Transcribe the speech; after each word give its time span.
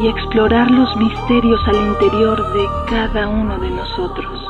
y 0.00 0.06
explorar 0.06 0.70
los 0.70 0.96
misterios 0.96 1.60
al 1.66 1.74
interior 1.74 2.52
de 2.52 2.66
cada 2.88 3.28
uno 3.28 3.58
de 3.58 3.70
nosotros. 3.70 4.44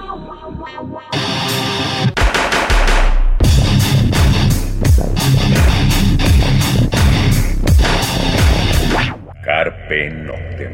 Carpe 9.42 10.10
Noctem. 10.10 10.72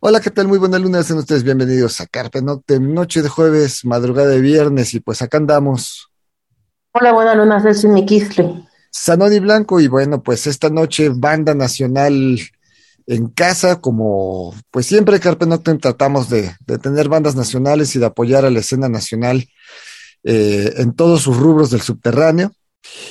Hola, 0.00 0.20
¿qué 0.20 0.30
tal? 0.30 0.48
Muy 0.48 0.58
buena 0.58 0.78
luna, 0.80 1.02
sean 1.04 1.20
ustedes 1.20 1.44
bienvenidos 1.44 2.00
a 2.00 2.06
Carpe 2.06 2.42
Noctem, 2.42 2.92
noche 2.92 3.22
de 3.22 3.28
jueves, 3.28 3.84
madrugada 3.84 4.28
de 4.28 4.40
viernes, 4.40 4.92
y 4.94 5.00
pues 5.00 5.22
acá 5.22 5.36
andamos. 5.36 6.10
Hola, 6.92 7.12
buena 7.12 7.34
luna, 7.36 7.72
soy 7.72 7.90
Miquisle. 7.90 8.64
Sanoni 8.90 9.38
Blanco, 9.38 9.78
y 9.78 9.86
bueno, 9.86 10.20
pues 10.20 10.48
esta 10.48 10.68
noche, 10.68 11.10
banda 11.14 11.54
nacional 11.54 12.38
en 13.06 13.28
casa, 13.28 13.80
como 13.80 14.54
pues 14.70 14.86
siempre 14.86 15.20
Carpe 15.20 15.46
Noctem 15.46 15.78
tratamos 15.78 16.30
de, 16.30 16.52
tener 16.82 17.08
bandas 17.08 17.36
nacionales 17.36 17.94
y 17.94 17.98
de 17.98 18.06
apoyar 18.06 18.44
a 18.44 18.50
la 18.50 18.60
escena 18.60 18.88
nacional 18.88 19.46
eh, 20.22 20.72
en 20.78 20.94
todos 20.94 21.22
sus 21.22 21.36
rubros 21.36 21.70
del 21.70 21.82
subterráneo. 21.82 22.52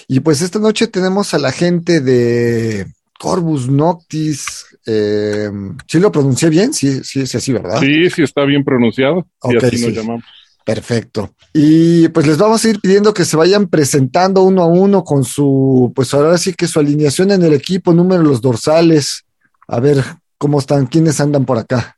Y 0.07 0.19
pues 0.19 0.41
esta 0.41 0.59
noche 0.59 0.87
tenemos 0.87 1.33
a 1.33 1.39
la 1.39 1.51
gente 1.51 2.01
de 2.01 2.87
Corvus 3.19 3.69
Noctis. 3.69 4.65
Eh, 4.85 5.49
¿Sí 5.87 5.99
lo 5.99 6.11
pronuncié 6.11 6.49
bien? 6.49 6.73
Sí, 6.73 7.03
sí, 7.03 7.21
es 7.21 7.33
así, 7.35 7.53
¿verdad? 7.53 7.79
Sí, 7.79 8.09
sí 8.09 8.23
está 8.23 8.45
bien 8.45 8.63
pronunciado. 8.63 9.27
y 9.43 9.57
así 9.57 9.81
nos 9.85 9.93
llamamos. 9.93 10.23
Perfecto. 10.65 11.35
Y 11.53 12.07
pues 12.09 12.25
les 12.25 12.37
vamos 12.37 12.63
a 12.63 12.69
ir 12.69 12.79
pidiendo 12.79 13.13
que 13.13 13.25
se 13.25 13.35
vayan 13.35 13.67
presentando 13.67 14.43
uno 14.43 14.63
a 14.63 14.67
uno 14.67 15.03
con 15.03 15.25
su, 15.25 15.91
pues 15.93 16.13
ahora 16.13 16.37
sí 16.37 16.53
que 16.53 16.67
su 16.67 16.79
alineación 16.79 17.31
en 17.31 17.43
el 17.43 17.53
equipo, 17.53 17.93
número 17.93 18.23
de 18.23 18.29
los 18.29 18.41
dorsales, 18.41 19.25
a 19.67 19.79
ver 19.79 20.03
cómo 20.37 20.59
están, 20.59 20.87
quiénes 20.87 21.19
andan 21.19 21.45
por 21.45 21.57
acá. 21.57 21.97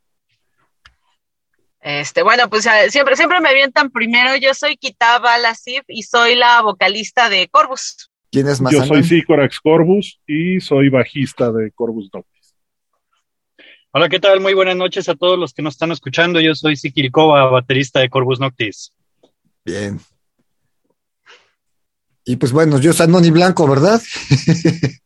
Este, 1.85 2.23
bueno, 2.23 2.49
pues 2.49 2.67
siempre, 2.89 3.15
siempre 3.15 3.39
me 3.41 3.49
avientan 3.49 3.91
primero. 3.91 4.35
Yo 4.37 4.55
soy 4.55 4.75
Kitaba 4.75 5.37
Lasif 5.37 5.83
y 5.87 6.01
soy 6.01 6.35
la 6.35 6.61
vocalista 6.63 7.29
de 7.29 7.47
Corvus. 7.47 8.09
¿Quién 8.31 8.47
es 8.47 8.59
más? 8.59 8.73
Yo 8.73 8.83
soy 8.83 9.03
Sicorax 9.03 9.59
Corvus 9.59 10.19
y 10.25 10.59
soy 10.59 10.89
bajista 10.89 11.51
de 11.51 11.71
Corvus 11.71 12.09
Noctis. 12.11 12.55
Hola, 13.91 14.09
¿qué 14.09 14.19
tal? 14.19 14.41
Muy 14.41 14.55
buenas 14.55 14.75
noches 14.75 15.07
a 15.09 15.15
todos 15.15 15.37
los 15.37 15.53
que 15.53 15.61
nos 15.61 15.75
están 15.75 15.91
escuchando. 15.91 16.41
Yo 16.41 16.55
soy 16.55 16.75
Sikilkova, 16.75 17.49
baterista 17.51 17.99
de 17.99 18.09
Corvus 18.09 18.39
Noctis. 18.39 18.91
Bien. 19.63 19.99
Y 22.25 22.35
pues 22.37 22.51
bueno, 22.51 22.79
yo 22.79 22.93
soy 22.93 23.07
Noni 23.07 23.29
Blanco, 23.29 23.67
¿verdad? 23.67 24.01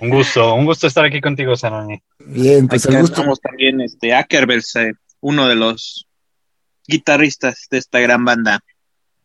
Un 0.00 0.08
gusto, 0.08 0.54
un 0.54 0.64
gusto 0.64 0.86
estar 0.86 1.04
aquí 1.04 1.20
contigo, 1.20 1.54
Sanoni. 1.56 2.00
Bien, 2.24 2.66
pues 2.66 2.86
el 2.86 3.00
gusto. 3.00 3.22
también 3.42 3.82
este 3.82 4.14
Ackerbels, 4.14 4.74
eh, 4.76 4.92
uno 5.20 5.46
de 5.46 5.56
los 5.56 6.08
guitarristas 6.86 7.66
de 7.70 7.78
esta 7.78 8.00
gran 8.00 8.24
banda. 8.24 8.60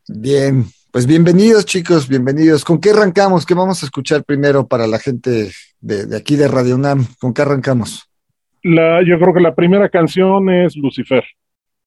Bien, 0.08 0.66
pues 0.92 1.08
bienvenidos 1.08 1.66
chicos, 1.66 2.10
bienvenidos. 2.10 2.66
¿Con 2.66 2.82
qué 2.82 2.90
arrancamos? 2.90 3.46
¿Qué 3.46 3.54
vamos 3.54 3.82
a 3.82 3.86
escuchar 3.86 4.26
primero 4.26 4.68
para 4.68 4.86
la 4.86 5.00
gente 5.00 5.52
de, 5.80 6.16
aquí 6.18 6.36
de 6.36 6.50
Radio 6.50 6.76
UNAM? 6.76 7.08
¿Con 7.20 7.34
qué 7.34 7.44
arrancamos? 7.44 8.10
La, 8.62 9.02
yo 9.02 9.18
creo 9.18 9.34
que 9.34 9.42
la 9.42 9.56
primera 9.56 9.90
canción 9.90 10.50
es 10.50 10.76
Lucifer. 10.76 11.24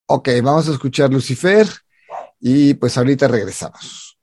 Ok, 0.06 0.30
vamos 0.42 0.66
a 0.68 0.72
escuchar 0.72 1.10
Lucifer 1.10 1.66
y 2.40 2.72
pues 2.74 2.96
ahorita 2.96 3.28
regresamos. 3.28 4.18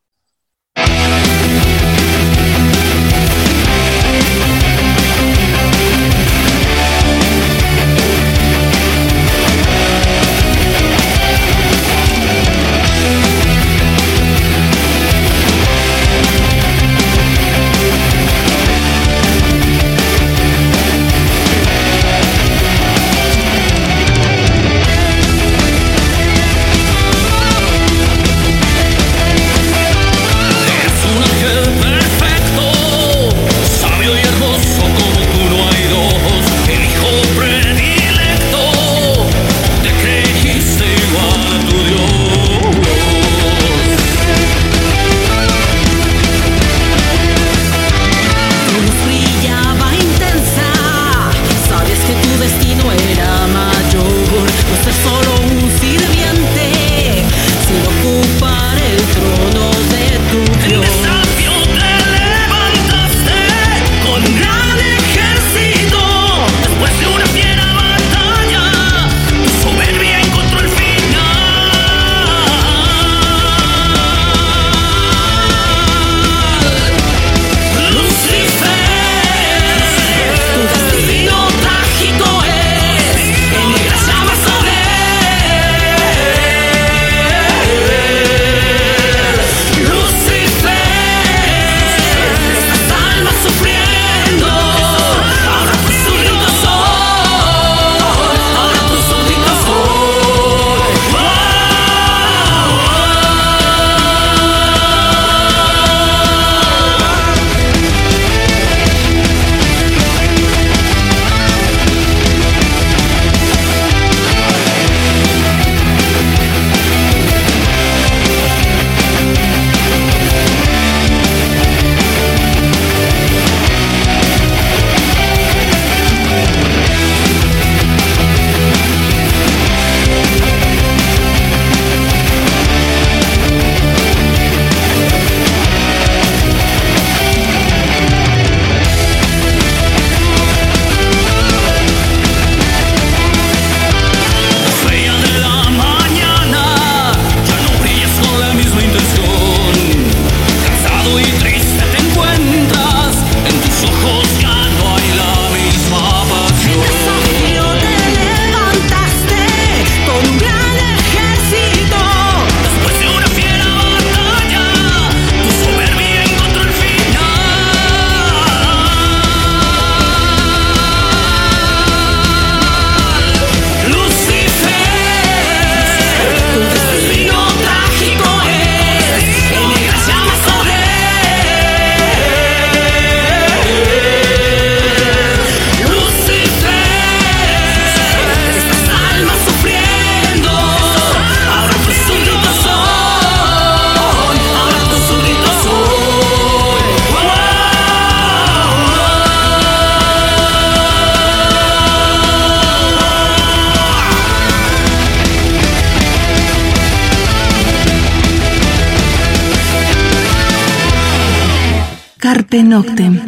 Carpe 212.56 212.64
Noctem. 212.64 213.22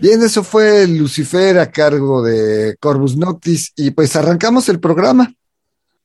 Bien, 0.00 0.22
eso 0.22 0.42
fue 0.42 0.86
Lucifer 0.86 1.58
a 1.58 1.70
cargo 1.70 2.22
de 2.22 2.76
Corvus 2.80 3.16
Noctis 3.16 3.72
y 3.76 3.90
pues 3.90 4.16
arrancamos 4.16 4.68
el 4.68 4.80
programa. 4.80 5.30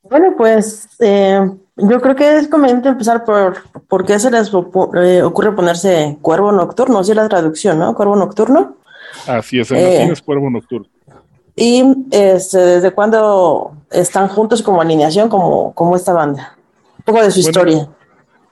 Bueno, 0.03 0.33
pues 0.37 0.89
eh, 0.99 1.39
yo 1.77 2.01
creo 2.01 2.15
que 2.15 2.37
es 2.37 2.47
conveniente 2.49 2.89
empezar 2.89 3.23
por 3.23 3.61
por 3.87 4.05
qué 4.05 4.19
se 4.19 4.29
les 4.29 4.49
eh, 4.49 5.21
ocurre 5.21 5.53
ponerse 5.53 6.17
cuervo 6.21 6.51
nocturno, 6.51 6.99
así 6.99 7.11
es 7.11 7.17
la 7.17 7.29
traducción, 7.29 7.79
¿no? 7.79 7.95
Cuervo 7.95 8.15
nocturno. 8.17 8.75
Así 9.27 9.59
es, 9.59 9.71
en 9.71 9.83
latín 9.83 10.11
es 10.11 10.21
cuervo 10.21 10.49
nocturno. 10.49 10.87
¿Y 11.55 11.83
este, 12.11 12.57
desde 12.57 12.91
cuándo 12.91 13.73
están 13.89 14.27
juntos 14.27 14.61
como 14.61 14.81
alineación, 14.81 15.29
como, 15.29 15.73
como 15.73 15.95
esta 15.95 16.13
banda? 16.13 16.57
Un 16.97 17.03
poco 17.05 17.21
de 17.21 17.31
su 17.31 17.39
historia. 17.39 17.87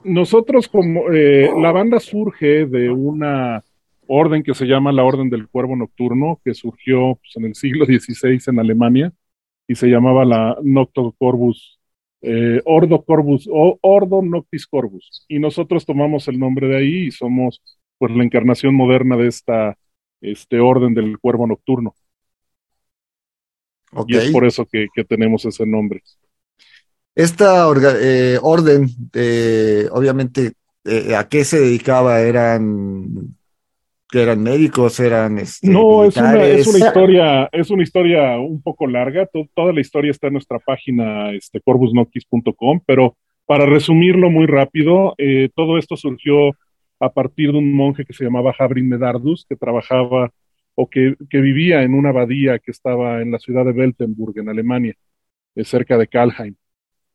Nosotros 0.04 0.68
como 0.68 1.10
eh, 1.12 1.50
la 1.60 1.72
banda 1.72 2.00
surge 2.00 2.66
de 2.66 2.90
una 2.90 3.62
orden 4.06 4.42
que 4.42 4.54
se 4.54 4.66
llama 4.66 4.92
la 4.92 5.04
Orden 5.04 5.30
del 5.30 5.48
Cuervo 5.48 5.76
Nocturno, 5.76 6.40
que 6.44 6.54
surgió 6.54 7.16
pues, 7.16 7.36
en 7.36 7.44
el 7.44 7.54
siglo 7.54 7.84
XVI 7.84 8.40
en 8.46 8.58
Alemania 8.58 9.12
y 9.68 9.74
se 9.74 9.86
llamaba 9.86 10.24
la 10.24 10.56
Nocto 10.62 11.14
Corvus, 11.18 11.78
eh, 12.22 12.60
Ordo 12.64 13.04
Corvus, 13.04 13.48
o 13.52 13.78
Ordo 13.82 14.22
Noctis 14.22 14.66
Corvus. 14.66 15.24
Y 15.28 15.38
nosotros 15.38 15.86
tomamos 15.86 16.26
el 16.28 16.38
nombre 16.38 16.66
de 16.66 16.76
ahí 16.78 17.06
y 17.06 17.10
somos 17.10 17.62
pues 17.98 18.10
la 18.12 18.24
encarnación 18.24 18.74
moderna 18.74 19.16
de 19.16 19.28
esta 19.28 19.76
este 20.20 20.60
orden 20.60 20.94
del 20.94 21.18
Cuervo 21.18 21.46
Nocturno. 21.46 21.94
Y 24.06 24.16
es 24.16 24.30
por 24.30 24.44
eso 24.44 24.66
que, 24.66 24.88
tenemos 25.08 25.44
ese 25.44 25.66
nombre. 25.66 26.02
Esta 27.20 27.66
eh, 28.02 28.38
orden, 28.40 28.86
eh, 29.14 29.88
obviamente, 29.92 30.52
eh, 30.84 31.14
¿a 31.14 31.28
qué 31.28 31.44
se 31.44 31.60
dedicaba? 31.60 32.20
¿Eran 32.20 33.36
que 34.10 34.22
eran 34.22 34.42
médicos, 34.42 34.98
eran 34.98 35.38
este, 35.38 35.68
no 35.70 36.02
es 36.02 36.16
una, 36.16 36.44
es 36.44 36.66
una 36.66 36.78
historia 36.84 37.48
es 37.52 37.70
una 37.70 37.84
historia 37.84 38.40
un 38.40 38.60
poco 38.60 38.88
larga 38.88 39.28
toda 39.54 39.72
la 39.72 39.80
historia 39.80 40.10
está 40.10 40.26
en 40.26 40.32
nuestra 40.32 40.58
página 40.58 41.30
este 41.30 41.62
pero 42.84 43.16
para 43.46 43.66
resumirlo 43.66 44.28
muy 44.28 44.46
rápido 44.46 45.14
todo 45.54 45.78
esto 45.78 45.96
surgió 45.96 46.56
a 46.98 47.12
partir 47.12 47.52
de 47.52 47.58
un 47.58 47.72
monje 47.72 48.04
que 48.04 48.12
se 48.12 48.24
llamaba 48.24 48.52
Jabrin 48.52 48.88
Medardus 48.88 49.46
que 49.48 49.54
trabajaba 49.54 50.32
o 50.74 50.88
que, 50.88 51.14
vivía 51.30 51.82
en 51.82 51.94
una 51.94 52.08
abadía 52.10 52.58
que 52.58 52.70
estaba 52.70 53.20
en 53.20 53.30
la 53.30 53.38
ciudad 53.38 53.64
de 53.64 53.72
Weltenburg, 53.72 54.38
en 54.38 54.48
Alemania, 54.48 54.94
eh, 55.54 55.64
cerca 55.64 55.98
de 55.98 56.06
Kalheim. 56.06 56.54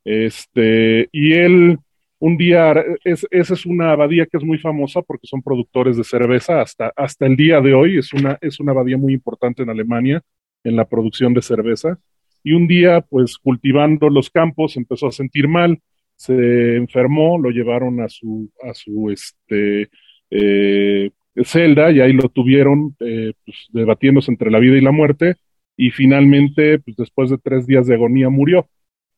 Este, 0.06 1.10
y 1.12 1.34
él 1.34 1.80
un 2.20 2.38
día, 2.38 2.74
es, 3.04 3.28
esa 3.30 3.54
es 3.54 3.66
una 3.66 3.92
abadía 3.92 4.26
que 4.26 4.38
es 4.38 4.44
muy 4.44 4.58
famosa 4.58 5.02
porque 5.02 5.28
son 5.28 5.42
productores 5.42 5.98
de 5.98 6.04
cerveza 6.04 6.62
hasta, 6.62 6.92
hasta 6.96 7.26
el 7.26 7.36
día 7.36 7.60
de 7.60 7.74
hoy, 7.74 7.98
es 7.98 8.14
una, 8.14 8.38
es 8.42 8.60
una 8.60 8.72
abadía 8.72 8.98
muy 8.98 9.14
importante 9.14 9.64
en 9.64 9.70
Alemania 9.70 10.22
en 10.64 10.76
la 10.76 10.86
producción 10.86 11.34
de 11.34 11.42
cerveza. 11.42 12.00
Y 12.44 12.54
un 12.54 12.68
día, 12.68 13.02
pues 13.02 13.38
cultivando 13.38 14.10
los 14.10 14.30
campos, 14.30 14.78
empezó 14.78 15.08
a 15.08 15.12
sentir 15.12 15.48
mal, 15.48 15.80
se 16.16 16.78
enfermó, 16.78 17.38
lo 17.38 17.50
llevaron 17.50 18.02
a 18.02 18.08
su, 18.08 18.52
a 18.64 18.74
su 18.74 19.12
este, 19.12 19.90
eh, 20.30 21.12
celda 21.44 21.92
y 21.92 22.00
ahí 22.00 22.14
lo 22.14 22.30
tuvieron 22.30 22.96
eh, 23.00 23.34
pues, 23.46 23.68
debatiéndose 23.72 24.32
entre 24.32 24.52
la 24.52 24.60
vida 24.60 24.78
y 24.78 24.82
la 24.82 24.92
muerte 24.92 25.36
y 25.78 25.92
finalmente, 25.92 26.80
pues, 26.80 26.96
después 26.98 27.30
de 27.30 27.38
tres 27.38 27.68
días 27.68 27.88
de 27.88 27.96
agonía, 27.96 28.30
murió. 28.30 28.68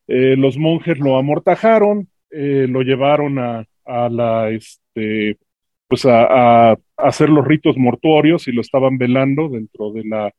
Eh, 0.08 0.36
los 0.38 0.58
monjes 0.58 1.00
lo 1.00 1.18
amortajaron, 1.18 2.10
eh, 2.32 2.68
lo 2.70 2.82
llevaron 2.82 3.40
a, 3.40 3.66
a 3.86 4.10
la, 4.10 4.50
este, 4.50 5.38
pues 5.88 6.06
a, 6.06 6.78
hacer 6.98 7.30
los 7.30 7.46
ritos 7.46 7.78
mortuorios 7.78 8.48
y 8.48 8.52
lo 8.52 8.62
estaban 8.62 8.98
velando 8.98 9.50
dentro 9.50 9.92
de 9.92 10.04
la, 10.06 10.32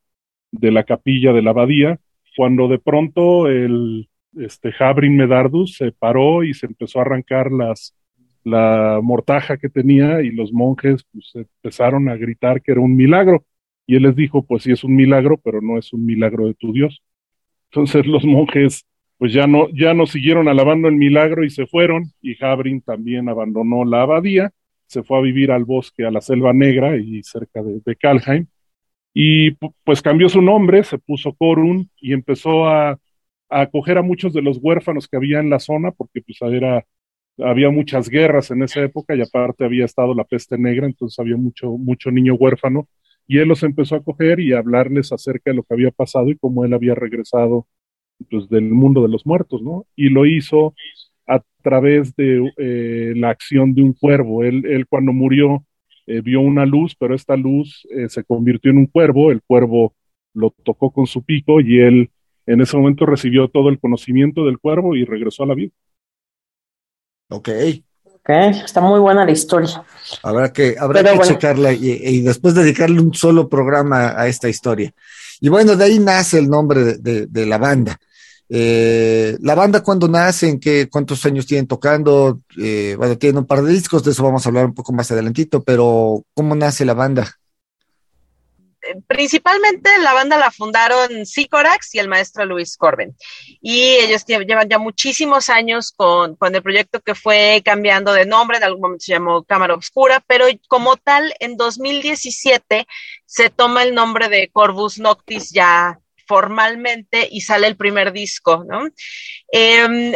de 0.51 0.71
la 0.71 0.85
capilla 0.85 1.33
de 1.33 1.43
la 1.43 1.51
abadía, 1.51 2.01
cuando 2.37 2.69
de 2.69 2.79
pronto 2.79 3.49
el 3.49 4.09
este, 4.37 4.73
Jabrin 4.73 5.17
Medardus 5.17 5.77
se 5.77 5.93
paró 5.93 6.45
y 6.45 6.55
se 6.55 6.67
empezó 6.67 6.99
a 6.99 7.03
arrancar 7.03 7.51
las, 7.53 7.95
la 8.45 9.01
mortaja 9.03 9.57
que 9.57 9.69
tenía 9.69 10.23
y 10.23 10.31
los 10.31 10.53
monjes 10.53 11.05
pues, 11.13 11.33
empezaron 11.35 12.09
a 12.09 12.17
gritar 12.17 12.63
que 12.63 12.73
era 12.73 12.81
un 12.81 12.97
milagro. 12.97 13.45
Y 13.87 13.97
él 13.97 14.03
les 14.03 14.17
dijo, 14.17 14.43
pues 14.43 14.65
sí 14.65 14.73
es 14.73 14.85
un 14.85 14.95
milagro, 14.95 15.39
pero 15.39 15.61
no 15.63 15.79
es 15.79 15.93
un 15.93 16.05
milagro 16.05 16.47
de 16.47 16.55
tu 16.55 16.73
Dios. 16.73 17.03
Entonces 17.71 18.07
los 18.07 18.25
monjes 18.25 18.85
pues 19.19 19.33
ya 19.33 19.47
no, 19.47 19.69
ya 19.71 19.95
no 19.95 20.07
siguieron 20.07 20.49
alabando 20.49 20.89
el 20.89 20.97
milagro 20.97 21.45
y 21.45 21.51
se 21.51 21.67
fueron, 21.67 22.13
y 22.23 22.35
Jabrin 22.37 22.81
también 22.83 23.29
abandonó 23.29 23.85
la 23.85 24.03
abadía, 24.03 24.53
se 24.87 25.03
fue 25.03 25.19
a 25.19 25.23
vivir 25.23 25.51
al 25.53 25.65
bosque, 25.65 26.07
a 26.07 26.11
la 26.11 26.21
selva 26.21 26.53
negra 26.53 26.97
y 26.97 27.23
cerca 27.23 27.63
de, 27.63 27.81
de 27.85 27.97
Kalheim, 27.97 28.47
y 29.15 29.53
pues 29.85 30.03
cambió 30.03 30.29
su 30.29 30.43
nombre, 30.43 30.85
se 30.85 30.99
puso 30.99 31.35
Korun 31.35 31.91
y 32.01 32.13
empezó 32.13 32.69
a, 32.69 32.91
a 32.91 32.99
acoger 33.49 33.99
a 33.99 34.03
muchos 34.03 34.33
de 34.33 34.43
los 34.43 34.59
huérfanos 34.63 35.09
que 35.09 35.17
había 35.17 35.41
en 35.41 35.51
la 35.51 35.59
zona, 35.59 35.91
porque 35.93 36.23
pues 36.23 36.39
era 36.43 36.85
había 37.39 37.71
muchas 37.71 38.09
guerras 38.09 38.51
en 38.51 38.63
esa 38.63 38.83
época 38.83 39.15
y 39.15 39.21
aparte 39.23 39.65
había 39.65 39.85
estado 39.85 40.15
la 40.15 40.25
peste 40.25 40.59
negra, 40.59 40.87
entonces 40.87 41.19
había 41.19 41.37
mucho, 41.37 41.71
mucho 41.71 42.11
niño 42.11 42.35
huérfano 42.35 42.89
y 43.27 43.39
él 43.39 43.49
los 43.49 43.63
empezó 43.63 43.97
a 43.97 44.03
coger 44.03 44.41
y 44.41 44.53
a 44.53 44.59
hablarles 44.59 45.13
acerca 45.13 45.51
de 45.51 45.57
lo 45.57 45.63
que 45.63 45.75
había 45.75 45.91
pasado 45.91 46.31
y 46.31 46.37
cómo 46.37 46.65
él 46.65 46.75
había 46.75 46.95
regresado 46.95 47.67
pues, 48.31 48.49
del 48.49 48.71
mundo 48.71 49.03
de 49.03 49.09
los 49.09 49.27
muertos, 49.27 49.63
¿no? 49.63 49.87
Y 49.97 50.09
lo 50.09 50.27
hizo 50.27 50.75
a 51.27 51.43
través 51.63 52.15
de 52.17 52.53
eh, 52.57 53.13
la 53.17 53.31
acción 53.31 53.75
de 53.75 53.83
un 53.83 53.93
cuervo. 53.93 54.45
Él, 54.45 54.65
él 54.67 54.87
cuando 54.87 55.13
murió 55.13 55.65
eh, 56.11 56.23
vio 56.23 56.41
una 56.41 56.65
luz, 56.65 56.97
pero 56.99 57.15
esta 57.15 57.37
luz 57.37 57.87
eh, 57.91 58.09
se 58.09 58.25
convirtió 58.25 58.71
en 58.71 58.79
un 58.79 58.87
cuervo, 58.87 59.31
el 59.31 59.43
cuervo 59.43 59.95
lo 60.33 60.55
tocó 60.65 60.91
con 60.91 61.07
su 61.07 61.23
pico 61.23 61.61
y 61.61 61.81
él 61.81 62.11
en 62.47 62.63
ese 62.63 62.79
momento 62.79 63.05
recibió 63.05 63.49
todo 63.49 63.69
el 63.69 63.79
conocimiento 63.79 64.47
del 64.47 64.59
cuervo 64.59 64.97
y 64.97 65.05
regresó 65.05 65.43
a 65.43 65.49
la 65.49 65.55
vida. 65.55 65.73
Ok. 67.29 67.51
Ok, 68.07 68.31
está 68.65 68.81
muy 68.81 68.99
buena 69.01 69.27
la 69.27 69.33
historia. 69.33 69.85
Habrá 70.23 70.51
que, 70.51 70.77
habrá 70.79 71.03
que 71.03 71.19
checarla 71.27 71.75
y, 71.75 72.23
después 72.23 72.55
dedicarle 72.55 73.03
un 73.03 73.13
solo 73.13 73.51
programa 73.51 74.15
a 74.19 74.29
esta 74.29 74.49
historia. 74.49 74.91
Y 75.43 75.51
bueno, 75.51 75.77
de 75.77 75.85
ahí 75.85 75.99
nace 75.99 76.39
el 76.39 76.49
nombre 76.49 76.97
de, 76.97 77.47
la 77.47 77.59
banda. 77.59 77.99
Eh, 78.51 79.37
la 79.41 79.55
banda 79.55 79.83
cuando 79.83 80.09
nace, 80.09 80.49
en 80.49 80.61
qué, 80.61 80.89
cuántos 80.91 81.25
años 81.27 81.47
tienen 81.47 81.67
tocando, 81.67 82.41
eh, 82.59 82.95
bueno, 82.97 83.19
tienen 83.19 83.39
un 83.39 83.47
par 83.47 83.63
de 83.63 83.73
discos, 83.73 84.03
de 84.05 84.13
eso 84.13 84.23
vamos 84.23 84.45
a 84.45 84.49
hablar 84.49 84.65
un 84.65 84.75
poco 84.75 84.93
más 84.93 85.11
adelantito, 85.11 85.63
pero 85.63 86.25
¿cómo 86.35 86.55
nace 86.55 86.85
la 86.85 86.95
banda? 86.95 87.39
principalmente 89.07 89.91
la 89.99 90.13
banda 90.13 90.39
la 90.39 90.51
fundaron 90.51 91.27
Sicorax 91.27 91.95
y 91.95 91.99
el 91.99 92.09
maestro 92.09 92.45
Luis 92.45 92.77
Corben. 92.77 93.17
Y 93.61 93.81
ellos 93.81 94.25
llevan 94.25 94.69
ya 94.69 94.79
muchísimos 94.79 95.51
años 95.51 95.93
con, 95.95 96.37
con, 96.37 96.55
el 96.55 96.63
proyecto 96.63 97.01
que 97.01 97.15
fue 97.15 97.63
cambiando 97.65 98.13
de 98.13 98.27
nombre, 98.27 98.59
en 98.59 98.65
algún 98.65 98.83
momento 98.83 99.05
se 99.05 99.13
llamó 99.13 99.43
Cámara 99.45 99.75
Oscura, 99.75 100.23
pero 100.27 100.47
como 100.69 100.97
tal, 100.97 101.35
en 101.41 101.57
2017 101.57 102.87
se 103.27 103.51
toma 103.51 103.83
el 103.83 103.95
nombre 103.95 104.29
de 104.29 104.49
Corvus 104.49 104.99
Noctis 104.99 105.51
ya 105.51 106.01
formalmente 106.29 107.27
y 107.31 107.41
sale 107.41 107.67
el 107.67 107.77
primer 107.77 108.13
disco, 108.13 108.65
¿no? 108.69 108.89
Em, 109.51 110.13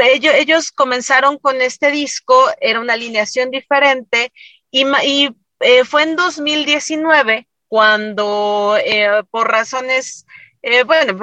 ellos, 0.00 0.34
ellos, 0.34 0.72
comenzaron 0.72 1.38
con 1.38 1.60
este 1.60 1.90
disco, 1.90 2.48
era 2.60 2.80
una 2.80 2.94
alineación 2.94 3.50
diferente 3.50 4.32
y, 4.70 4.86
y 5.04 5.36
eh, 5.60 5.84
fue 5.84 6.04
en 6.04 6.16
2019 6.16 7.46
cuando 7.68 8.78
eh, 8.82 9.22
por 9.30 9.50
razones, 9.50 10.24
eh, 10.62 10.84
bueno, 10.84 11.18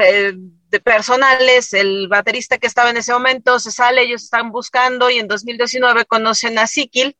de 0.69 0.79
personales, 0.79 1.73
el 1.73 2.07
baterista 2.07 2.57
que 2.57 2.67
estaba 2.67 2.91
en 2.91 2.97
ese 2.97 3.13
momento 3.13 3.59
se 3.59 3.71
sale, 3.71 4.03
ellos 4.03 4.23
están 4.23 4.51
buscando 4.51 5.09
y 5.09 5.17
en 5.17 5.27
2019 5.27 6.05
conocen 6.05 6.59
a 6.59 6.67
Sikil. 6.67 7.15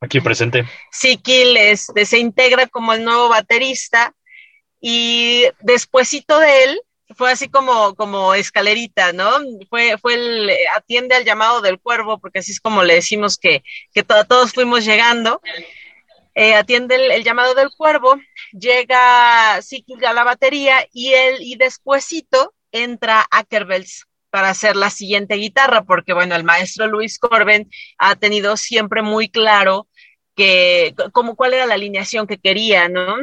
Aquí 0.00 0.20
presente. 0.20 0.64
Sikil 0.90 1.56
este, 1.56 2.04
se 2.06 2.18
integra 2.18 2.66
como 2.66 2.92
el 2.92 3.04
nuevo 3.04 3.28
baterista 3.28 4.14
y 4.82 5.44
despuésito 5.60 6.38
de 6.40 6.64
él 6.64 6.80
fue 7.14 7.30
así 7.30 7.48
como, 7.48 7.94
como 7.94 8.34
escalerita, 8.34 9.12
¿no? 9.12 9.30
Fue, 9.70 9.96
fue 9.98 10.14
el 10.14 10.50
atiende 10.74 11.14
al 11.14 11.24
llamado 11.24 11.60
del 11.60 11.78
cuervo, 11.78 12.18
porque 12.18 12.40
así 12.40 12.52
es 12.52 12.60
como 12.60 12.82
le 12.82 12.96
decimos 12.96 13.38
que, 13.38 13.62
que 13.94 14.02
todos 14.02 14.52
fuimos 14.52 14.84
llegando. 14.84 15.40
Eh, 16.34 16.54
atiende 16.54 16.96
el, 17.14 17.22
llamado 17.22 17.54
del 17.54 17.70
cuervo, 17.76 18.18
llega 18.52 19.60
Sikil 19.60 20.04
a 20.04 20.14
la 20.14 20.24
batería 20.24 20.86
y 20.92 21.12
él 21.12 21.36
y 21.40 21.56
despuesito 21.56 22.54
entra 22.72 23.26
Ackerbels 23.30 24.06
para 24.30 24.48
hacer 24.48 24.76
la 24.76 24.88
siguiente 24.88 25.34
guitarra, 25.34 25.84
porque 25.84 26.14
bueno, 26.14 26.34
el 26.34 26.42
maestro 26.42 26.86
Luis 26.86 27.18
Corben 27.18 27.70
ha 27.98 28.16
tenido 28.16 28.56
siempre 28.56 29.02
muy 29.02 29.28
claro 29.28 29.86
que 30.34 30.94
como 31.12 31.36
cuál 31.36 31.52
era 31.52 31.66
la 31.66 31.74
alineación 31.74 32.26
que 32.26 32.38
quería, 32.38 32.88
¿no? 32.88 33.14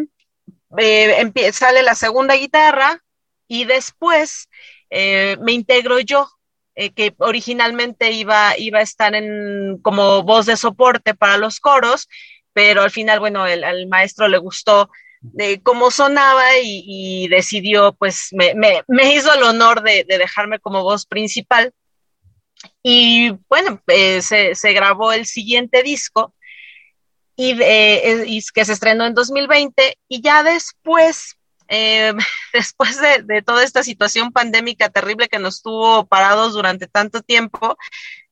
Eh, 0.77 1.51
sale 1.51 1.83
la 1.83 1.95
segunda 1.95 2.35
guitarra 2.35 3.03
y 3.47 3.65
después 3.65 4.49
eh, 4.89 5.37
me 5.41 5.53
integro 5.53 5.99
yo, 5.99 6.29
eh, 6.75 6.91
que 6.91 7.15
originalmente 7.17 8.11
iba, 8.11 8.57
iba 8.57 8.79
a 8.79 8.83
estar 8.83 9.15
en, 9.15 9.79
como 9.81 10.23
voz 10.23 10.45
de 10.45 10.57
soporte 10.57 11.15
para 11.15 11.37
los 11.37 11.59
coros, 11.59 12.07
pero 12.53 12.83
al 12.83 12.91
final, 12.91 13.19
bueno, 13.19 13.47
el, 13.47 13.63
al 13.63 13.87
maestro 13.87 14.27
le 14.27 14.37
gustó 14.37 14.89
de 15.21 15.61
cómo 15.61 15.91
sonaba 15.91 16.43
y, 16.63 17.27
decidió, 17.27 17.93
pues 17.93 18.29
me, 18.31 18.53
me, 18.87 19.13
hizo 19.13 19.33
el 19.33 19.43
honor 19.43 19.81
de, 19.81 20.05
dejarme 20.07 20.59
como 20.59 20.83
voz 20.83 21.05
principal. 21.05 21.73
Y 22.83 23.31
bueno, 23.49 23.81
se, 24.21 24.73
grabó 24.73 25.11
el 25.11 25.25
siguiente 25.25 25.83
disco 25.83 26.33
y, 27.39 27.57
eh, 27.61 28.25
y, 28.27 28.43
que 28.53 28.65
se 28.65 28.73
estrenó 28.73 29.05
en 29.05 29.13
2020 29.13 29.97
y 30.09 30.21
ya 30.21 30.43
después, 30.43 31.37
eh, 31.69 32.11
después 32.53 32.99
de, 32.99 33.23
de, 33.23 33.41
toda 33.41 33.63
esta 33.63 33.81
situación 33.81 34.33
pandémica 34.33 34.89
terrible 34.89 35.29
que 35.29 35.39
nos 35.39 35.61
tuvo 35.61 36.05
parados 36.05 36.51
durante 36.51 36.87
tanto 36.87 37.21
tiempo, 37.21 37.77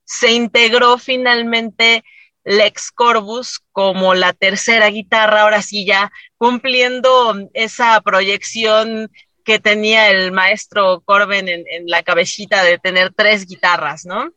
se 0.04 0.34
integró 0.34 0.98
finalmente 0.98 2.04
Lex 2.44 2.92
Corbus 2.92 3.62
como 3.72 4.14
la 4.14 4.34
tercera 4.34 4.90
guitarra, 4.90 5.44
ahora 5.44 5.62
sí 5.62 5.86
ya 5.86 6.12
cumpliendo 6.38 7.34
esa 7.54 8.02
proyección 8.02 9.10
que 9.46 9.60
tenía 9.60 10.10
el 10.10 10.34
maestro 10.34 11.00
Corben 11.06 11.48
en, 11.48 11.66
la 11.86 12.04
cabecita 12.04 12.62
de 12.62 12.78
tener 12.78 13.14
tres 13.14 13.46
guitarras, 13.46 14.06
¿no? 14.06 14.34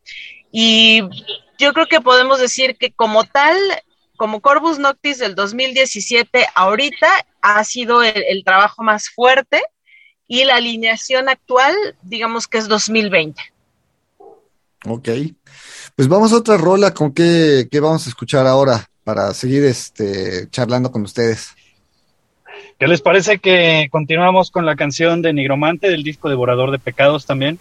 Y 0.52 1.02
yo 1.58 1.72
creo 1.72 1.86
que 1.86 2.00
podemos 2.00 2.38
decir 2.38 2.76
que 2.78 2.92
como 2.92 3.24
tal, 3.24 3.56
como 4.20 4.42
Corbus 4.42 4.78
Noctis 4.78 5.16
del 5.16 5.34
2017, 5.34 6.44
ahorita 6.54 7.08
ha 7.40 7.64
sido 7.64 8.02
el, 8.02 8.22
el 8.28 8.44
trabajo 8.44 8.82
más 8.82 9.08
fuerte 9.08 9.62
y 10.28 10.44
la 10.44 10.56
alineación 10.56 11.30
actual, 11.30 11.74
digamos 12.02 12.46
que 12.46 12.58
es 12.58 12.68
2020. 12.68 13.40
Ok. 14.84 15.08
Pues 15.96 16.06
vamos 16.06 16.34
a 16.34 16.36
otra 16.36 16.58
rola, 16.58 16.92
¿con 16.92 17.14
qué, 17.14 17.66
vamos 17.80 18.04
a 18.04 18.10
escuchar 18.10 18.46
ahora 18.46 18.90
para 19.04 19.32
seguir 19.32 19.64
este, 19.64 20.50
charlando 20.50 20.92
con 20.92 21.00
ustedes? 21.00 21.54
¿Qué 22.78 22.88
les 22.88 23.00
parece 23.00 23.38
que 23.38 23.88
continuamos 23.90 24.50
con 24.50 24.66
la 24.66 24.76
canción 24.76 25.22
de 25.22 25.32
Nigromante 25.32 25.88
del 25.88 26.02
disco 26.02 26.28
Devorador 26.28 26.72
de 26.72 26.78
Pecados 26.78 27.24
también? 27.24 27.58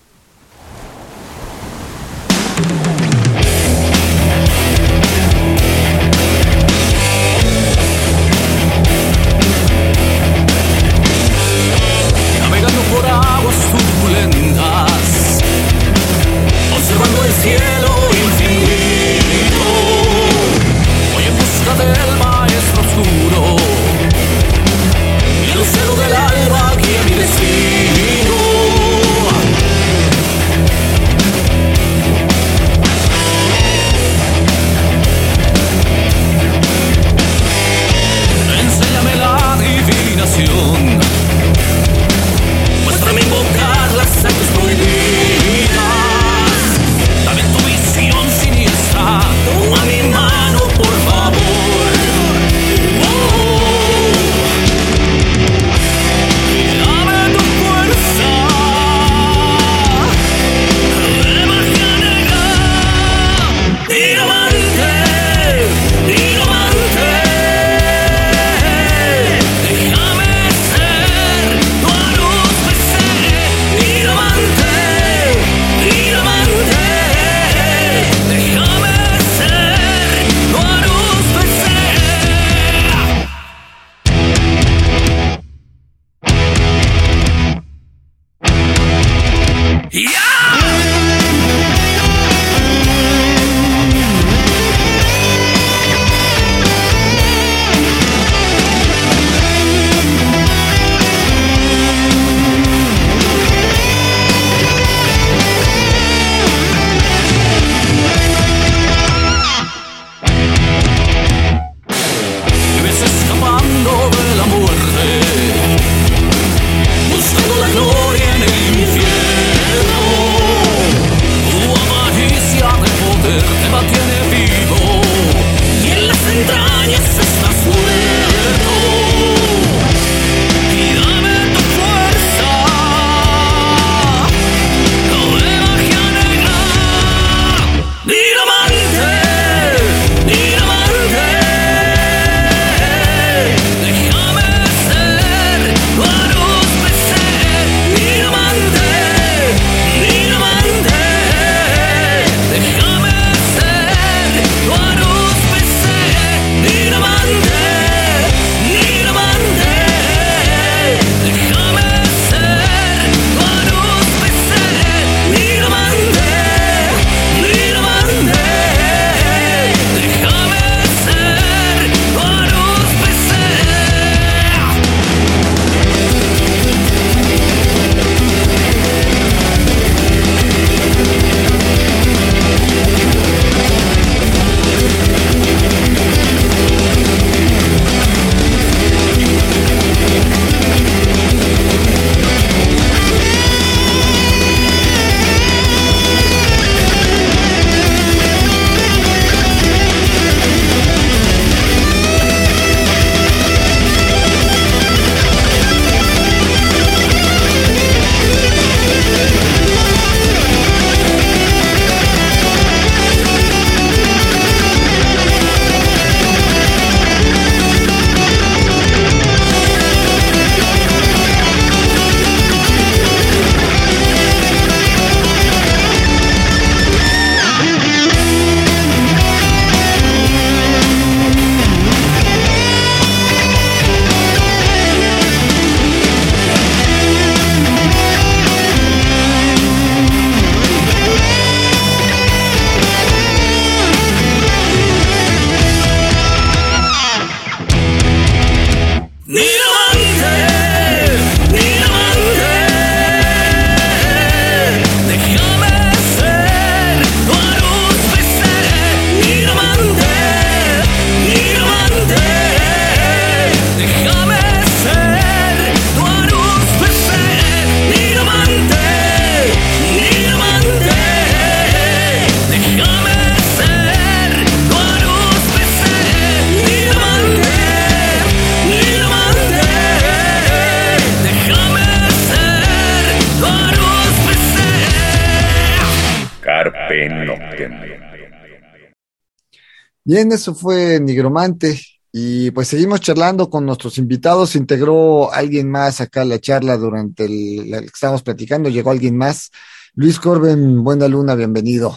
Bien, 290.10 290.32
eso 290.32 290.56
fue 290.56 291.00
Nigromante. 291.00 291.80
Y 292.12 292.50
pues 292.50 292.70
seguimos 292.70 293.00
charlando 293.00 293.48
con 293.48 293.64
nuestros 293.64 294.00
invitados. 294.00 294.50
Se 294.50 294.58
integró 294.58 295.32
alguien 295.32 295.70
más 295.70 296.02
acá 296.02 296.24
a 296.24 296.26
la 296.26 296.40
charla 296.40 296.78
durante 296.78 297.26
el, 297.26 297.70
la 297.70 297.80
que 297.82 297.86
estábamos 297.86 298.24
platicando. 298.24 298.70
Llegó 298.70 298.90
alguien 298.90 299.16
más. 299.16 299.52
Luis 299.94 300.20
Corben, 300.20 300.84
buena 300.84 301.08
luna, 301.08 301.36
bienvenido. 301.36 301.96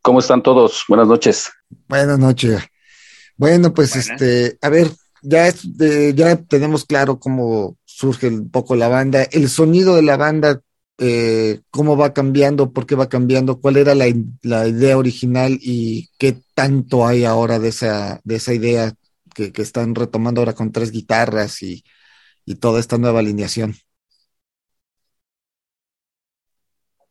¿Cómo 0.00 0.20
están 0.20 0.42
todos? 0.42 0.84
Buenas 0.88 1.06
noches. 1.06 1.50
Buenas 1.86 2.18
noches. 2.18 2.62
Bueno, 3.36 3.74
pues 3.74 3.94
este, 3.94 4.56
a 4.62 4.70
ver, 4.70 4.90
ya, 5.20 5.48
es 5.48 5.76
de- 5.76 6.14
ya 6.14 6.36
tenemos 6.36 6.86
claro 6.86 7.18
cómo 7.20 7.76
surge 7.84 8.28
un 8.28 8.50
poco 8.50 8.74
la 8.74 8.88
banda. 8.88 9.24
El 9.24 9.50
sonido 9.50 9.96
de 9.96 10.02
la 10.02 10.16
banda, 10.16 10.62
eh, 10.98 11.60
cómo 11.70 11.96
va 11.96 12.12
cambiando, 12.12 12.72
por 12.72 12.86
qué 12.86 12.94
va 12.94 13.08
cambiando, 13.08 13.60
cuál 13.60 13.76
era 13.76 13.94
la, 13.94 14.08
idea 14.08 14.98
original 14.98 15.58
y 15.60 16.10
qué 16.18 16.36
tanto 16.54 17.06
hay 17.06 17.24
ahora 17.24 17.58
de 17.58 17.68
esa, 17.68 18.20
de 18.24 18.36
esa 18.36 18.54
idea 18.54 18.92
que, 19.34 19.52
están 19.56 19.94
retomando 19.94 20.40
ahora 20.40 20.54
con 20.54 20.72
tres 20.72 20.90
guitarras 20.90 21.62
y, 21.62 21.84
toda 22.60 22.80
esta 22.80 22.98
nueva 22.98 23.20
alineación. 23.20 23.74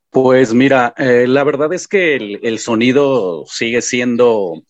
Pues 0.10 0.54
mira, 0.54 0.94
eh, 0.98 1.26
la 1.28 1.44
verdad 1.44 1.74
es 1.74 1.88
que 1.88 2.16
el 2.16 2.60
sonido 2.60 3.46
sigue 3.48 3.82
siendo 3.82 4.62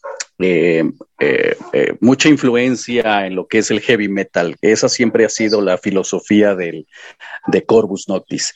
eh, 0.44 0.92
eh, 1.20 1.56
eh, 1.74 1.96
mucha 2.00 2.30
influencia 2.30 3.26
en 3.26 3.36
lo 3.36 3.48
que 3.48 3.60
es 3.60 3.72
el 3.72 3.82
heavy 3.82 4.08
metal. 4.08 4.56
Esa 4.62 4.90
siempre 4.90 5.26
ha 5.26 5.30
sido 5.30 5.62
la 5.62 5.78
filosofía 5.78 6.56
del, 6.56 6.88
de 7.48 7.66
Corvus 7.66 8.08
Noctis. 8.08 8.54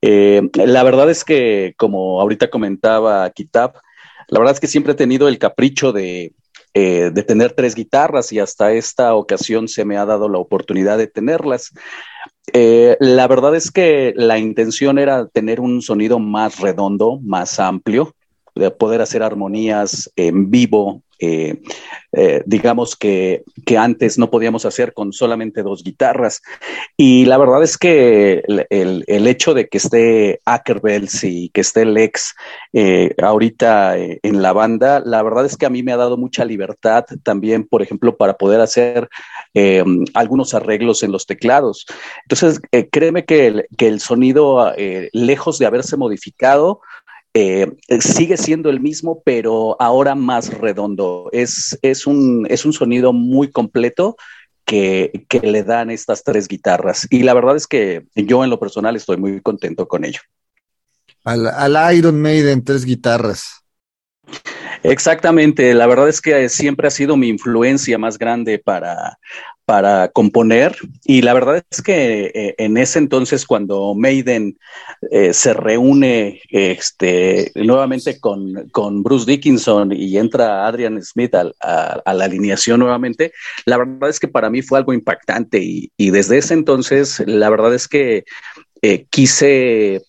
La 0.00 0.82
verdad 0.82 1.10
es 1.10 1.24
que, 1.24 1.74
como 1.76 2.20
ahorita 2.20 2.50
comentaba 2.50 3.28
Kitab, 3.30 3.74
la 4.28 4.38
verdad 4.38 4.54
es 4.54 4.60
que 4.60 4.66
siempre 4.66 4.92
he 4.92 4.96
tenido 4.96 5.28
el 5.28 5.38
capricho 5.38 5.92
de, 5.92 6.32
de 6.74 7.24
tener 7.26 7.52
tres 7.52 7.74
guitarras 7.74 8.32
y 8.32 8.38
hasta 8.38 8.72
esta 8.72 9.14
ocasión 9.14 9.68
se 9.68 9.84
me 9.84 9.96
ha 9.96 10.06
dado 10.06 10.28
la 10.28 10.38
oportunidad 10.38 10.96
de 10.96 11.08
tenerlas. 11.08 11.72
La 12.52 13.28
verdad 13.28 13.54
es 13.54 13.70
que 13.70 14.14
la 14.16 14.38
intención 14.38 14.98
era 14.98 15.26
tener 15.28 15.60
un 15.60 15.82
sonido 15.82 16.18
más 16.18 16.60
redondo, 16.60 17.18
más 17.22 17.60
amplio, 17.60 18.14
de 18.54 18.70
poder 18.70 19.00
hacer 19.00 19.22
armonías 19.22 20.10
en 20.16 20.50
vivo, 20.50 21.02
eh, 21.22 21.60
eh, 22.12 22.42
digamos 22.46 22.96
que, 22.96 23.44
que 23.66 23.76
antes 23.76 24.16
no 24.16 24.30
podíamos 24.30 24.64
hacer 24.64 24.94
con 24.94 25.12
solamente 25.12 25.62
dos 25.62 25.84
guitarras. 25.84 26.40
Y 26.96 27.26
la 27.26 27.36
verdad 27.36 27.62
es 27.62 27.76
que 27.76 28.42
el, 28.70 29.04
el- 29.06 29.26
hecho 29.26 29.52
de 29.52 29.68
que 29.68 29.76
esté 29.78 30.40
Ackerbells 30.46 31.22
y 31.24 31.50
que 31.50 31.60
esté 31.60 31.84
Lex 31.84 32.34
eh, 32.72 33.14
ahorita 33.22 33.98
eh, 33.98 34.18
en 34.22 34.40
la 34.40 34.54
banda, 34.54 35.00
la 35.04 35.22
verdad 35.22 35.44
es 35.44 35.58
que 35.58 35.66
a 35.66 35.70
mí 35.70 35.82
me 35.82 35.92
ha 35.92 35.98
dado 35.98 36.16
mucha 36.16 36.44
libertad 36.46 37.04
también, 37.22 37.64
por 37.64 37.82
ejemplo, 37.82 38.16
para 38.16 38.38
poder 38.38 38.60
hacer 38.60 39.08
algunos 40.14 40.54
arreglos 40.54 41.02
en 41.02 41.12
los 41.12 41.26
teclados. 41.26 41.84
Entonces, 42.24 42.60
créeme 42.90 43.24
que 43.24 43.46
el, 43.46 43.66
que 43.76 43.88
el 43.88 44.00
sonido, 44.00 44.72
lejos 45.12 45.58
de 45.58 45.66
haberse 45.66 45.96
modificado, 45.96 46.80
eh, 47.34 47.70
sigue 48.00 48.36
siendo 48.36 48.70
el 48.70 48.80
mismo, 48.80 49.22
pero 49.24 49.76
ahora 49.80 50.14
más 50.14 50.52
redondo. 50.58 51.28
Es, 51.32 51.78
es, 51.82 52.06
un, 52.06 52.46
es 52.50 52.64
un 52.64 52.72
sonido 52.72 53.12
muy 53.12 53.50
completo 53.50 54.16
que, 54.64 55.24
que 55.28 55.40
le 55.40 55.62
dan 55.62 55.90
estas 55.90 56.24
tres 56.24 56.48
guitarras. 56.48 57.06
Y 57.10 57.22
la 57.22 57.34
verdad 57.34 57.56
es 57.56 57.66
que 57.66 58.04
yo 58.14 58.44
en 58.44 58.50
lo 58.50 58.58
personal 58.58 58.96
estoy 58.96 59.16
muy 59.16 59.40
contento 59.40 59.86
con 59.86 60.04
ello. 60.04 60.20
Al, 61.24 61.46
al 61.46 61.96
Iron 61.96 62.20
Maiden, 62.20 62.64
tres 62.64 62.84
guitarras. 62.84 63.60
Exactamente, 64.82 65.74
la 65.74 65.86
verdad 65.86 66.08
es 66.08 66.20
que 66.20 66.48
siempre 66.48 66.88
ha 66.88 66.90
sido 66.90 67.16
mi 67.16 67.28
influencia 67.28 67.98
más 67.98 68.16
grande 68.16 68.58
para, 68.58 69.18
para 69.70 70.08
componer 70.08 70.76
y 71.04 71.22
la 71.22 71.32
verdad 71.32 71.64
es 71.70 71.80
que 71.80 72.32
eh, 72.34 72.54
en 72.58 72.76
ese 72.76 72.98
entonces 72.98 73.46
cuando 73.46 73.94
Maiden 73.94 74.58
eh, 75.12 75.32
se 75.32 75.54
reúne 75.54 76.40
este, 76.48 77.52
nuevamente 77.54 78.18
con, 78.18 78.68
con, 78.72 79.04
Bruce 79.04 79.30
Dickinson 79.30 79.92
y 79.92 80.18
entra 80.18 80.66
Adrian 80.66 81.00
Smith 81.04 81.36
a, 81.36 81.52
a, 82.04 82.14
la 82.14 82.24
alineación 82.24 82.80
nuevamente, 82.80 83.32
la 83.64 83.76
verdad 83.76 84.10
es 84.10 84.18
que 84.18 84.26
para 84.26 84.50
mí 84.50 84.60
fue 84.60 84.76
algo 84.76 84.92
impactante 84.92 85.62
y, 85.62 85.92
y 85.96 86.10
desde 86.10 86.38
ese 86.38 86.54
entonces 86.54 87.22
la 87.24 87.48
verdad 87.48 87.72
es 87.72 87.86
que 87.86 88.24
eh, 88.82 89.06
quise 89.08 90.02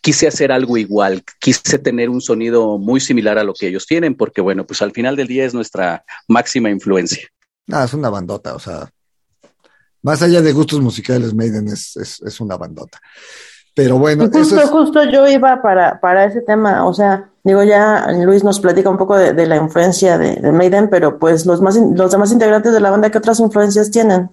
quise 0.00 0.28
hacer 0.28 0.52
algo 0.52 0.76
igual, 0.76 1.24
quise 1.40 1.80
tener 1.80 2.08
un 2.08 2.20
sonido 2.20 2.78
muy 2.78 3.00
similar 3.00 3.36
a 3.36 3.42
lo 3.42 3.52
que 3.52 3.66
ellos 3.66 3.84
tienen, 3.84 4.14
porque 4.14 4.40
bueno, 4.40 4.64
pues 4.64 4.80
al 4.80 4.92
final 4.92 5.16
del 5.16 5.26
día 5.26 5.44
es 5.44 5.54
nuestra 5.54 6.04
máxima 6.28 6.70
influencia. 6.70 7.26
No, 7.66 7.82
es 7.82 7.92
una 7.92 8.10
bandota, 8.10 8.54
o 8.54 8.60
sea, 8.60 8.92
más 10.02 10.22
allá 10.22 10.40
de 10.40 10.52
gustos 10.52 10.80
musicales, 10.80 11.34
Maiden 11.34 11.68
es, 11.68 11.96
es, 11.96 12.20
es 12.22 12.40
una 12.40 12.56
bandota. 12.56 12.98
Pero 13.74 13.98
bueno, 13.98 14.24
y 14.24 14.26
justo, 14.26 14.56
eso 14.56 14.60
es... 14.60 14.70
justo 14.70 15.04
yo 15.04 15.28
iba 15.28 15.62
para, 15.62 16.00
para 16.00 16.24
ese 16.24 16.40
tema, 16.40 16.84
o 16.86 16.92
sea, 16.92 17.30
digo, 17.44 17.62
ya 17.62 18.06
Luis 18.24 18.42
nos 18.42 18.60
platica 18.60 18.90
un 18.90 18.98
poco 18.98 19.16
de, 19.16 19.32
de 19.32 19.46
la 19.46 19.56
influencia 19.56 20.18
de, 20.18 20.36
de, 20.36 20.52
Maiden, 20.52 20.90
pero 20.90 21.18
pues 21.18 21.46
los, 21.46 21.60
más, 21.60 21.76
los 21.76 22.10
demás 22.10 22.32
integrantes 22.32 22.72
de 22.72 22.80
la 22.80 22.90
banda, 22.90 23.10
¿qué 23.10 23.18
otras 23.18 23.40
influencias 23.40 23.90
tienen? 23.90 24.30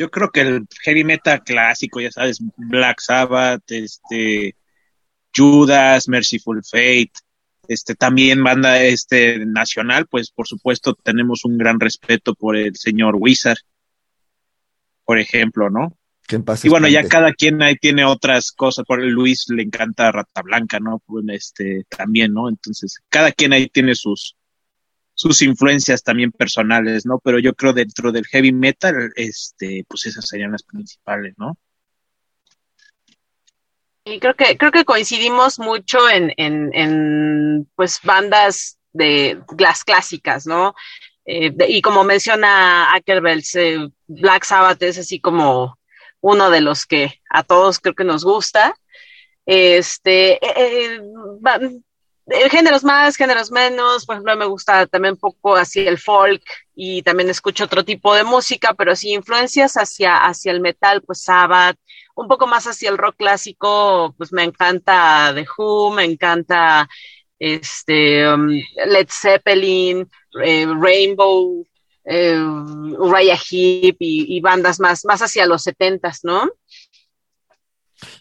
yo 0.00 0.10
creo 0.10 0.30
que 0.30 0.40
el 0.40 0.66
heavy 0.82 1.04
metal 1.04 1.44
clásico, 1.44 2.00
ya 2.00 2.10
sabes, 2.10 2.38
Black 2.56 3.00
Sabbath, 3.00 3.70
este, 3.70 4.56
Judas, 5.36 6.08
Merciful 6.08 6.62
Fate, 6.64 7.12
este, 7.70 7.94
también 7.94 8.42
banda 8.42 8.82
este, 8.82 9.46
nacional, 9.46 10.08
pues 10.10 10.32
por 10.32 10.48
supuesto 10.48 10.92
tenemos 10.94 11.44
un 11.44 11.56
gran 11.56 11.78
respeto 11.78 12.34
por 12.34 12.56
el 12.56 12.74
señor 12.74 13.14
Wizard, 13.16 13.58
por 15.04 15.20
ejemplo, 15.20 15.70
¿no? 15.70 15.96
y 16.62 16.68
bueno, 16.68 16.88
ya 16.88 17.06
cada 17.06 17.32
quien 17.32 17.62
ahí 17.62 17.76
tiene 17.76 18.04
otras 18.04 18.50
cosas, 18.50 18.84
por 18.84 19.00
Luis 19.00 19.46
le 19.50 19.62
encanta 19.62 20.10
Rata 20.10 20.42
Blanca, 20.42 20.80
¿no? 20.80 21.00
Este, 21.28 21.84
también, 21.88 22.32
¿no? 22.32 22.48
Entonces, 22.48 22.98
cada 23.08 23.30
quien 23.30 23.52
ahí 23.52 23.68
tiene 23.68 23.94
sus, 23.94 24.36
sus 25.14 25.40
influencias 25.42 26.02
también 26.02 26.32
personales, 26.32 27.06
¿no? 27.06 27.20
Pero 27.22 27.38
yo 27.38 27.54
creo 27.54 27.72
dentro 27.72 28.10
del 28.10 28.26
heavy 28.26 28.52
metal, 28.52 29.12
este, 29.14 29.84
pues 29.88 30.06
esas 30.06 30.26
serían 30.26 30.52
las 30.52 30.64
principales, 30.64 31.34
¿no? 31.36 31.56
Y 34.10 34.18
creo 34.18 34.34
que, 34.34 34.58
creo 34.58 34.72
que 34.72 34.84
coincidimos 34.84 35.58
mucho 35.60 36.08
en, 36.08 36.32
en, 36.36 36.70
en 36.74 37.70
pues 37.76 38.00
bandas 38.02 38.78
de 38.92 39.40
las 39.56 39.84
clásicas, 39.84 40.46
¿no? 40.46 40.74
Eh, 41.24 41.54
y 41.68 41.80
como 41.80 42.02
menciona 42.02 42.92
Ackerbells, 42.92 43.54
eh, 43.54 43.88
Black 44.08 44.44
Sabbath 44.44 44.82
es 44.82 44.98
así 44.98 45.20
como 45.20 45.78
uno 46.20 46.50
de 46.50 46.60
los 46.60 46.86
que 46.86 47.20
a 47.30 47.44
todos 47.44 47.78
creo 47.78 47.94
que 47.94 48.02
nos 48.02 48.24
gusta. 48.24 48.74
Este, 49.46 50.38
eh, 50.44 51.00
géneros 52.50 52.82
más, 52.82 53.16
géneros 53.16 53.52
menos, 53.52 54.06
por 54.06 54.16
ejemplo, 54.16 54.36
me 54.36 54.46
gusta 54.46 54.86
también 54.86 55.14
un 55.14 55.20
poco 55.20 55.54
así 55.54 55.80
el 55.86 55.98
folk 55.98 56.42
y 56.74 57.02
también 57.02 57.30
escucho 57.30 57.64
otro 57.64 57.84
tipo 57.84 58.14
de 58.14 58.24
música, 58.24 58.74
pero 58.74 58.96
sí 58.96 59.12
influencias 59.12 59.74
hacia, 59.74 60.16
hacia 60.16 60.52
el 60.52 60.60
metal, 60.60 61.02
pues 61.02 61.22
Sabbath, 61.22 61.76
un 62.20 62.28
poco 62.28 62.46
más 62.46 62.66
hacia 62.66 62.90
el 62.90 62.98
rock 62.98 63.16
clásico, 63.16 64.14
pues 64.18 64.32
me 64.32 64.44
encanta 64.44 65.32
The 65.34 65.46
Who, 65.56 65.92
me 65.92 66.04
encanta 66.04 66.88
este 67.38 68.28
um, 68.28 68.48
Led 68.86 69.08
Zeppelin, 69.08 70.06
eh, 70.44 70.66
Rainbow, 70.78 71.66
eh, 72.04 72.38
Uriah 72.38 73.38
Heep 73.38 73.96
y, 73.98 74.36
y, 74.36 74.40
bandas 74.40 74.78
más, 74.78 75.04
más 75.06 75.22
hacia 75.22 75.46
los 75.46 75.62
setentas, 75.62 76.20
¿no? 76.22 76.50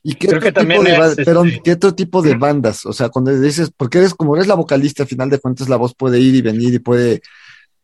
¿Y 0.03 0.15
qué 0.15 0.27
otro, 0.27 0.53
tipo 0.53 0.83
de, 0.83 0.93
es, 0.93 1.15
perdón, 1.15 1.47
este... 1.49 1.61
¿qué 1.63 1.71
otro 1.73 1.95
tipo 1.95 2.21
de 2.21 2.35
bandas? 2.35 2.85
O 2.85 2.93
sea, 2.93 3.09
cuando 3.09 3.37
dices, 3.37 3.71
porque 3.75 3.99
eres 3.99 4.13
como 4.13 4.35
eres 4.35 4.47
la 4.47 4.55
vocalista, 4.55 5.03
al 5.03 5.09
final 5.09 5.29
de 5.29 5.39
cuentas 5.39 5.69
la 5.69 5.77
voz 5.77 5.93
puede 5.93 6.19
ir 6.19 6.35
y 6.35 6.41
venir 6.41 6.73
y 6.73 6.79
puede 6.79 7.21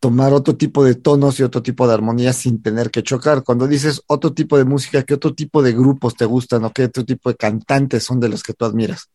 tomar 0.00 0.32
otro 0.32 0.56
tipo 0.56 0.84
de 0.84 0.94
tonos 0.94 1.38
y 1.40 1.42
otro 1.42 1.62
tipo 1.62 1.86
de 1.86 1.94
armonías 1.94 2.36
sin 2.36 2.62
tener 2.62 2.90
que 2.90 3.02
chocar. 3.02 3.42
Cuando 3.42 3.66
dices 3.66 4.02
otro 4.06 4.32
tipo 4.32 4.58
de 4.58 4.64
música, 4.64 5.02
¿qué 5.02 5.14
otro 5.14 5.34
tipo 5.34 5.62
de 5.62 5.72
grupos 5.72 6.14
te 6.14 6.24
gustan 6.24 6.64
o 6.64 6.72
qué 6.72 6.84
otro 6.84 7.04
tipo 7.04 7.30
de 7.30 7.36
cantantes 7.36 8.04
son 8.04 8.20
de 8.20 8.28
los 8.28 8.42
que 8.42 8.52
tú 8.52 8.64
admiras? 8.64 9.08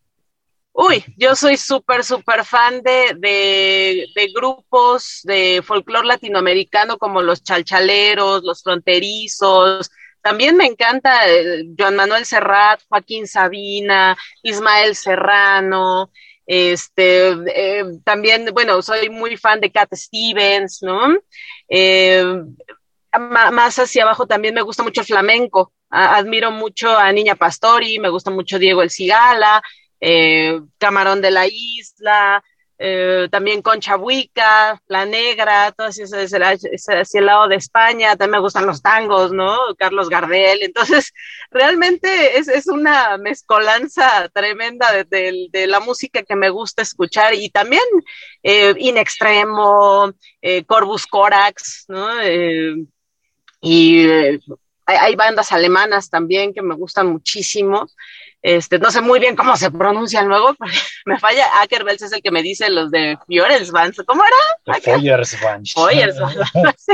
Uy, 0.73 1.03
yo 1.17 1.35
soy 1.35 1.57
súper, 1.57 2.03
súper 2.03 2.45
fan 2.45 2.81
de, 2.81 3.15
de, 3.17 4.07
de, 4.15 4.27
grupos 4.33 5.19
de 5.23 5.61
folclore 5.65 6.07
latinoamericano 6.07 6.97
como 6.97 7.21
los 7.21 7.43
chalchaleros, 7.43 8.43
los 8.43 8.63
fronterizos, 8.63 9.91
también 10.21 10.55
me 10.55 10.65
encanta 10.65 11.27
eh, 11.27 11.65
Joan 11.77 11.95
Manuel 11.95 12.25
Serrat, 12.25 12.81
Joaquín 12.87 13.27
Sabina, 13.27 14.15
Ismael 14.43 14.95
Serrano, 14.95 16.11
este, 16.53 17.29
eh, 17.29 17.85
también, 18.03 18.49
bueno, 18.53 18.81
soy 18.81 19.09
muy 19.09 19.37
fan 19.37 19.61
de 19.61 19.71
Cat 19.71 19.93
Stevens, 19.93 20.79
¿no? 20.83 21.17
Eh, 21.69 22.25
más 23.17 23.79
hacia 23.79 24.03
abajo 24.03 24.27
también 24.27 24.53
me 24.53 24.61
gusta 24.61 24.83
mucho 24.83 25.05
flamenco. 25.05 25.71
admiro 25.89 26.51
mucho 26.51 26.97
a 26.97 27.09
Niña 27.13 27.35
Pastori, 27.35 27.99
me 27.99 28.09
gusta 28.09 28.31
mucho 28.31 28.59
Diego 28.59 28.81
El 28.81 28.89
Cigala, 28.91 29.61
eh, 30.01 30.59
Camarón 30.77 31.21
de 31.21 31.31
la 31.31 31.47
Isla, 31.47 32.43
eh, 32.83 33.27
también 33.29 33.61
Concha 33.61 33.95
Buica, 33.95 34.81
La 34.87 35.05
Negra, 35.05 35.71
todo 35.71 35.87
eso 35.87 36.17
es 36.17 36.33
hacia 36.33 37.19
el 37.19 37.25
lado 37.27 37.47
de 37.47 37.57
España, 37.57 38.15
también 38.15 38.31
me 38.31 38.39
gustan 38.39 38.65
los 38.65 38.81
tangos, 38.81 39.31
¿no? 39.31 39.55
Carlos 39.77 40.09
Gardel, 40.09 40.63
entonces 40.63 41.13
realmente 41.51 42.39
es, 42.39 42.47
es 42.47 42.65
una 42.65 43.19
mezcolanza 43.19 44.29
tremenda 44.33 44.91
de, 44.91 45.47
de, 45.51 45.67
la 45.67 45.79
música 45.79 46.23
que 46.23 46.35
me 46.35 46.49
gusta 46.49 46.81
escuchar 46.81 47.35
y 47.35 47.49
también 47.49 47.83
eh, 48.41 48.73
In 48.79 48.97
Extremo, 48.97 50.11
eh, 50.41 50.63
Corvus 50.65 51.05
Corax, 51.05 51.85
¿no? 51.87 52.19
Eh, 52.19 52.83
y 53.61 54.07
hay 54.87 55.15
bandas 55.15 55.51
alemanas 55.51 56.09
también 56.09 56.51
que 56.51 56.63
me 56.63 56.73
gustan 56.73 57.07
muchísimo. 57.07 57.87
Este, 58.41 58.79
no 58.79 58.89
sé 58.89 59.01
muy 59.01 59.19
bien 59.19 59.35
cómo 59.35 59.55
se 59.55 59.69
pronuncian 59.69 60.27
luego, 60.27 60.53
porque 60.57 60.75
me 61.05 61.19
falla. 61.19 61.45
Ackerbels 61.61 62.01
es 62.01 62.13
el 62.13 62.21
que 62.21 62.31
me 62.31 62.41
dice 62.41 62.69
los 62.69 62.89
de 62.91 63.17
Fioresvans. 63.27 64.01
¿Cómo 64.05 64.23
era? 64.23 64.79
Feuersvans. 65.73 66.85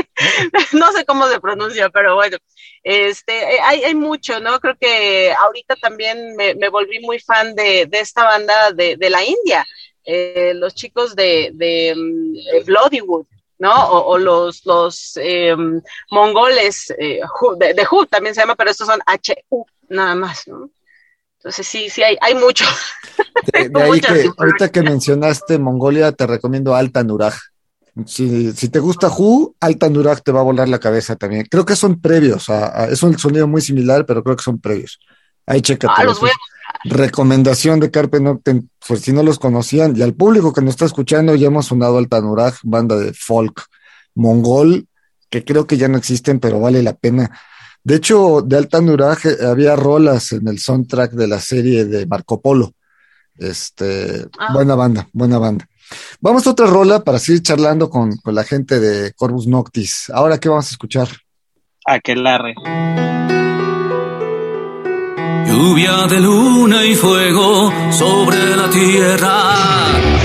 no 0.72 0.92
sé 0.92 1.04
cómo 1.04 1.26
se 1.28 1.40
pronuncia, 1.40 1.88
pero 1.90 2.14
bueno. 2.14 2.36
Este, 2.82 3.56
eh, 3.56 3.58
hay, 3.62 3.82
hay 3.84 3.94
mucho, 3.94 4.40
¿no? 4.40 4.60
Creo 4.60 4.76
que 4.78 5.32
ahorita 5.32 5.76
también 5.76 6.36
me, 6.36 6.54
me 6.54 6.68
volví 6.68 7.00
muy 7.00 7.18
fan 7.18 7.54
de, 7.54 7.86
de 7.86 8.00
esta 8.00 8.24
banda 8.24 8.72
de, 8.72 8.96
de 8.96 9.10
la 9.10 9.24
India. 9.24 9.66
Eh, 10.04 10.54
los 10.54 10.74
chicos 10.74 11.14
de, 11.14 11.50
de, 11.52 11.94
mm, 11.94 12.64
Bloodywood, 12.64 13.26
¿no? 13.58 13.90
O, 13.90 14.12
o, 14.12 14.18
los, 14.18 14.64
los 14.64 15.18
eh, 15.18 15.54
mongoles 16.10 16.90
eh, 16.98 17.20
de, 17.58 17.74
de 17.74 17.84
Hood 17.84 18.06
también 18.06 18.34
se 18.34 18.40
llama, 18.40 18.54
pero 18.54 18.70
estos 18.70 18.86
son 18.86 19.00
H-U, 19.04 19.66
nada 19.90 20.14
más, 20.14 20.48
¿no? 20.48 20.70
Entonces 21.38 21.66
sí, 21.66 21.88
sí, 21.88 22.02
hay, 22.02 22.16
hay 22.20 22.34
mucho. 22.34 22.64
De, 23.52 23.70
ahí 23.80 24.00
que, 24.00 24.30
ahorita 24.36 24.70
que 24.70 24.82
mencionaste 24.82 25.58
Mongolia, 25.58 26.12
te 26.12 26.26
recomiendo 26.26 26.74
Alta 26.74 27.04
Nuraj. 27.04 27.34
Si, 28.06 28.52
si, 28.52 28.68
te 28.68 28.78
gusta 28.78 29.08
Hu, 29.08 29.54
Alta 29.60 29.88
Nuraj 29.88 30.20
te 30.20 30.32
va 30.32 30.40
a 30.40 30.44
volar 30.44 30.68
la 30.68 30.78
cabeza 30.80 31.16
también. 31.16 31.46
Creo 31.48 31.64
que 31.64 31.76
son 31.76 32.00
previos, 32.00 32.48
a, 32.50 32.86
es 32.86 33.02
un 33.02 33.18
sonido 33.18 33.46
muy 33.46 33.60
similar, 33.60 34.04
pero 34.06 34.22
creo 34.22 34.36
que 34.36 34.42
son 34.42 34.60
previos. 34.60 34.98
Ahí 35.46 35.62
checa. 35.62 35.88
Ah, 35.96 36.04
los 36.04 36.20
voy 36.20 36.30
a 36.30 36.34
Recomendación 36.84 37.80
de 37.80 37.90
Carpe 37.90 38.20
Noctem, 38.20 38.68
pues 38.86 39.00
si 39.00 39.12
no 39.12 39.22
los 39.22 39.38
conocían, 39.38 39.96
y 39.96 40.02
al 40.02 40.14
público 40.14 40.52
que 40.52 40.60
nos 40.60 40.70
está 40.70 40.84
escuchando, 40.84 41.34
ya 41.34 41.46
hemos 41.46 41.66
sonado 41.66 41.98
Alta 41.98 42.20
Nuraj, 42.20 42.58
banda 42.62 42.96
de 42.96 43.12
folk 43.14 43.64
mongol, 44.14 44.86
que 45.30 45.44
creo 45.44 45.66
que 45.66 45.76
ya 45.76 45.88
no 45.88 45.98
existen, 45.98 46.40
pero 46.40 46.60
vale 46.60 46.82
la 46.82 46.94
pena 46.94 47.30
de 47.84 47.96
hecho, 47.96 48.42
de 48.42 48.56
Alta 48.56 48.80
Nuraje 48.80 49.36
había 49.46 49.76
rolas 49.76 50.32
en 50.32 50.46
el 50.48 50.58
soundtrack 50.58 51.12
de 51.12 51.26
la 51.26 51.40
serie 51.40 51.84
de 51.84 52.06
Marco 52.06 52.40
Polo. 52.40 52.72
Este, 53.36 54.26
ah. 54.38 54.52
buena 54.52 54.74
banda, 54.74 55.08
buena 55.12 55.38
banda. 55.38 55.66
Vamos 56.20 56.46
a 56.46 56.50
otra 56.50 56.66
rola 56.66 57.02
para 57.02 57.18
seguir 57.18 57.42
charlando 57.42 57.88
con, 57.88 58.16
con 58.18 58.34
la 58.34 58.44
gente 58.44 58.78
de 58.78 59.12
Corvus 59.14 59.46
Noctis. 59.46 60.10
Ahora, 60.12 60.38
¿qué 60.38 60.48
vamos 60.48 60.66
a 60.66 60.70
escuchar? 60.70 61.08
Aquelarre. 61.86 62.54
Lluvia 65.46 66.06
de 66.08 66.20
luna 66.20 66.84
y 66.84 66.94
fuego 66.94 67.72
sobre 67.90 68.54
la 68.54 68.68
tierra. 68.68 70.17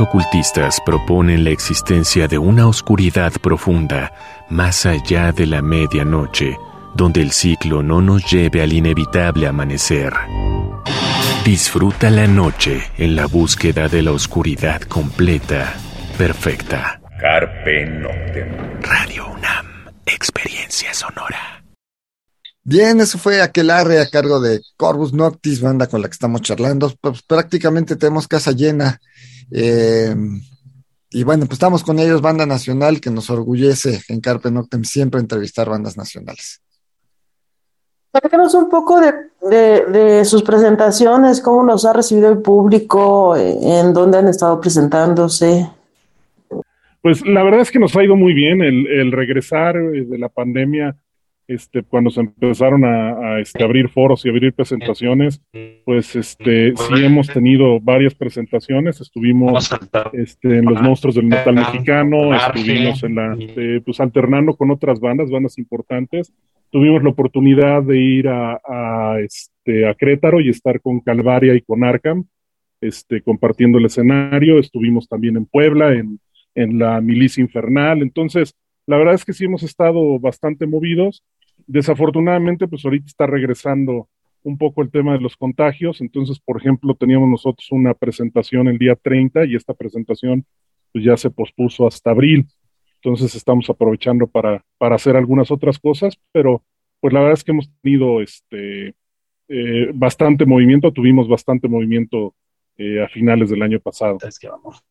Ocultistas 0.00 0.80
proponen 0.84 1.42
la 1.44 1.50
existencia 1.50 2.28
de 2.28 2.36
una 2.36 2.66
oscuridad 2.66 3.32
profunda 3.40 4.12
más 4.50 4.84
allá 4.84 5.32
de 5.32 5.46
la 5.46 5.62
medianoche, 5.62 6.58
donde 6.94 7.22
el 7.22 7.30
ciclo 7.30 7.82
no 7.82 8.02
nos 8.02 8.30
lleve 8.30 8.62
al 8.62 8.72
inevitable 8.72 9.46
amanecer. 9.46 10.12
Disfruta 11.44 12.10
la 12.10 12.26
noche 12.26 12.82
en 12.98 13.16
la 13.16 13.26
búsqueda 13.26 13.88
de 13.88 14.02
la 14.02 14.12
oscuridad 14.12 14.82
completa, 14.82 15.74
perfecta. 16.18 17.00
Carpe 17.18 17.86
Noctem. 17.86 18.80
Radio 18.82 19.28
UNAM, 19.28 19.66
experiencia 20.04 20.92
sonora. 20.92 21.64
Bien, 22.68 23.00
eso 23.00 23.16
fue 23.16 23.40
Aquelarre 23.40 24.00
a 24.00 24.10
cargo 24.10 24.40
de 24.40 24.60
Corvus 24.76 25.12
Noctis, 25.12 25.60
banda 25.60 25.86
con 25.86 26.02
la 26.02 26.08
que 26.08 26.14
estamos 26.14 26.42
charlando. 26.42 26.92
Pues 27.00 27.22
prácticamente 27.22 27.94
tenemos 27.94 28.26
casa 28.26 28.50
llena. 28.50 29.00
Eh, 29.52 30.12
y 31.10 31.22
bueno, 31.22 31.46
pues 31.46 31.52
estamos 31.52 31.84
con 31.84 32.00
ellos, 32.00 32.20
banda 32.20 32.44
nacional, 32.44 33.00
que 33.00 33.08
nos 33.08 33.30
orgullece 33.30 34.00
en 34.08 34.20
Carpe 34.20 34.50
Noctem 34.50 34.82
siempre 34.82 35.20
entrevistar 35.20 35.70
bandas 35.70 35.96
nacionales. 35.96 36.60
Platícanos 38.10 38.52
un 38.54 38.68
poco 38.68 39.00
de, 39.00 40.24
sus 40.24 40.42
presentaciones, 40.42 41.40
cómo 41.40 41.62
los 41.62 41.84
ha 41.84 41.92
recibido 41.92 42.32
el 42.32 42.38
público, 42.38 43.36
en 43.36 43.92
dónde 43.92 44.18
han 44.18 44.26
estado 44.26 44.60
presentándose. 44.60 45.70
Pues 47.00 47.24
la 47.24 47.44
verdad 47.44 47.60
es 47.60 47.70
que 47.70 47.78
nos 47.78 47.94
ha 47.94 48.02
ido 48.02 48.16
muy 48.16 48.34
bien 48.34 48.60
el 48.60 49.12
regresar 49.12 49.76
de 49.76 50.18
la 50.18 50.28
pandemia 50.28 50.96
este, 51.48 51.82
cuando 51.84 52.10
se 52.10 52.20
empezaron 52.20 52.84
a, 52.84 53.40
este, 53.40 53.62
abrir 53.62 53.88
foros 53.88 54.24
y 54.24 54.28
abrir 54.28 54.52
presentaciones, 54.52 55.40
pues 55.84 56.16
este, 56.16 56.74
sí 56.76 57.04
hemos 57.04 57.28
tenido 57.28 57.78
varias 57.80 58.14
presentaciones, 58.14 59.00
estuvimos 59.00 59.70
este, 60.12 60.58
en 60.58 60.64
los 60.64 60.82
monstruos 60.82 61.14
del 61.14 61.26
metal 61.26 61.54
mexicano, 61.54 62.34
estuvimos 62.34 63.02
en 63.04 63.14
la, 63.14 63.36
eh, 63.38 63.80
pues 63.84 64.00
alternando 64.00 64.56
con 64.56 64.70
otras 64.72 64.98
bandas, 64.98 65.30
bandas 65.30 65.56
importantes, 65.58 66.32
tuvimos 66.70 67.02
la 67.04 67.10
oportunidad 67.10 67.82
de 67.82 68.00
ir 68.00 68.28
a, 68.28 68.60
a, 68.64 69.20
este, 69.20 69.88
a 69.88 69.94
Crétaro 69.94 70.40
y 70.40 70.48
estar 70.48 70.80
con 70.80 71.00
Calvaria 71.00 71.54
y 71.54 71.60
con 71.60 71.84
Arkham, 71.84 72.24
este, 72.80 73.22
compartiendo 73.22 73.78
el 73.78 73.86
escenario, 73.86 74.58
estuvimos 74.58 75.08
también 75.08 75.36
en 75.36 75.46
Puebla, 75.46 75.92
en, 75.92 76.18
en 76.56 76.78
la 76.80 77.00
Milicia 77.00 77.40
Infernal, 77.40 78.02
entonces, 78.02 78.54
la 78.88 78.96
verdad 78.96 79.14
es 79.14 79.24
que 79.24 79.32
sí 79.32 79.44
hemos 79.44 79.62
estado 79.62 80.18
bastante 80.18 80.66
movidos 80.66 81.22
Desafortunadamente, 81.66 82.68
pues 82.68 82.84
ahorita 82.84 83.06
está 83.06 83.26
regresando 83.26 84.08
un 84.42 84.56
poco 84.56 84.82
el 84.82 84.90
tema 84.90 85.14
de 85.14 85.20
los 85.20 85.36
contagios. 85.36 86.00
Entonces, 86.00 86.38
por 86.38 86.58
ejemplo, 86.58 86.94
teníamos 86.94 87.28
nosotros 87.28 87.66
una 87.72 87.94
presentación 87.94 88.68
el 88.68 88.78
día 88.78 88.94
30 88.94 89.44
y 89.46 89.56
esta 89.56 89.74
presentación 89.74 90.44
pues 90.92 91.04
ya 91.04 91.16
se 91.16 91.30
pospuso 91.30 91.86
hasta 91.86 92.10
abril. 92.10 92.46
Entonces 92.96 93.34
estamos 93.34 93.68
aprovechando 93.68 94.26
para, 94.26 94.64
para 94.78 94.94
hacer 94.94 95.16
algunas 95.16 95.50
otras 95.50 95.78
cosas, 95.78 96.18
pero 96.32 96.62
pues 97.00 97.12
la 97.12 97.20
verdad 97.20 97.34
es 97.34 97.44
que 97.44 97.52
hemos 97.52 97.70
tenido 97.82 98.22
este 98.22 98.94
eh, 99.48 99.90
bastante 99.94 100.44
movimiento, 100.44 100.92
tuvimos 100.92 101.28
bastante 101.28 101.68
movimiento 101.68 102.34
eh, 102.78 103.02
a 103.02 103.08
finales 103.08 103.50
del 103.50 103.62
año 103.62 103.80
pasado. 103.80 104.18
Es 104.26 104.38
que 104.38 104.48
vamos 104.48 104.82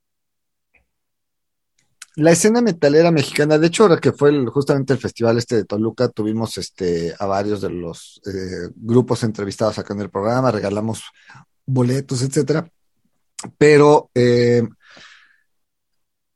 la 2.18 2.32
escena 2.32 2.62
metalera 2.62 3.12
mexicana, 3.12 3.58
de 3.58 3.68
hecho, 3.68 3.84
ahora 3.84 4.00
que 4.00 4.14
fue 4.14 4.46
justamente 4.46 4.94
el 4.94 5.00
festival 5.00 5.38
este 5.38 5.58
de 5.58 5.66
Toluca, 5.66 6.08
tuvimos 6.08 6.58
este, 6.58 7.14
a 7.20 7.26
varios 7.26 7.62
de 7.62 7.70
los 7.70 8.22
eh, 8.26 8.72
grupos 8.76 9.24
entrevistados 9.24 9.78
acá 9.80 9.94
en 9.94 10.02
el 10.02 10.10
programa, 10.10 10.52
regalamos 10.52 11.04
boletos, 11.66 12.22
etcétera. 12.22 12.70
Pero, 13.58 14.10
eh, 14.16 14.64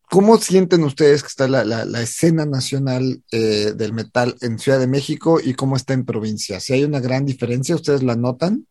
¿cómo 0.09 0.37
sienten 0.37 0.83
ustedes 0.83 1.21
que 1.21 1.27
está 1.27 1.47
la, 1.47 2.01
escena 2.01 2.45
nacional 2.45 3.23
eh, 3.31 3.71
del 3.73 3.93
metal 3.93 4.35
en 4.41 4.59
Ciudad 4.59 4.79
de 4.79 4.87
México 4.87 5.39
y 5.41 5.53
cómo 5.53 5.77
está 5.77 5.93
en 5.93 6.03
provincia? 6.03 6.59
Si 6.59 6.73
hay 6.73 6.83
una 6.83 6.99
gran 6.99 7.25
diferencia, 7.25 7.75
¿ustedes 7.75 8.03
la 8.03 8.15
notan? 8.15 8.65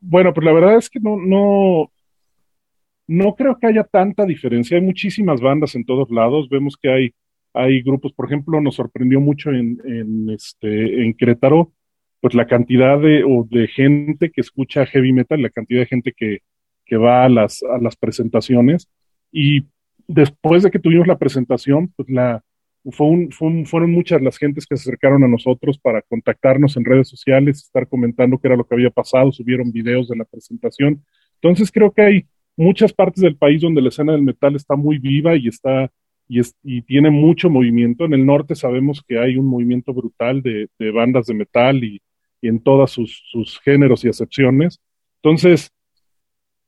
bueno, 0.00 0.34
pues 0.34 0.44
la 0.44 0.52
verdad 0.52 0.78
es 0.78 0.90
que 0.90 0.98
no, 0.98 1.16
no, 1.16 1.92
no 3.06 3.34
creo 3.34 3.58
que 3.58 3.66
haya 3.66 3.84
tanta 3.84 4.24
diferencia. 4.24 4.76
Hay 4.76 4.82
muchísimas 4.82 5.40
bandas 5.40 5.74
en 5.74 5.84
todos 5.84 6.10
lados. 6.10 6.48
Vemos 6.48 6.76
que 6.80 6.90
hay, 6.90 7.14
hay 7.52 7.82
grupos, 7.82 8.12
por 8.12 8.26
ejemplo, 8.26 8.60
nos 8.60 8.76
sorprendió 8.76 9.20
mucho 9.20 9.50
en, 9.50 9.80
en, 9.84 10.30
este, 10.30 11.04
en 11.04 11.14
Querétaro, 11.14 11.72
pues 12.20 12.34
la 12.34 12.46
cantidad 12.46 12.98
de, 12.98 13.24
o 13.24 13.46
de 13.50 13.68
gente 13.68 14.30
que 14.30 14.40
escucha 14.40 14.86
heavy 14.86 15.12
metal, 15.12 15.42
la 15.42 15.50
cantidad 15.50 15.80
de 15.80 15.86
gente 15.86 16.12
que, 16.16 16.38
que 16.86 16.96
va 16.96 17.24
a 17.24 17.28
las, 17.28 17.62
a 17.62 17.78
las 17.78 17.96
presentaciones. 17.96 18.88
Y 19.30 19.66
después 20.08 20.62
de 20.62 20.70
que 20.70 20.78
tuvimos 20.78 21.06
la 21.06 21.18
presentación, 21.18 21.92
pues 21.96 22.08
la, 22.08 22.42
fueron 22.90 23.90
muchas 23.90 24.20
las 24.20 24.36
gentes 24.36 24.66
que 24.66 24.76
se 24.76 24.82
acercaron 24.82 25.24
a 25.24 25.28
nosotros 25.28 25.78
para 25.78 26.02
contactarnos 26.02 26.76
en 26.76 26.84
redes 26.84 27.08
sociales, 27.08 27.62
estar 27.62 27.88
comentando 27.88 28.38
qué 28.38 28.48
era 28.48 28.56
lo 28.56 28.64
que 28.64 28.74
había 28.74 28.90
pasado, 28.90 29.32
subieron 29.32 29.72
videos 29.72 30.08
de 30.08 30.16
la 30.16 30.24
presentación. 30.24 31.02
Entonces 31.40 31.72
creo 31.72 31.92
que 31.92 32.02
hay, 32.02 32.26
muchas 32.56 32.92
partes 32.92 33.22
del 33.22 33.36
país 33.36 33.60
donde 33.62 33.82
la 33.82 33.88
escena 33.88 34.12
del 34.12 34.22
metal 34.22 34.56
está 34.56 34.76
muy 34.76 34.98
viva 34.98 35.36
y 35.36 35.48
está 35.48 35.90
y, 36.28 36.40
y 36.62 36.82
tiene 36.82 37.10
mucho 37.10 37.50
movimiento. 37.50 38.04
En 38.04 38.14
el 38.14 38.24
norte 38.24 38.54
sabemos 38.54 39.02
que 39.06 39.18
hay 39.18 39.36
un 39.36 39.46
movimiento 39.46 39.92
brutal 39.92 40.42
de, 40.42 40.68
bandas 40.90 41.26
de 41.26 41.34
metal 41.34 41.82
y, 41.84 42.00
en 42.42 42.60
todos 42.60 42.90
sus, 42.92 43.60
géneros 43.64 44.04
y 44.04 44.08
excepciones. 44.08 44.78
Entonces, 45.22 45.72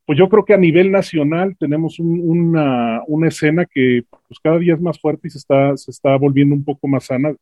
pues 0.06 0.18
yo 0.18 0.28
creo 0.28 0.44
que 0.44 0.54
a 0.54 0.58
nivel 0.58 0.90
nacional 0.90 1.54
tenemos 1.58 1.98
una, 1.98 3.02
una, 3.06 3.28
escena 3.28 3.66
que 3.66 4.04
pues 4.10 4.40
cada 4.40 4.58
día 4.58 4.74
es 4.74 4.80
más 4.80 4.98
fuerte 4.98 5.28
y 5.28 5.30
se 5.30 5.38
está, 5.38 5.76
se 5.76 5.90
está 5.90 6.16
volviendo 6.16 6.54
un 6.54 6.64
poco 6.64 6.88
más 6.88 7.04
sana. 7.04 7.34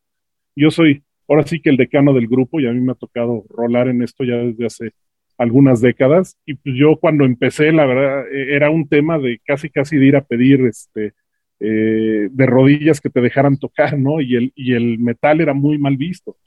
Yo 0.53 0.69
soy 0.69 1.03
ahora 1.27 1.45
sí 1.45 1.61
que 1.61 1.69
el 1.69 1.77
decano 1.77 2.13
del 2.13 2.27
grupo 2.27 2.59
y 2.59 2.67
a 2.67 2.71
mí 2.71 2.81
me 2.81 2.91
ha 2.91 2.95
tocado 2.95 3.45
rolar 3.49 3.87
en 3.87 4.01
esto 4.01 4.23
ya 4.23 4.35
desde 4.35 4.65
hace 4.65 4.91
algunas 5.37 5.81
décadas. 5.81 6.37
Y 6.45 6.55
pues 6.55 6.75
yo 6.75 6.97
cuando 6.97 7.25
empecé, 7.25 7.71
la 7.71 7.85
verdad, 7.85 8.25
e, 8.31 8.55
era 8.55 8.69
un 8.69 8.87
tema 8.87 9.17
de 9.19 9.39
casi, 9.45 9.69
casi 9.69 9.97
de 9.97 10.05
ir 10.05 10.15
a 10.15 10.23
pedir 10.23 10.61
este, 10.61 11.13
eh, 11.59 12.29
de 12.31 12.45
rodillas 12.45 13.01
que 13.01 13.09
te 13.09 13.21
dejaran 13.21 13.57
tocar, 13.57 13.97
¿no? 13.97 14.21
Y 14.21 14.35
el, 14.35 14.53
y 14.55 14.73
el 14.73 14.99
metal 14.99 15.41
era 15.41 15.53
muy 15.53 15.77
mal 15.77 15.97
visto. 15.97 16.37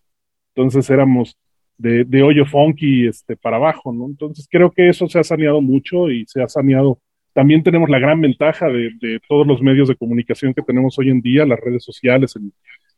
Entonces 0.55 0.89
éramos 0.91 1.37
de, 1.77 2.05
de 2.05 2.23
hoyo 2.23 2.45
funky 2.45 3.07
este, 3.07 3.37
para 3.37 3.57
abajo, 3.57 3.93
¿no? 3.93 4.07
Entonces 4.07 4.47
creo 4.51 4.71
que 4.71 4.89
eso 4.89 5.09
se 5.09 5.19
ha 5.19 5.25
saneado 5.25 5.61
mucho 5.61 6.11
y 6.11 6.25
se 6.27 6.43
ha 6.43 6.49
saneado. 6.49 7.01
También 7.33 7.63
tenemos 7.63 7.89
la 7.89 8.01
gran 8.01 8.21
ventaja 8.21 8.69
de, 8.69 8.91
de 9.01 9.21
todos 9.29 9.47
los 9.47 9.63
medios 9.63 9.89
de 9.89 9.97
comunicación 9.97 10.53
que 10.55 10.63
tenemos 10.63 10.99
hoy 10.99 11.11
en 11.11 11.21
día, 11.21 11.47
las 11.47 11.61
redes 11.61 11.85
sociales, 11.85 12.35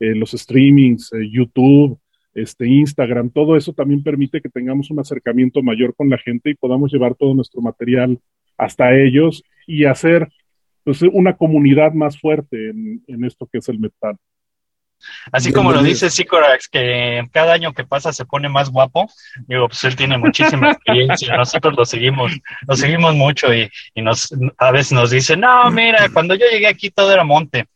eh, 0.00 0.14
los 0.14 0.31
streamings, 0.31 1.12
eh, 1.12 1.29
YouTube, 1.31 1.98
este, 2.35 2.66
Instagram, 2.69 3.31
todo 3.31 3.57
eso 3.57 3.73
también 3.73 4.03
permite 4.03 4.40
que 4.40 4.49
tengamos 4.49 4.90
un 4.90 5.01
acercamiento 5.01 5.62
mayor 5.62 5.95
con 5.95 6.09
la 6.09 6.19
gente 6.19 6.51
y 6.51 6.55
podamos 6.55 6.93
llevar 6.93 7.14
todo 7.14 7.35
nuestro 7.35 7.61
material 7.61 8.19
hasta 8.57 8.95
ellos 8.95 9.43
y 9.66 9.85
hacer 9.85 10.29
pues, 10.85 11.03
una 11.03 11.37
comunidad 11.37 11.93
más 11.93 12.19
fuerte 12.19 12.71
en, 12.71 13.25
esto 13.25 13.49
que 13.51 13.59
es 13.59 13.69
el 13.69 13.79
metal. 13.79 14.16
Así 15.33 15.51
como 15.51 15.73
lo 15.73 15.83
dice 15.83 16.11
Sicorax, 16.11 16.69
que 16.69 17.27
cada 17.33 17.55
año 17.55 17.73
que 17.73 17.85
pasa 17.85 18.12
se 18.12 18.27
pone 18.27 18.51
más 18.51 18.69
guapo, 18.69 19.09
digo, 19.47 19.66
pues 19.66 19.83
él 19.85 19.97
tiene 19.97 20.19
muchísima 20.19 20.71
experiencia, 20.73 21.38
nosotros 21.38 21.75
lo 21.75 21.87
seguimos, 21.87 22.33
lo 22.69 22.77
seguimos 22.77 23.14
mucho 23.14 23.53
y, 23.55 23.71
y, 23.95 24.03
nos, 24.03 24.29
a 24.59 24.71
veces 24.71 24.93
nos 24.93 25.11
dice, 25.11 25.38
no, 25.38 25.71
mira, 25.71 26.11
cuando 26.12 26.35
yo 26.35 26.45
llegué 26.53 26.66
aquí 26.66 26.90
todo 26.90 27.11
era 27.12 27.25
monte, 27.25 27.66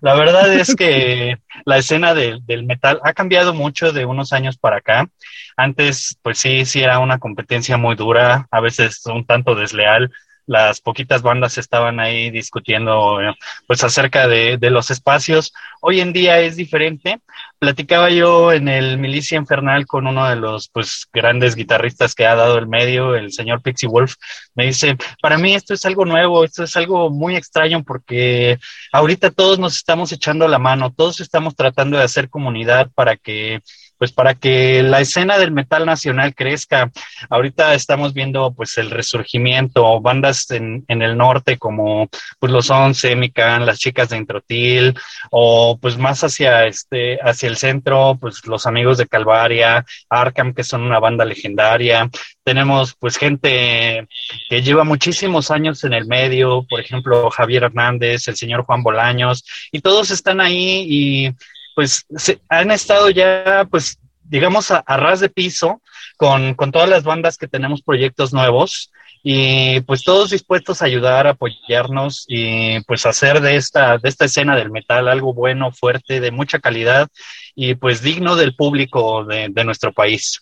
la 0.00 0.14
verdad 0.14 0.52
es 0.52 0.74
que 0.76 1.36
la 1.64 1.78
escena 1.78 2.14
del 2.14 2.64
metal 2.64 3.00
ha 3.04 3.12
cambiado 3.12 3.54
mucho 3.54 3.92
de 3.92 4.04
unos 4.04 4.32
años 4.32 4.56
para 4.56 4.78
acá. 4.78 5.08
Antes, 5.56 6.18
pues 6.22 6.38
sí, 6.38 6.64
sí 6.64 6.80
era 6.80 6.98
una 6.98 7.18
competencia 7.18 7.76
muy 7.76 7.94
dura, 7.94 8.46
a 8.50 8.60
veces 8.60 9.04
un 9.06 9.26
tanto 9.26 9.54
desleal 9.54 10.10
las 10.46 10.80
poquitas 10.80 11.22
bandas 11.22 11.58
estaban 11.58 12.00
ahí 12.00 12.30
discutiendo 12.30 13.18
pues 13.66 13.84
acerca 13.84 14.26
de, 14.26 14.58
los 14.70 14.90
espacios. 14.90 15.52
Hoy 15.80 16.00
en 16.00 16.12
día 16.12 16.40
es 16.40 16.56
diferente. 16.56 17.20
Platicaba 17.58 18.10
yo 18.10 18.52
en 18.52 18.68
el 18.68 18.98
Milicia 18.98 19.38
Infernal 19.38 19.86
con 19.86 20.06
uno 20.06 20.28
de 20.28 20.36
los 20.36 20.68
pues 20.68 21.06
grandes 21.12 21.54
guitarristas 21.54 22.14
que 22.14 22.26
ha 22.26 22.34
dado 22.34 22.58
el 22.58 22.66
medio, 22.66 23.14
el 23.14 23.32
señor 23.32 23.62
Pixie 23.62 23.88
Wolf. 23.88 24.14
Me 24.54 24.66
dice, 24.66 24.96
para 25.20 25.38
mí 25.38 25.54
esto 25.54 25.74
es 25.74 25.84
algo 25.84 26.04
nuevo, 26.04 26.44
esto 26.44 26.64
es 26.64 26.76
algo 26.76 27.10
muy 27.10 27.36
extraño 27.36 27.82
porque 27.84 28.58
ahorita 28.92 29.30
todos 29.30 29.58
nos 29.58 29.76
estamos 29.76 30.12
echando 30.12 30.48
la 30.48 30.58
mano, 30.58 30.92
todos 30.92 31.20
estamos 31.20 31.54
tratando 31.54 31.98
de 31.98 32.04
hacer 32.04 32.28
comunidad 32.28 32.90
para 32.94 33.16
que 33.16 33.60
pues 34.02 34.10
para 34.10 34.34
que 34.34 34.82
la 34.82 34.98
escena 34.98 35.38
del 35.38 35.52
metal 35.52 35.86
nacional 35.86 36.34
crezca. 36.34 36.90
Ahorita 37.30 37.72
estamos 37.72 38.12
viendo 38.12 38.52
pues 38.52 38.76
el 38.78 38.90
resurgimiento, 38.90 40.00
bandas 40.00 40.50
en, 40.50 40.84
en 40.88 41.02
el 41.02 41.16
norte 41.16 41.56
como 41.56 42.08
pues 42.40 42.50
los 42.50 42.68
Once, 42.68 43.14
Mican, 43.14 43.64
las 43.64 43.78
chicas 43.78 44.08
de 44.08 44.16
Introtil, 44.16 44.98
o 45.30 45.78
pues 45.80 45.98
más 45.98 46.24
hacia 46.24 46.66
este, 46.66 47.20
hacia 47.22 47.48
el 47.48 47.56
centro, 47.56 48.18
pues 48.20 48.44
los 48.44 48.66
amigos 48.66 48.98
de 48.98 49.06
Calvaria, 49.06 49.84
Arkham, 50.10 50.52
que 50.52 50.64
son 50.64 50.82
una 50.82 50.98
banda 50.98 51.24
legendaria. 51.24 52.10
Tenemos 52.42 52.96
pues 52.98 53.16
gente 53.16 54.08
que 54.50 54.62
lleva 54.62 54.82
muchísimos 54.82 55.52
años 55.52 55.84
en 55.84 55.92
el 55.92 56.08
medio, 56.08 56.66
por 56.68 56.80
ejemplo, 56.80 57.30
Javier 57.30 57.62
Hernández, 57.62 58.26
el 58.26 58.34
señor 58.34 58.64
Juan 58.64 58.82
Bolaños, 58.82 59.44
y 59.70 59.78
todos 59.78 60.10
están 60.10 60.40
ahí 60.40 60.86
y 60.88 61.32
pues 61.74 62.04
se, 62.16 62.40
han 62.48 62.70
estado 62.70 63.10
ya 63.10 63.66
pues 63.70 63.98
digamos 64.22 64.70
a, 64.70 64.82
ras 64.86 65.20
de 65.20 65.28
piso 65.28 65.82
con, 66.16 66.54
con 66.54 66.72
todas 66.72 66.88
las 66.88 67.04
bandas 67.04 67.36
que 67.36 67.48
tenemos 67.48 67.82
proyectos 67.82 68.32
nuevos 68.32 68.90
y 69.22 69.80
pues 69.82 70.02
todos 70.02 70.30
dispuestos 70.30 70.82
a 70.82 70.86
ayudar, 70.86 71.26
a 71.26 71.30
apoyarnos 71.30 72.24
y 72.26 72.80
pues 72.84 73.06
hacer 73.06 73.40
de 73.40 73.56
esta, 73.56 73.98
de 73.98 74.08
esta 74.08 74.24
escena 74.24 74.56
del 74.56 74.70
metal 74.70 75.06
algo 75.08 75.32
bueno, 75.32 75.70
fuerte, 75.70 76.20
de 76.20 76.30
mucha 76.30 76.58
calidad 76.58 77.08
y 77.54 77.74
pues 77.74 78.02
digno 78.02 78.34
del 78.34 78.56
público 78.56 79.24
de, 79.24 79.48
de 79.50 79.64
nuestro 79.64 79.92
país. 79.92 80.40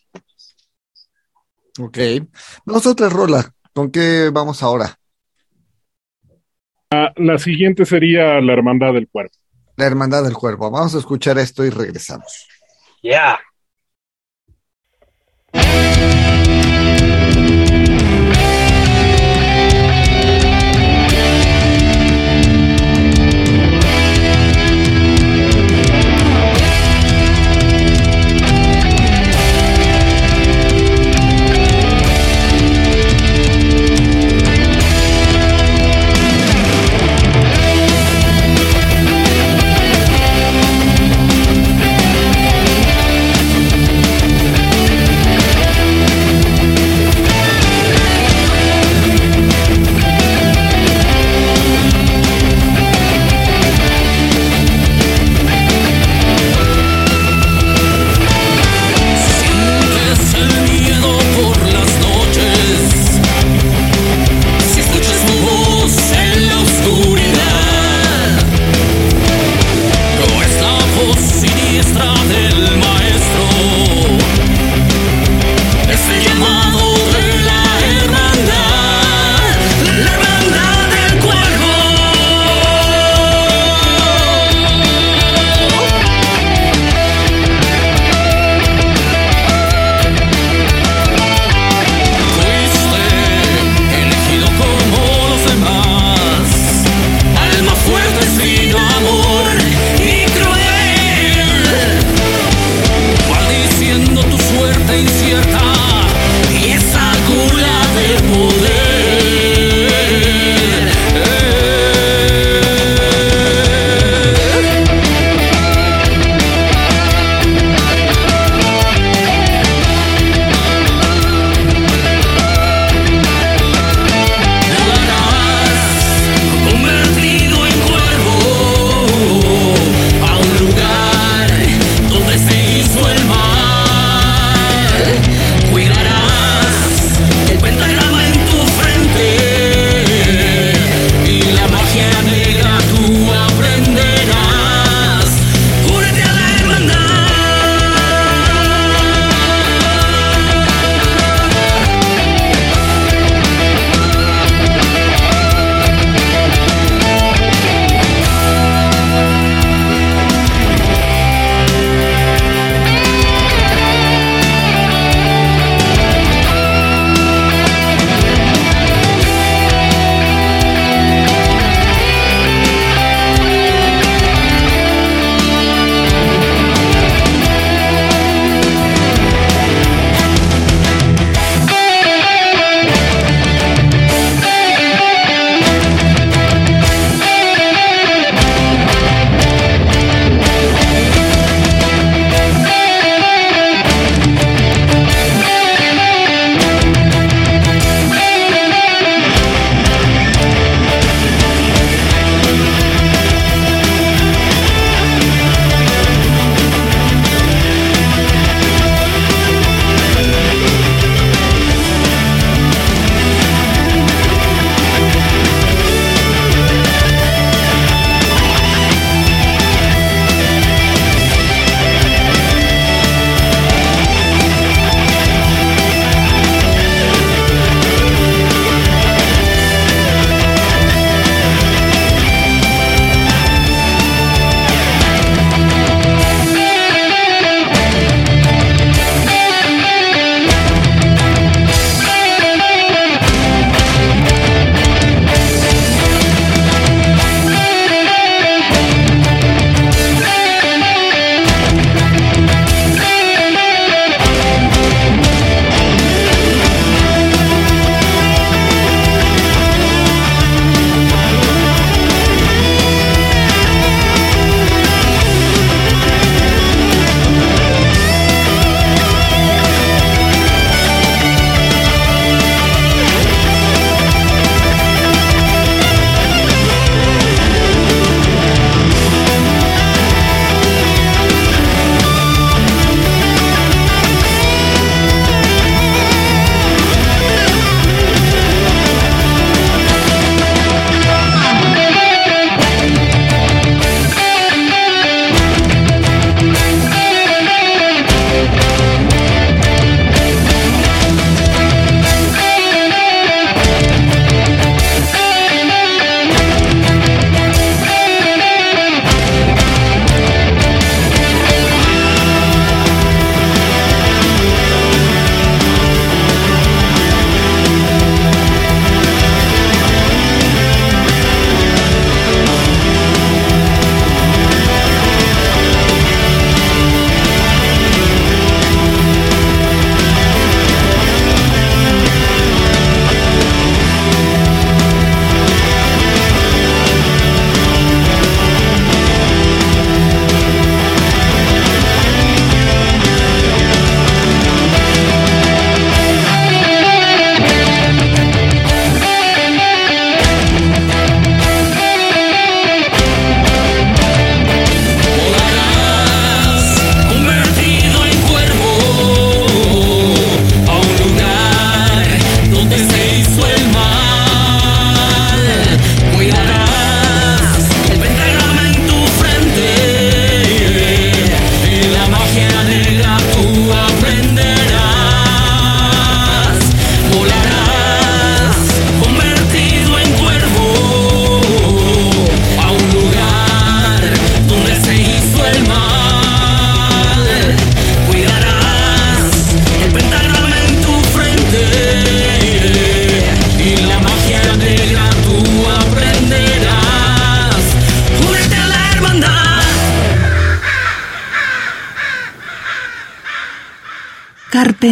Ok. 1.78 1.98
Vamos 2.64 2.86
a 2.86 2.90
otra 2.90 3.08
rola. 3.08 3.52
¿Con 3.72 3.90
qué 3.90 4.30
vamos 4.32 4.62
ahora? 4.62 4.96
Ah, 6.90 7.12
la 7.16 7.38
siguiente 7.38 7.84
sería 7.84 8.40
La 8.40 8.52
Hermandad 8.52 8.94
del 8.94 9.08
Cuerpo. 9.08 9.36
La 9.80 9.86
Hermandad 9.86 10.24
del 10.24 10.34
Cuerpo. 10.34 10.70
Vamos 10.70 10.94
a 10.94 10.98
escuchar 10.98 11.38
esto 11.38 11.64
y 11.64 11.70
regresamos. 11.70 12.46
Ya. 13.02 13.40
Carpe 15.52 16.39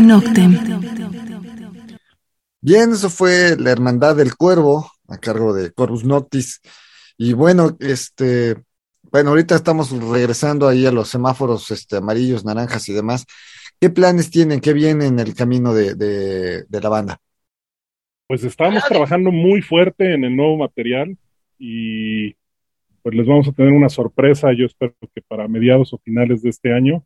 Noctem. 0.09 0.59
Bien, 2.62 2.92
eso 2.92 3.11
fue 3.11 3.56
la 3.59 3.70
Hermandad 3.70 4.16
del 4.16 4.34
Cuervo, 4.36 4.90
a 5.06 5.18
cargo 5.18 5.52
de 5.52 5.70
Corvus 5.72 6.02
Noctis. 6.02 6.62
Y 7.18 7.34
bueno, 7.34 7.76
este, 7.78 8.56
bueno, 9.02 9.30
ahorita 9.30 9.54
estamos 9.54 9.90
regresando 9.90 10.66
ahí 10.66 10.86
a 10.86 10.92
los 10.92 11.11
semáforos 11.11 11.70
este, 11.70 11.98
amarillos, 11.98 12.42
naranjas 12.42 12.88
y 12.88 12.94
demás. 12.94 13.26
¿Qué 13.78 13.90
planes 13.90 14.30
tienen? 14.30 14.62
¿Qué 14.62 14.72
viene 14.72 15.04
en 15.04 15.18
el 15.18 15.34
camino 15.34 15.74
de, 15.74 15.94
de 15.94 16.80
la 16.80 16.88
banda? 16.88 17.20
Pues 18.26 18.44
estamos 18.44 18.82
trabajando 18.88 19.30
muy 19.30 19.61
fuerte 19.61 20.14
en 20.14 20.24
el 20.24 20.34
nuevo 20.34 20.56
material 20.56 21.18
y 21.59 22.32
pues 23.02 23.14
les 23.14 23.26
vamos 23.26 23.46
a 23.46 23.52
tener 23.52 23.72
una 23.72 23.90
sorpresa, 23.90 24.54
yo 24.54 24.64
espero 24.64 24.94
que 25.14 25.20
para 25.20 25.46
mediados 25.48 25.92
o 25.92 25.98
finales 25.98 26.40
de 26.40 26.48
este 26.48 26.72
año, 26.72 27.04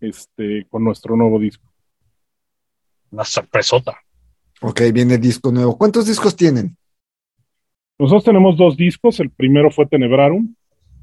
este, 0.00 0.64
con 0.70 0.84
nuestro 0.84 1.16
nuevo 1.16 1.40
disco. 1.40 1.75
Una 3.16 3.24
sorpresota. 3.24 3.96
Ok, 4.60 4.82
viene 4.92 5.16
disco 5.16 5.50
nuevo. 5.50 5.78
¿Cuántos 5.78 6.04
discos 6.04 6.36
tienen? 6.36 6.76
Nosotros 7.98 8.24
tenemos 8.24 8.58
dos 8.58 8.76
discos. 8.76 9.18
El 9.20 9.30
primero 9.30 9.70
fue 9.70 9.86
Tenebrarum 9.86 10.54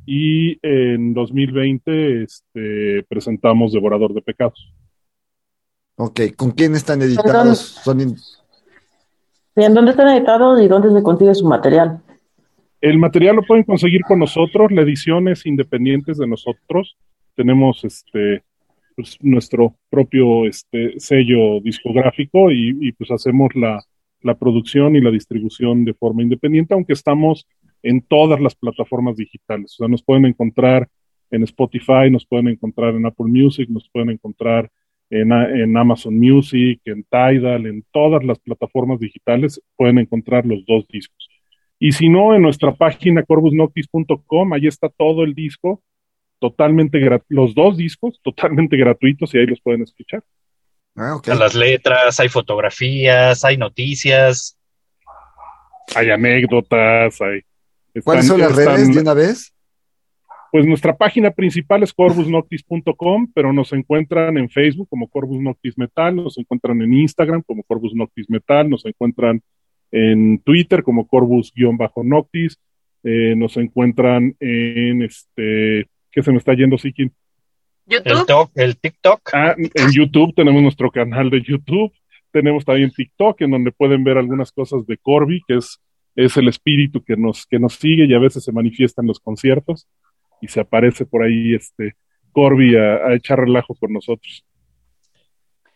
y 0.05 0.59
en 0.61 1.15
2020 1.15 2.21
este, 2.21 3.03
presentamos 3.09 3.73
Devorador 3.73 4.13
de 4.13 4.21
Pecados. 4.21 4.71
Ok, 5.95 6.35
¿con 6.37 6.51
quién 6.51 6.75
están 6.75 7.01
editados? 7.01 7.81
¿En 9.55 9.73
dónde 9.73 9.89
están 9.89 10.09
editados 10.09 10.61
y 10.61 10.67
dónde 10.67 10.93
se 10.93 11.01
consigue 11.01 11.33
su 11.33 11.47
material? 11.47 11.99
El 12.79 12.99
material 12.99 13.37
lo 13.37 13.41
pueden 13.41 13.63
conseguir 13.63 14.01
con 14.07 14.19
nosotros, 14.19 14.71
la 14.71 14.83
edición 14.83 15.29
es 15.29 15.47
independiente 15.47 16.11
de 16.15 16.27
nosotros. 16.27 16.95
Tenemos 17.35 17.83
este 17.83 18.43
pues, 18.95 19.17
nuestro 19.21 19.75
propio 19.89 20.45
este, 20.45 20.99
sello 20.99 21.59
discográfico 21.61 22.51
y, 22.51 22.91
pues 22.93 23.11
hacemos 23.11 23.49
la, 23.55 23.83
producción 24.39 24.95
y 24.95 25.01
la 25.01 25.11
distribución 25.11 25.83
de 25.83 25.93
forma 25.93 26.23
independiente, 26.23 26.73
aunque 26.73 26.93
estamos 26.93 27.45
en 27.81 28.01
todas 28.01 28.39
las 28.39 28.55
plataformas 28.55 29.17
digitales. 29.17 29.73
O 29.73 29.77
sea, 29.83 29.87
nos 29.89 30.01
pueden 30.01 30.25
encontrar 30.25 30.87
en 31.29 31.43
Spotify, 31.43 32.09
nos 32.09 32.25
pueden 32.25 32.47
encontrar 32.47 32.95
en 32.95 33.05
Apple 33.05 33.27
Music, 33.27 33.67
nos 33.69 33.89
pueden 33.89 34.11
encontrar 34.11 34.69
en, 35.09 35.31
en, 35.33 35.75
Amazon 35.75 36.17
Music, 36.17 36.79
en 36.85 37.03
Tidal, 37.03 37.65
en 37.65 37.83
todas 37.91 38.23
las 38.23 38.39
plataformas 38.39 38.99
digitales 38.99 39.61
pueden 39.75 39.99
encontrar 39.99 40.45
los 40.45 40.65
dos 40.65 40.87
discos. 40.87 41.29
Y 41.77 41.91
si 41.91 42.07
no, 42.07 42.33
en 42.33 42.41
nuestra 42.41 42.73
página 42.73 43.23
corbusnoctis.com, 43.23 44.53
ahí 44.53 44.67
está 44.67 44.87
todo 44.87 45.25
el 45.25 45.33
disco 45.33 45.81
totalmente 46.43 46.99
los 47.29 47.55
dos 47.55 47.77
discos 47.77 48.19
totalmente 48.21 48.75
gratuitos 48.75 49.33
y 49.33 49.37
ahí 49.37 49.45
los 49.45 49.61
pueden 49.61 49.83
escuchar. 49.83 50.21
Ah, 50.93 51.17
Las 51.25 51.55
letras, 51.55 52.19
hay 52.19 52.27
fotografías, 52.27 53.45
hay 53.45 53.55
noticias. 53.55 54.57
Hay 55.95 56.09
anécdotas, 56.09 57.21
hay... 57.21 57.41
¿Cuáles 58.03 58.27
son 58.27 58.41
las 58.41 58.53
redes 58.53 58.93
de 58.93 58.99
una 58.99 59.13
vez? 59.13 59.53
Pues 60.51 60.65
nuestra 60.65 60.97
página 60.97 61.31
principal 61.31 61.81
es 61.83 61.93
corbusnoctis.com, 61.93 63.31
pero 63.33 63.53
nos 63.53 63.71
encuentran 63.71 64.37
en 64.37 64.49
Facebook 64.49 64.89
como 64.89 65.07
Corbus 65.07 65.39
Noctis 65.39 65.77
Metal, 65.77 66.13
nos 66.13 66.37
encuentran 66.37 66.81
en 66.81 66.93
Instagram 66.93 67.41
como 67.43 67.63
Corbus 67.63 67.95
Noctis 67.95 68.29
Metal, 68.29 68.69
nos 68.69 68.85
encuentran 68.85 69.41
en 69.91 70.39
Twitter 70.39 70.83
como 70.83 71.07
Corbus-Noctis, 71.07 72.57
eh, 73.03 73.35
nos 73.37 73.55
encuentran 73.57 74.35
en 74.39 75.03
este 75.03 75.87
que 76.13 76.23
se 76.23 76.31
me 76.31 76.37
está 76.37 76.53
yendo, 76.53 76.77
Sikin. 76.77 77.11
YouTube. 77.85 78.51
El, 78.55 78.77
TikTok. 78.77 79.29
Ah, 79.33 79.55
en 79.57 79.91
YouTube 79.91 80.33
tenemos 80.35 80.61
nuestro 80.61 80.89
canal 80.91 81.29
de 81.29 81.41
YouTube. 81.41 81.91
Tenemos 82.31 82.63
también 82.63 82.91
TikTok, 82.91 83.41
en 83.41 83.51
donde 83.51 83.71
pueden 83.71 84.03
ver 84.03 84.17
algunas 84.17 84.51
cosas 84.51 84.85
de 84.85 84.97
Corby, 84.97 85.41
que 85.47 85.57
es, 85.57 85.79
es 86.15 86.37
el 86.37 86.47
espíritu 86.47 87.03
que 87.03 87.17
nos, 87.17 87.45
que 87.45 87.59
nos 87.59 87.75
sigue 87.75 88.05
y 88.05 88.13
a 88.13 88.19
veces 88.19 88.43
se 88.43 88.51
manifiesta 88.51 89.01
en 89.01 89.07
los 89.07 89.19
conciertos. 89.19 89.87
Y 90.41 90.47
se 90.47 90.59
aparece 90.59 91.05
por 91.05 91.23
ahí 91.23 91.55
este 91.55 91.95
Corby 92.31 92.75
a, 92.75 93.13
echar 93.13 93.39
relajo 93.39 93.75
con 93.75 93.93
nosotros. 93.93 94.45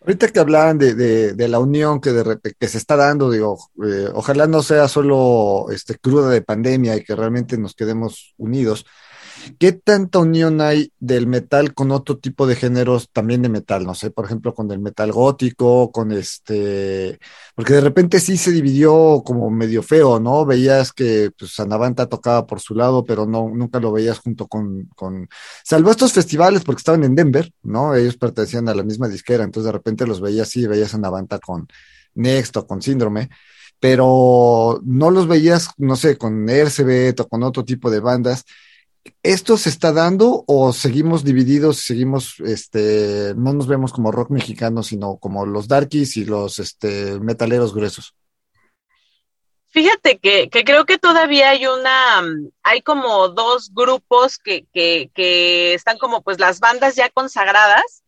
Ahorita 0.01 0.27
que 0.29 0.39
hablaban 0.39 0.77
de, 0.77 0.93
de, 1.33 1.47
la 1.47 1.59
unión 1.59 1.99
que, 1.99 2.11
de, 2.11 2.37
que 2.57 2.67
se 2.67 2.77
está 2.77 2.95
dando, 2.95 3.31
digo, 3.31 3.57
eh, 3.83 4.07
ojalá 4.13 4.47
no 4.47 4.61
sea 4.61 4.87
solo 4.87 5.65
este, 5.71 5.97
cruda 5.97 6.29
de 6.29 6.41
pandemia 6.41 6.95
y 6.95 7.03
que 7.03 7.15
realmente 7.15 7.57
nos 7.57 7.73
quedemos 7.73 8.33
unidos, 8.37 8.85
¿Qué 9.59 9.71
tanta 9.71 10.19
unión 10.19 10.61
hay 10.61 10.91
del 10.99 11.27
metal 11.27 11.73
con 11.73 11.91
otro 11.91 12.17
tipo 12.17 12.47
de 12.47 12.55
géneros 12.55 13.09
también 13.11 13.41
de 13.41 13.49
metal? 13.49 13.85
No 13.85 13.95
sé, 13.95 14.11
por 14.11 14.25
ejemplo, 14.25 14.53
con 14.53 14.71
el 14.71 14.79
metal 14.79 15.11
gótico, 15.11 15.91
con 15.91 16.11
este, 16.11 17.19
porque 17.55 17.73
de 17.73 17.81
repente 17.81 18.19
sí 18.19 18.37
se 18.37 18.51
dividió 18.51 19.23
como 19.25 19.49
medio 19.49 19.83
feo, 19.83 20.19
¿no? 20.19 20.45
Veías 20.45 20.93
que 20.93 21.31
pues 21.37 21.55
tocaba 22.09 22.45
por 22.45 22.59
su 22.59 22.75
lado, 22.75 23.05
pero 23.05 23.25
no, 23.25 23.49
nunca 23.49 23.79
lo 23.79 23.91
veías 23.91 24.19
junto 24.19 24.47
con, 24.47 24.85
con, 24.95 25.27
salvo 25.63 25.91
estos 25.91 26.13
festivales 26.13 26.63
porque 26.63 26.79
estaban 26.79 27.03
en 27.03 27.15
Denver, 27.15 27.51
¿no? 27.63 27.95
Ellos 27.95 28.17
pertenecían 28.17 28.69
a 28.69 28.75
la 28.75 28.83
misma 28.83 29.07
disquera, 29.07 29.43
entonces 29.43 29.67
de 29.67 29.71
repente 29.73 30.07
los 30.07 30.21
veías 30.21 30.49
sí, 30.49 30.67
veías 30.67 30.93
Anavanta 30.93 31.39
con 31.39 31.67
Next 32.15 32.57
o 32.57 32.67
con 32.67 32.81
Síndrome 32.81 33.29
pero 33.79 34.81
no 34.83 35.11
los 35.11 35.27
veías, 35.27 35.69
no 35.77 35.95
sé, 35.95 36.17
con 36.17 36.49
RCB 36.49 37.13
o 37.21 37.27
con 37.27 37.43
otro 37.43 37.63
tipo 37.63 37.91
de 37.91 37.99
bandas. 37.99 38.43
¿Esto 39.23 39.57
se 39.57 39.69
está 39.69 39.91
dando 39.91 40.43
o 40.47 40.73
seguimos 40.73 41.23
divididos, 41.23 41.77
seguimos, 41.77 42.39
este, 42.39 43.33
no 43.35 43.53
nos 43.53 43.67
vemos 43.67 43.91
como 43.91 44.11
rock 44.11 44.31
mexicano, 44.31 44.83
sino 44.83 45.17
como 45.17 45.45
los 45.45 45.67
darkies 45.67 46.17
y 46.17 46.25
los 46.25 46.59
este, 46.59 47.19
metaleros 47.19 47.73
gruesos? 47.73 48.15
Fíjate 49.69 50.17
que, 50.17 50.49
creo 50.49 50.85
que 50.85 50.97
todavía 50.97 51.49
hay 51.49 51.67
una, 51.67 52.23
hay 52.63 52.81
como 52.81 53.29
dos 53.29 53.73
grupos 53.73 54.37
que, 54.37 54.65
que, 54.73 55.11
que 55.13 55.73
están 55.73 55.97
como 55.97 56.23
pues 56.23 56.39
las 56.39 56.59
bandas 56.59 56.95
ya 56.95 57.09
consagradas, 57.09 58.03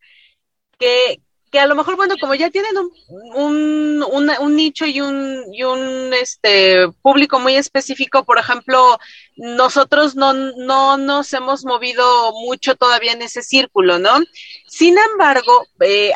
que, 0.79 1.21
que 1.49 1.59
a 1.59 1.67
lo 1.67 1.75
mejor, 1.75 1.95
bueno, 1.95 2.15
como 2.19 2.35
ya 2.35 2.49
tienen 2.49 2.77
un, 2.77 4.03
un, 4.03 4.31
un, 4.39 4.55
nicho 4.55 4.85
y 4.85 5.01
un, 5.01 5.43
y 5.53 5.63
un 5.63 6.13
este, 6.13 6.87
público 7.01 7.39
muy 7.39 7.55
específico, 7.55 8.23
por 8.23 8.39
ejemplo, 8.39 8.99
nosotros 9.35 10.15
no, 10.15 10.33
no 10.33 10.97
nos 10.97 11.33
hemos 11.33 11.65
movido 11.65 12.31
mucho 12.33 12.75
todavía 12.75 13.13
en 13.13 13.21
ese 13.21 13.41
círculo, 13.41 13.99
¿no? 13.99 14.19
Sin 14.67 14.97
embargo, 14.97 15.65
eh, 15.81 16.11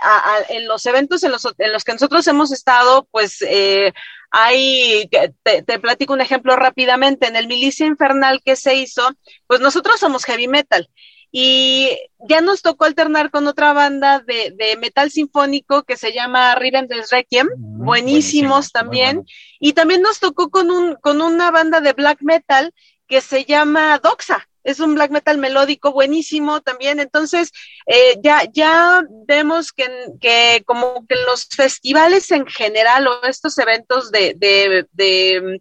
en 0.50 0.68
los 0.68 0.86
eventos 0.86 1.24
en 1.24 1.32
los, 1.32 1.48
en 1.58 1.74
los 1.74 1.84
que 1.84 1.94
nosotros 1.94 2.28
hemos 2.28 2.52
estado, 2.52 3.08
pues 3.12 3.42
eh, 3.42 3.94
hay, 4.32 5.10
te, 5.44 5.62
te 5.64 5.80
platico 5.80 6.14
un 6.14 6.22
ejemplo 6.22 6.56
rápidamente, 6.56 7.28
en 7.28 7.36
el 7.36 7.48
Milicia 7.48 7.86
Infernal 7.86 8.42
que 8.44 8.56
se 8.56 8.76
hizo, 8.76 9.08
pues 9.48 9.60
nosotros 9.60 10.00
somos 10.00 10.26
heavy 10.26 10.48
metal 10.48 10.90
y 11.36 11.90
ya 12.30 12.42
nos 12.42 12.62
tocó 12.62 12.86
alternar 12.86 13.32
con 13.32 13.48
otra 13.48 13.74
banda 13.74 14.20
de, 14.20 14.78
metal 14.80 15.10
sinfónico 15.10 15.82
que 15.82 15.98
se 15.98 16.14
llama 16.14 16.54
Rivendell's 16.54 17.10
Requiem, 17.10 17.48
mm, 17.48 17.84
buenísimos 17.84 18.72
también, 18.72 19.26
y 19.60 19.74
también 19.74 20.04
nos 20.04 20.20
tocó 20.20 20.52
con, 20.52 20.70
un, 20.70 20.94
con 20.96 21.24
una 21.24 21.50
banda 21.50 21.82
de 21.82 21.94
black 21.94 22.20
metal 22.22 22.72
que 23.08 23.20
se 23.20 23.46
llama 23.46 23.98
Doxa, 23.98 24.48
es 24.64 24.80
un 24.80 24.94
black 24.94 25.10
metal 25.10 25.40
melódico 25.40 25.92
buenísimo 25.92 26.62
también. 26.62 27.00
Entonces, 27.00 27.52
eh, 27.88 28.18
ya, 28.24 28.44
ya 28.54 29.04
vemos 29.28 29.74
que, 29.74 29.90
que, 30.22 30.62
como 30.66 31.06
que 31.08 31.16
los 31.28 31.48
festivales 31.48 32.32
en 32.32 32.46
general 32.46 33.08
o 33.08 33.24
estos 33.26 33.58
eventos 33.58 34.12
de, 34.12 34.36
de, 34.38 34.86
de 34.92 35.60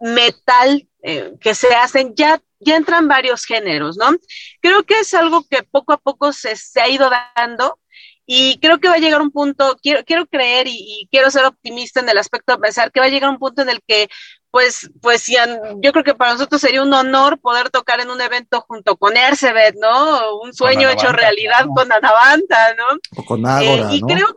metal 0.00 0.88
eh, 1.02 1.34
que 1.40 1.54
se 1.54 1.68
hacen 1.74 2.14
ya 2.16 2.40
ya 2.64 2.76
entran 2.76 3.08
varios 3.08 3.44
géneros, 3.44 3.96
¿no? 3.96 4.10
Creo 4.60 4.84
que 4.84 5.00
es 5.00 5.14
algo 5.14 5.44
que 5.48 5.62
poco 5.62 5.92
a 5.92 5.98
poco 5.98 6.32
se, 6.32 6.54
ha 6.80 6.88
ido 6.88 7.10
dando 7.36 7.78
y 8.26 8.58
creo 8.58 8.80
que 8.80 8.88
va 8.88 8.94
a 8.94 8.98
llegar 8.98 9.20
un 9.20 9.30
punto, 9.30 9.76
quiero, 9.82 10.02
quiero 10.04 10.26
creer 10.26 10.66
y, 10.66 11.08
quiero 11.10 11.30
ser 11.30 11.44
optimista 11.44 12.00
en 12.00 12.08
el 12.08 12.18
aspecto 12.18 12.54
de 12.54 12.58
pensar 12.58 12.90
que 12.90 13.00
va 13.00 13.06
a 13.06 13.10
llegar 13.10 13.30
un 13.30 13.38
punto 13.38 13.62
en 13.62 13.68
el 13.68 13.80
que, 13.86 14.08
pues, 14.50 14.90
pues 15.02 15.26
yo 15.26 15.92
creo 15.92 16.04
que 16.04 16.14
para 16.14 16.32
nosotros 16.32 16.60
sería 16.60 16.82
un 16.82 16.92
honor 16.94 17.38
poder 17.38 17.70
tocar 17.70 18.00
en 18.00 18.10
un 18.10 18.20
evento 18.20 18.64
junto 18.66 18.96
con 18.96 19.16
Ercebet, 19.16 19.74
¿no? 19.76 20.38
Un 20.38 20.54
sueño 20.54 20.88
hecho 20.88 21.12
realidad 21.12 21.66
con 21.74 21.92
Anavanta, 21.92 22.74
¿no? 22.74 22.84
O 23.16 23.24
con 23.24 23.44
Ágora, 23.44 23.90
eh, 23.92 23.96
y 23.96 24.00
creo 24.00 24.28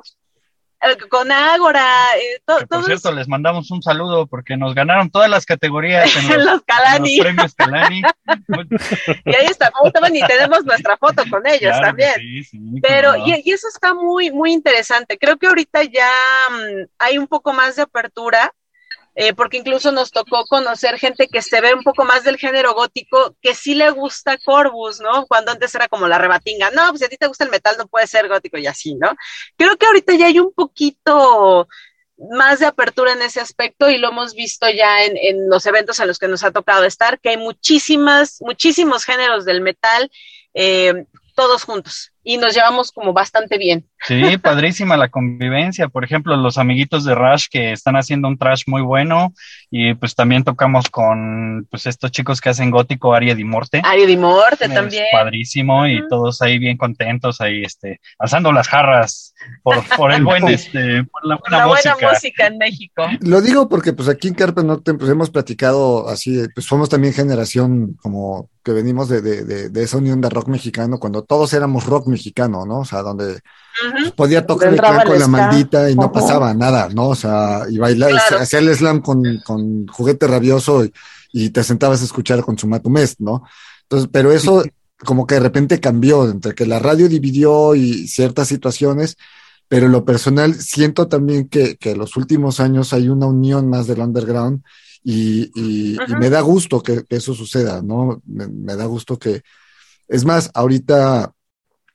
con 1.09 1.31
Ágora. 1.31 1.85
Eh, 2.17 2.41
por 2.45 2.85
cierto, 2.85 3.11
les 3.11 3.27
mandamos 3.27 3.71
un 3.71 3.81
saludo 3.81 4.27
porque 4.27 4.57
nos 4.57 4.73
ganaron 4.75 5.09
todas 5.09 5.29
las 5.29 5.45
categorías 5.45 6.15
en 6.15 6.27
los, 6.45 6.61
Calani. 6.63 7.19
premios 7.19 7.53
Calani. 7.55 8.01
y 9.25 9.35
ahí 9.35 9.45
está, 9.45 9.71
estaban 9.83 10.15
y 10.15 10.21
tenemos 10.25 10.65
nuestra 10.65 10.97
foto 10.97 11.23
con 11.29 11.45
ellos 11.47 11.75
también. 11.81 12.15
Pero, 12.81 13.15
y, 13.25 13.51
eso 13.51 13.67
está 13.67 13.93
muy, 13.93 14.31
muy 14.31 14.53
interesante. 14.53 15.17
Creo 15.17 15.37
que 15.37 15.47
ahorita 15.47 15.83
ya 15.83 16.11
mm, 16.51 16.87
hay 16.99 17.17
un 17.17 17.27
poco 17.27 17.53
más 17.53 17.75
de 17.75 17.83
apertura. 17.83 18.53
Eh, 19.19 19.33
porque 19.33 19.57
incluso 19.57 19.91
nos 19.91 20.11
tocó 20.11 20.45
conocer 20.45 20.99
gente 20.99 21.27
que 21.27 21.41
se 21.41 21.59
ve 21.59 21.73
un 21.73 21.81
poco 21.81 22.05
más 22.05 22.23
del 22.23 22.37
género 22.37 22.75
gótico, 22.75 23.35
que 23.41 23.55
sí 23.55 23.73
le 23.73 23.89
gusta 23.89 24.37
Corvus, 24.37 24.99
¿no? 24.99 25.25
Cuando 25.25 25.51
antes 25.51 25.73
era 25.73 25.87
como 25.87 26.07
la 26.07 26.19
rebatinga, 26.19 26.69
no, 26.69 26.87
pues 26.91 27.01
a 27.01 27.07
ti 27.07 27.17
te 27.17 27.25
gusta 27.25 27.43
el 27.43 27.49
metal 27.49 27.75
no 27.79 27.87
puede 27.87 28.05
ser 28.05 28.27
gótico 28.27 28.59
y 28.59 28.67
así, 28.67 28.93
¿no? 28.93 29.15
Creo 29.57 29.75
que 29.75 29.87
ahorita 29.87 30.13
ya 30.13 30.27
hay 30.27 30.37
un 30.37 30.53
poquito 30.53 31.67
más 32.31 32.59
de 32.59 32.67
apertura 32.67 33.13
en 33.13 33.23
ese 33.23 33.39
aspecto 33.39 33.89
y 33.89 33.97
lo 33.97 34.09
hemos 34.09 34.35
visto 34.35 34.69
ya 34.69 35.03
en, 35.03 35.17
en, 35.17 35.49
los 35.49 35.65
eventos 35.65 35.99
en 35.99 36.07
los 36.07 36.19
que 36.19 36.27
nos 36.27 36.43
ha 36.43 36.51
tocado 36.51 36.83
estar, 36.83 37.19
que 37.19 37.29
hay 37.29 37.37
muchísimas, 37.37 38.37
muchísimos 38.41 39.03
géneros 39.03 39.45
del 39.45 39.61
metal, 39.61 40.11
eh, 40.53 41.05
todos 41.33 41.63
juntos 41.63 42.11
y 42.29 42.37
nos 42.37 42.53
llevamos 42.53 42.91
como 42.91 43.13
bastante 43.13 43.57
bien. 43.57 43.85
Sí, 44.05 44.37
padrísima 44.37 44.97
la 44.97 45.07
convivencia. 45.07 45.87
Por 45.87 46.03
ejemplo, 46.03 46.35
los 46.35 46.57
amiguitos 46.57 47.05
de 47.05 47.15
Rush 47.15 47.45
que 47.49 47.71
están 47.71 47.95
haciendo 47.95 48.27
un 48.27 48.37
trash 48.37 48.63
muy 48.67 48.81
bueno 48.81 49.33
y 49.71 49.93
pues 49.93 50.13
también 50.13 50.43
tocamos 50.43 50.89
con 50.89 51.65
pues 51.71 51.85
estos 51.85 52.11
chicos 52.11 52.41
que 52.41 52.49
hacen 52.49 52.69
gótico, 52.69 53.13
Aria 53.13 53.33
di 53.33 53.45
Morte. 53.45 53.81
Aria 53.81 54.05
di 54.05 54.17
Morte 54.17 54.67
también. 54.67 55.05
Padrísimo 55.09 55.87
y 55.87 56.05
todos 56.09 56.41
ahí 56.41 56.59
bien 56.59 56.75
contentos 56.75 57.39
ahí 57.39 57.63
este 57.63 58.01
alzando 58.19 58.51
las 58.51 58.67
jarras 58.67 59.33
por, 59.63 59.81
por 59.95 60.11
el 60.11 60.25
buen 60.25 60.45
este 60.49 61.05
por 61.05 61.25
la 61.25 61.37
buena, 61.37 61.67
música. 61.67 61.93
buena 61.93 62.11
música 62.11 62.47
en 62.47 62.57
México. 62.57 63.03
Lo 63.21 63.39
digo 63.39 63.69
porque 63.69 63.93
pues 63.93 64.09
aquí 64.09 64.27
en 64.27 64.33
Carpe 64.33 64.65
Norte 64.65 64.93
pues 64.95 65.09
hemos 65.09 65.29
platicado 65.29 66.09
así, 66.09 66.45
pues 66.53 66.67
somos 66.67 66.89
también 66.89 67.13
generación 67.13 67.95
como 68.01 68.49
que 68.65 68.73
venimos 68.73 69.07
de, 69.07 69.21
de, 69.21 69.45
de, 69.45 69.69
de 69.69 69.83
esa 69.83 69.97
unión 69.97 70.19
de 70.19 70.29
rock 70.29 70.49
mexicano 70.49 70.99
cuando 70.99 71.23
todos 71.23 71.53
éramos 71.53 71.85
rock 71.85 72.07
mexicano 72.07 72.16
mexicano, 72.17 72.65
¿no? 72.65 72.79
O 72.79 72.85
sea, 72.85 73.01
donde 73.01 73.39
podía 74.15 74.45
tocar 74.45 74.73
el 74.73 74.79
clan 74.79 75.05
con 75.05 75.19
la 75.19 75.27
maldita 75.27 75.89
y 75.89 75.95
no 75.95 76.11
pasaba 76.11 76.53
nada, 76.53 76.89
¿no? 76.89 77.09
O 77.09 77.15
sea, 77.15 77.61
y 77.69 77.77
bailar, 77.77 78.11
hacía 78.39 78.59
el 78.59 78.75
slam 78.75 79.01
con, 79.01 79.23
con 79.45 79.87
juguete 79.87 80.27
rabioso 80.27 80.83
y, 81.31 81.49
te 81.51 81.63
sentabas 81.63 82.01
a 82.01 82.05
escuchar 82.05 82.41
con 82.41 82.57
su 82.57 82.67
matumés, 82.67 83.19
¿no? 83.19 83.43
Entonces, 83.83 84.09
pero 84.11 84.31
eso 84.31 84.63
como 85.05 85.27
que 85.27 85.35
de 85.35 85.41
repente 85.41 85.79
cambió, 85.79 86.27
entre 86.27 86.55
que 86.55 86.65
la 86.65 86.79
radio 86.79 87.07
dividió 87.07 87.75
y 87.75 88.07
ciertas 88.07 88.47
situaciones, 88.47 89.17
pero 89.67 89.85
en 89.85 89.91
lo 89.91 90.03
personal 90.03 90.55
siento 90.55 91.07
también 91.07 91.47
que, 91.47 91.77
que 91.77 91.91
en 91.91 91.99
los 91.99 92.17
últimos 92.17 92.59
años 92.59 92.91
hay 92.93 93.09
una 93.09 93.27
unión 93.27 93.69
más 93.69 93.85
del 93.85 93.99
underground 93.99 94.63
y, 95.03 95.51
y, 95.53 95.97
me 96.19 96.29
da 96.29 96.41
gusto 96.41 96.81
que, 96.81 97.05
eso 97.09 97.35
suceda, 97.35 97.81
¿no? 97.83 98.21
me, 98.25 98.75
da 98.75 98.85
gusto 98.85 99.19
que, 99.19 99.41
es 100.07 100.25
más, 100.25 100.49
ahorita 100.53 101.31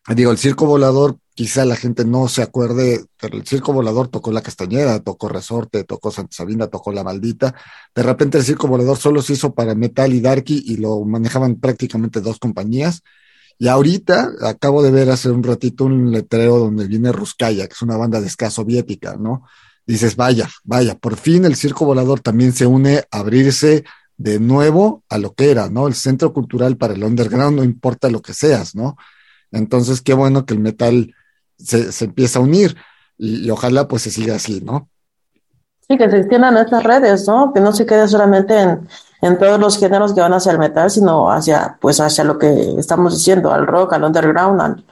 digo, 0.09 0.31
el 0.31 0.39
circo 0.39 0.67
volador, 0.67 1.19
quizá 1.35 1.65
la 1.65 1.77
gente 1.77 2.05
no 2.05 2.29
se 2.29 2.43
acuerde, 2.43 3.05
pero 3.21 3.37
el 3.37 3.47
circo 3.47 3.73
volador 3.73 4.09
tocó 4.09 4.33
La 4.33 4.43
Castañeda, 4.43 5.01
tocó 5.01 5.29
Resorte, 5.29 5.85
tocó 5.85 6.11
Santa 6.11 6.37
Sabina, 6.37 6.67
tocó 6.67 6.93
La 6.93 7.05
Maldita. 7.05 7.55
De 7.95 8.03
repente 8.03 8.39
el 8.39 8.45
circo 8.45 8.69
volador 8.69 8.97
solo 8.99 9.23
se 9.23 9.35
hizo 9.35 9.55
para 9.55 9.75
Metal 9.75 10.13
y 10.13 10.21
Darky 10.21 10.63
y 10.67 10.77
lo 10.77 11.05
manejaban 11.05 11.57
prácticamente 11.57 12.21
dos 12.21 12.39
compañías. 12.39 13.03
Y 13.59 13.69
ahorita 13.69 14.33
acabo 14.43 14.83
de 14.83 14.91
ver 14.91 15.11
hace 15.11 15.31
un 15.31 15.43
ratito 15.43 15.85
un 15.85 16.11
letrero 16.11 16.59
donde 16.59 16.89
viene 16.89 17.13
Ruskaya, 17.13 17.69
que 17.69 17.75
es 17.75 17.83
una 17.83 17.97
banda 17.97 18.21
de 18.21 18.29
ska 18.29 18.51
¿no? 19.19 19.45
Dices, 19.87 20.17
vaya, 20.17 20.49
vaya, 20.65 20.97
por 20.97 21.17
fin 21.17 21.45
el 21.45 21.57
circo 21.57 21.85
volador 21.85 22.21
también 22.21 22.53
se 22.53 22.67
une 22.67 23.05
a 23.11 23.19
abrirse 23.19 23.85
de 24.17 24.39
nuevo 24.39 25.05
a 25.09 25.19
lo 25.19 25.35
que 25.35 25.51
era, 25.51 25.69
¿no? 25.69 25.87
El 25.87 25.95
centro 25.95 26.33
cultural 26.33 26.77
para 26.77 26.95
el 26.95 27.05
underground, 27.05 27.57
no 27.57 27.65
importa 27.65 28.11
lo 28.11 28.23
que 28.23 28.35
seas, 28.35 28.75
¿no? 28.75 28.97
Entonces, 29.53 30.01
qué 30.01 30.15
bueno 30.15 30.45
que 30.45 30.55
el 30.55 30.61
metal 30.61 31.15
se, 31.59 31.93
se 31.93 32.07
empieza 32.07 32.39
a 32.39 32.43
unir 32.43 32.77
y, 33.19 33.49
ojalá 33.51 33.87
pues 33.87 34.03
se 34.03 34.11
siga 34.11 34.37
así, 34.37 34.61
¿no? 34.61 34.89
Sí, 35.89 35.97
que 35.99 36.11
se 36.11 36.19
extiendan 36.19 36.57
estas 36.57 36.83
redes, 36.83 37.27
¿no? 37.29 37.53
Que 37.53 37.61
no 37.61 37.73
se 37.73 37.87
quede 37.87 38.09
solamente 38.09 38.59
en, 38.59 38.89
en 39.21 39.39
todos 39.39 39.61
los 39.61 39.79
géneros 39.79 40.15
que 40.15 40.21
van 40.21 40.33
hacia 40.33 40.53
el 40.53 40.59
metal, 40.59 40.91
sino 40.91 41.31
hacia, 41.31 41.77
pues, 41.81 42.01
hacia 42.01 42.25
lo 42.25 42.39
que 42.39 42.75
estamos 42.79 43.15
diciendo, 43.15 43.53
al 43.53 43.67
rock, 43.67 43.93
al 43.93 44.05
underground, 44.05 44.85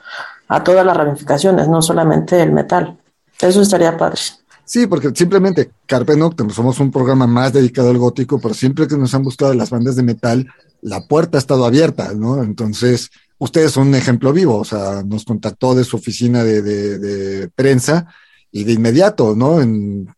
a 0.47 0.63
todas 0.63 0.85
las 0.85 0.95
ramificaciones, 0.95 1.67
no 1.67 1.81
solamente 1.81 2.41
el 2.41 2.51
metal. 2.51 2.97
Eso 3.39 3.61
estaría 3.61 3.97
padre. 3.97 4.21
Sí, 4.63 4.87
porque 4.87 5.11
simplemente 5.13 5.71
Carpe 5.85 6.15
Noctem 6.15 6.49
somos 6.49 6.79
un 6.79 6.91
programa 6.91 7.27
más 7.27 7.51
dedicado 7.51 7.89
al 7.89 7.97
gótico, 7.97 8.39
pero 8.39 8.53
siempre 8.53 8.87
que 8.87 8.95
nos 8.95 9.13
han 9.13 9.23
buscado 9.23 9.53
las 9.53 9.69
bandas 9.69 9.95
de 9.95 10.03
metal, 10.03 10.47
la 10.81 11.01
puerta 11.07 11.37
ha 11.37 11.39
estado 11.39 11.65
abierta, 11.65 12.13
¿no? 12.13 12.41
Entonces, 12.41 13.09
ustedes 13.41 13.71
son 13.71 13.87
un 13.87 13.95
ejemplo 13.95 14.31
vivo, 14.31 14.59
o 14.59 14.63
sea, 14.63 15.01
nos 15.03 15.25
contactó 15.25 15.73
de 15.73 15.83
su 15.83 15.97
oficina 15.97 16.43
de, 16.43 17.49
prensa 17.55 18.05
y 18.51 18.65
de 18.65 18.73
inmediato, 18.73 19.35
¿no? 19.35 19.59
En 19.59 20.13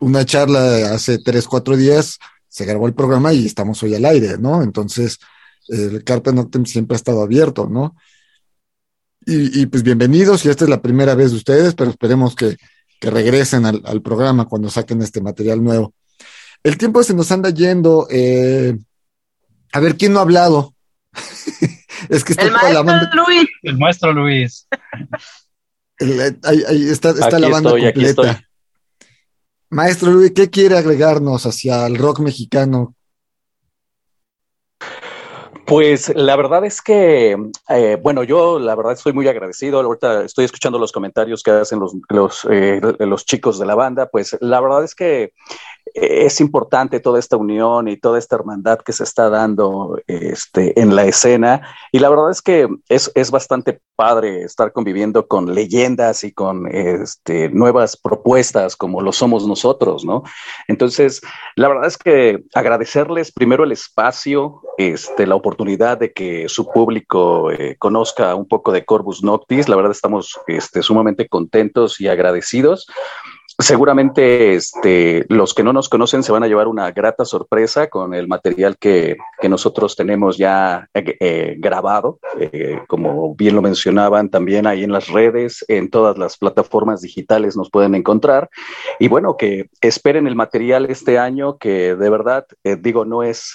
una 0.00 0.24
charla 0.24 0.92
hace 0.92 1.18
tres, 1.18 1.46
cuatro 1.46 1.76
días 1.76 2.18
se 2.48 2.64
grabó 2.64 2.88
el 2.88 2.94
programa 2.94 3.32
y 3.32 3.46
estamos 3.46 3.80
hoy 3.84 3.94
al 3.94 4.04
aire, 4.04 4.38
¿no? 4.38 4.60
Entonces, 4.60 5.20
el 5.68 6.02
Carpe 6.02 6.32
Noctem 6.32 6.66
siempre 6.66 6.96
ha 6.96 6.98
estado 6.98 7.22
abierto, 7.22 7.68
¿no? 7.68 7.94
Y, 9.24 9.66
pues 9.66 9.84
bienvenidos, 9.84 10.44
y 10.44 10.48
esta 10.48 10.64
es 10.64 10.70
la 10.70 10.82
primera 10.82 11.14
vez 11.14 11.30
de 11.30 11.36
ustedes, 11.36 11.74
pero 11.74 11.90
esperemos 11.90 12.34
que, 12.34 12.56
regresen 13.00 13.66
al, 13.66 14.02
programa 14.02 14.46
cuando 14.46 14.70
saquen 14.70 15.02
este 15.02 15.20
material 15.20 15.62
nuevo. 15.62 15.92
El 16.62 16.78
tiempo 16.78 17.02
se 17.02 17.12
nos 17.12 17.30
anda 17.30 17.50
yendo. 17.50 18.08
Eh, 18.10 18.78
a 19.72 19.80
ver, 19.80 19.96
¿quién 19.96 20.14
no 20.14 20.20
ha 20.20 20.22
hablado? 20.22 20.74
Es 22.08 22.24
que 22.24 22.32
está 22.32 22.44
el 22.44 22.52
maestro 22.52 23.24
Luis. 23.26 23.48
El 23.62 23.78
maestro 23.78 24.12
Luis. 24.12 24.68
ahí, 26.42 26.88
está, 26.90 27.12
la 27.12 27.48
banda 27.48 27.70
completa. 27.70 28.44
Maestro 29.70 30.12
Luis, 30.12 30.32
¿qué 30.32 30.50
quiere 30.50 30.78
agregarnos 30.78 31.46
hacia 31.46 31.86
el 31.86 31.96
rock 31.96 32.20
mexicano? 32.20 32.94
Pues 35.66 36.12
la 36.14 36.36
verdad 36.36 36.64
es 36.64 36.82
que, 36.82 37.36
eh, 37.70 37.98
bueno, 38.02 38.22
yo 38.22 38.58
la 38.58 38.74
verdad 38.74 38.92
estoy 38.92 39.14
muy 39.14 39.26
agradecido. 39.28 39.80
Ahorita 39.80 40.24
estoy 40.24 40.44
escuchando 40.44 40.78
los 40.78 40.92
comentarios 40.92 41.42
que 41.42 41.52
hacen 41.52 41.80
los, 41.80 41.94
los, 42.10 42.46
eh, 42.50 42.80
los 42.98 43.24
chicos 43.24 43.58
de 43.58 43.64
la 43.64 43.74
banda. 43.74 44.08
Pues 44.10 44.36
la 44.40 44.60
verdad 44.60 44.84
es 44.84 44.94
que 44.94 45.32
es 45.94 46.40
importante 46.40 46.98
toda 47.00 47.18
esta 47.18 47.36
unión 47.36 47.88
y 47.88 47.96
toda 47.96 48.18
esta 48.18 48.36
hermandad 48.36 48.80
que 48.80 48.92
se 48.92 49.04
está 49.04 49.30
dando 49.30 49.98
este, 50.06 50.78
en 50.80 50.96
la 50.96 51.04
escena. 51.04 51.62
Y 51.92 52.00
la 52.00 52.10
verdad 52.10 52.30
es 52.30 52.42
que 52.42 52.68
es, 52.88 53.10
es 53.14 53.30
bastante 53.30 53.80
padre 53.94 54.42
estar 54.42 54.72
conviviendo 54.72 55.28
con 55.28 55.54
leyendas 55.54 56.24
y 56.24 56.32
con 56.32 56.66
este, 56.66 57.48
nuevas 57.50 57.96
propuestas 57.96 58.76
como 58.76 59.00
lo 59.00 59.12
somos 59.12 59.46
nosotros, 59.46 60.04
¿no? 60.04 60.24
Entonces, 60.66 61.20
la 61.54 61.68
verdad 61.68 61.86
es 61.86 61.96
que 61.96 62.42
agradecerles 62.54 63.30
primero 63.30 63.64
el 63.64 63.72
espacio, 63.72 64.62
este, 64.78 65.26
la 65.26 65.36
oportunidad 65.36 65.53
de 65.98 66.12
que 66.12 66.48
su 66.48 66.70
público 66.70 67.50
eh, 67.50 67.76
conozca 67.78 68.34
un 68.34 68.46
poco 68.46 68.72
de 68.72 68.84
Corvus 68.84 69.22
Noctis. 69.22 69.68
La 69.68 69.76
verdad 69.76 69.92
estamos 69.92 70.38
este, 70.46 70.82
sumamente 70.82 71.28
contentos 71.28 72.00
y 72.00 72.08
agradecidos. 72.08 72.86
Seguramente 73.56 74.54
este, 74.54 75.26
los 75.28 75.54
que 75.54 75.62
no 75.62 75.72
nos 75.72 75.88
conocen 75.88 76.24
se 76.24 76.32
van 76.32 76.42
a 76.42 76.48
llevar 76.48 76.66
una 76.66 76.90
grata 76.90 77.24
sorpresa 77.24 77.86
con 77.86 78.12
el 78.12 78.26
material 78.26 78.76
que, 78.76 79.16
que 79.40 79.48
nosotros 79.48 79.94
tenemos 79.94 80.36
ya 80.36 80.88
eh, 80.92 81.16
eh, 81.20 81.54
grabado, 81.58 82.18
eh, 82.40 82.80
como 82.88 83.32
bien 83.36 83.54
lo 83.54 83.62
mencionaban 83.62 84.28
también 84.28 84.66
ahí 84.66 84.82
en 84.82 84.90
las 84.90 85.06
redes, 85.06 85.64
en 85.68 85.88
todas 85.88 86.18
las 86.18 86.36
plataformas 86.36 87.00
digitales 87.00 87.56
nos 87.56 87.70
pueden 87.70 87.94
encontrar. 87.94 88.50
Y 88.98 89.06
bueno, 89.06 89.36
que 89.36 89.70
esperen 89.80 90.26
el 90.26 90.34
material 90.34 90.86
este 90.86 91.20
año, 91.20 91.56
que 91.56 91.94
de 91.94 92.10
verdad, 92.10 92.46
digo, 92.80 93.04
no 93.04 93.22
es 93.22 93.54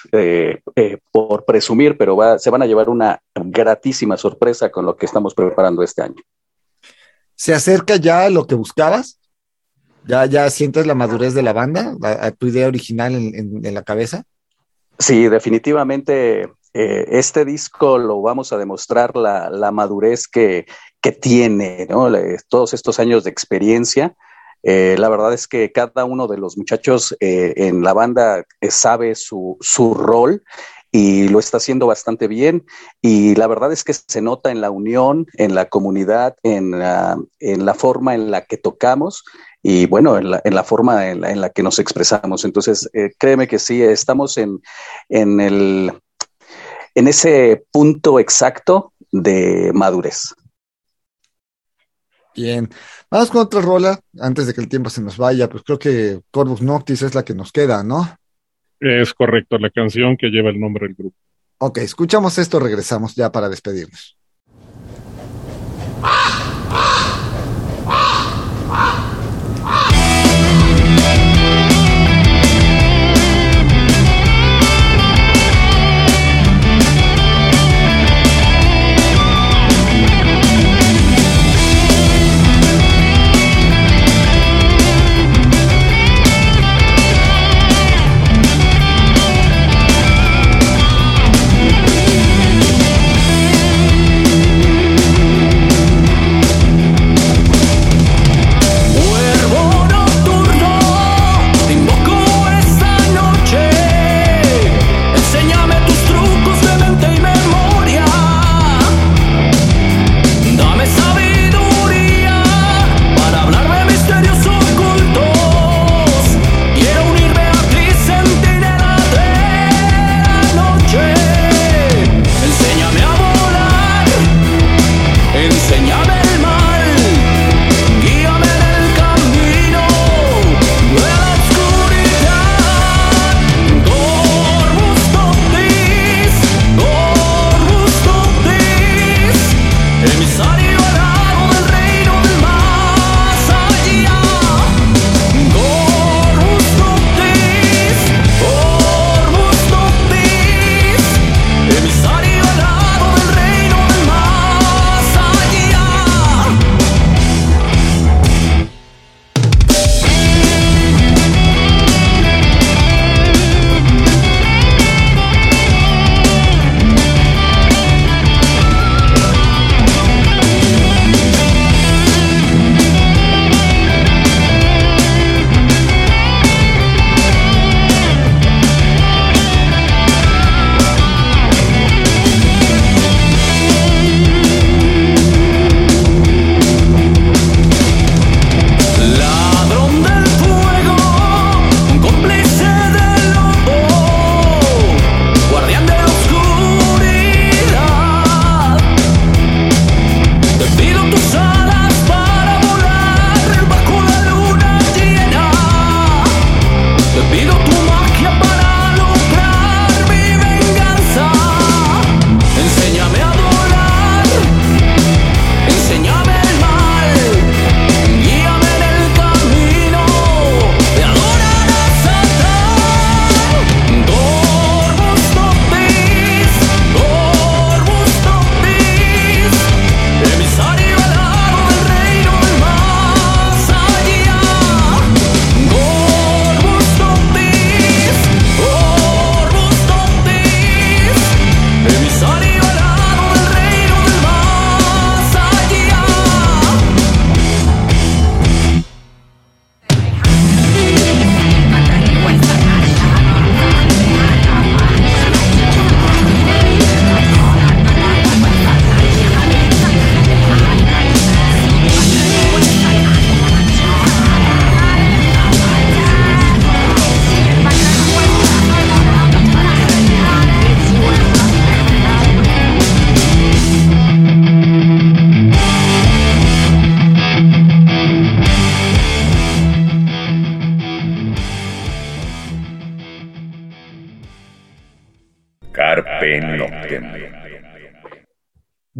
por 1.12 1.44
presumir, 1.44 1.98
pero 1.98 2.16
va, 2.16 2.38
se 2.38 2.48
van 2.48 2.62
a 2.62 2.66
llevar 2.66 2.88
una 2.88 3.20
gratísima 3.34 4.16
sorpresa 4.16 4.70
con 4.70 4.86
lo 4.86 4.96
que 4.96 5.04
estamos 5.04 5.34
preparando 5.34 5.82
este 5.82 6.02
año. 6.02 6.22
¿Se 7.34 7.52
acerca 7.52 7.96
ya 7.96 8.24
a 8.24 8.30
lo 8.30 8.46
que 8.46 8.54
buscabas? 8.54 9.19
¿Ya, 10.06 10.26
ya 10.26 10.50
sientes 10.50 10.86
la 10.86 10.94
madurez 10.94 11.34
de 11.34 11.42
la 11.42 11.52
banda, 11.52 11.96
tu 12.38 12.46
idea 12.46 12.68
original 12.68 13.14
en, 13.14 13.74
la 13.74 13.82
cabeza? 13.82 14.24
Sí, 14.98 15.28
definitivamente 15.28 16.48
eh, 16.72 17.06
este 17.08 17.44
disco 17.44 17.98
lo 17.98 18.20
vamos 18.22 18.52
a 18.52 18.58
demostrar 18.58 19.16
la, 19.16 19.70
madurez 19.72 20.26
que, 20.28 20.66
tiene, 21.20 21.86
¿no? 21.88 22.10
todos 22.48 22.74
estos 22.74 22.98
años 22.98 23.24
de 23.24 23.30
experiencia. 23.30 24.14
Eh, 24.62 24.96
la 24.98 25.08
verdad 25.08 25.32
es 25.32 25.48
que 25.48 25.72
cada 25.72 26.04
uno 26.04 26.28
de 26.28 26.36
los 26.36 26.58
muchachos 26.58 27.16
eh, 27.20 27.54
en 27.56 27.82
la 27.82 27.94
banda 27.94 28.44
sabe 28.68 29.14
su, 29.14 29.56
su 29.60 29.94
rol 29.94 30.42
y 30.92 31.28
lo 31.28 31.38
está 31.38 31.56
haciendo 31.56 31.86
bastante 31.86 32.28
bien. 32.28 32.66
Y 33.00 33.34
la 33.36 33.46
verdad 33.46 33.72
es 33.72 33.84
que 33.84 33.94
se 33.94 34.20
nota 34.20 34.50
en 34.50 34.60
la 34.60 34.70
unión, 34.70 35.26
en 35.34 35.54
la 35.54 35.68
comunidad, 35.68 36.36
en 36.42 36.74
en 37.38 37.64
la 37.64 37.74
forma 37.74 38.14
en 38.14 38.30
la 38.30 38.42
que 38.42 38.58
tocamos 38.58 39.24
y 39.62 39.86
bueno, 39.86 40.16
en 40.16 40.30
la, 40.30 40.40
en 40.44 40.54
la 40.54 40.64
forma 40.64 41.08
en 41.08 41.20
la, 41.20 41.30
en 41.30 41.40
la, 41.40 41.50
que 41.50 41.62
nos 41.62 41.78
expresamos. 41.78 42.44
Entonces, 42.44 42.88
eh, 42.92 43.10
créeme 43.18 43.46
que 43.46 43.58
sí, 43.58 43.82
estamos 43.82 44.38
en, 44.38 44.60
en, 45.08 45.40
el, 45.40 45.92
en 46.94 47.08
ese 47.08 47.64
punto 47.70 48.18
exacto 48.18 48.94
de 49.10 49.70
madurez. 49.74 50.34
Bien, 52.34 52.70
vamos 53.10 53.30
con 53.30 53.42
otra 53.42 53.60
rola, 53.60 54.00
antes 54.20 54.46
de 54.46 54.54
que 54.54 54.60
el 54.60 54.68
tiempo 54.68 54.88
se 54.88 55.02
nos 55.02 55.16
vaya, 55.16 55.48
pues 55.48 55.62
creo 55.64 55.78
que 55.78 56.20
Corvus 56.30 56.62
Noctis 56.62 57.02
es 57.02 57.14
la 57.14 57.24
que 57.24 57.34
nos 57.34 57.52
queda, 57.52 57.82
¿no? 57.82 58.16
Es 58.78 59.12
correcto, 59.12 59.58
la 59.58 59.68
canción 59.68 60.16
que 60.16 60.28
lleva 60.28 60.48
el 60.50 60.58
nombre 60.58 60.86
del 60.86 60.94
grupo. 60.94 61.16
Ok, 61.58 61.78
escuchamos 61.78 62.38
esto, 62.38 62.58
regresamos 62.58 63.14
ya 63.14 63.30
para 63.30 63.50
despedirnos. 63.50 64.16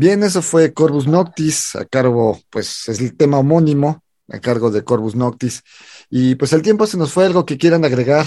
Bien, 0.02 0.22
eso 0.22 0.40
fue 0.40 0.72
Corvus 0.72 1.06
Noctis, 1.06 1.76
a 1.76 1.84
cargo, 1.84 2.40
pues 2.48 2.88
es 2.88 3.00
el 3.00 3.14
tema 3.18 3.38
homónimo, 3.38 4.02
a 4.32 4.40
cargo 4.40 4.70
de 4.70 4.82
Corvus 4.82 5.14
Noctis. 5.14 5.62
Y 6.08 6.36
pues 6.36 6.54
el 6.54 6.62
tiempo 6.62 6.86
se 6.86 6.96
nos 6.96 7.12
fue, 7.12 7.26
algo 7.26 7.44
que 7.44 7.58
quieran 7.58 7.84
agregar. 7.84 8.24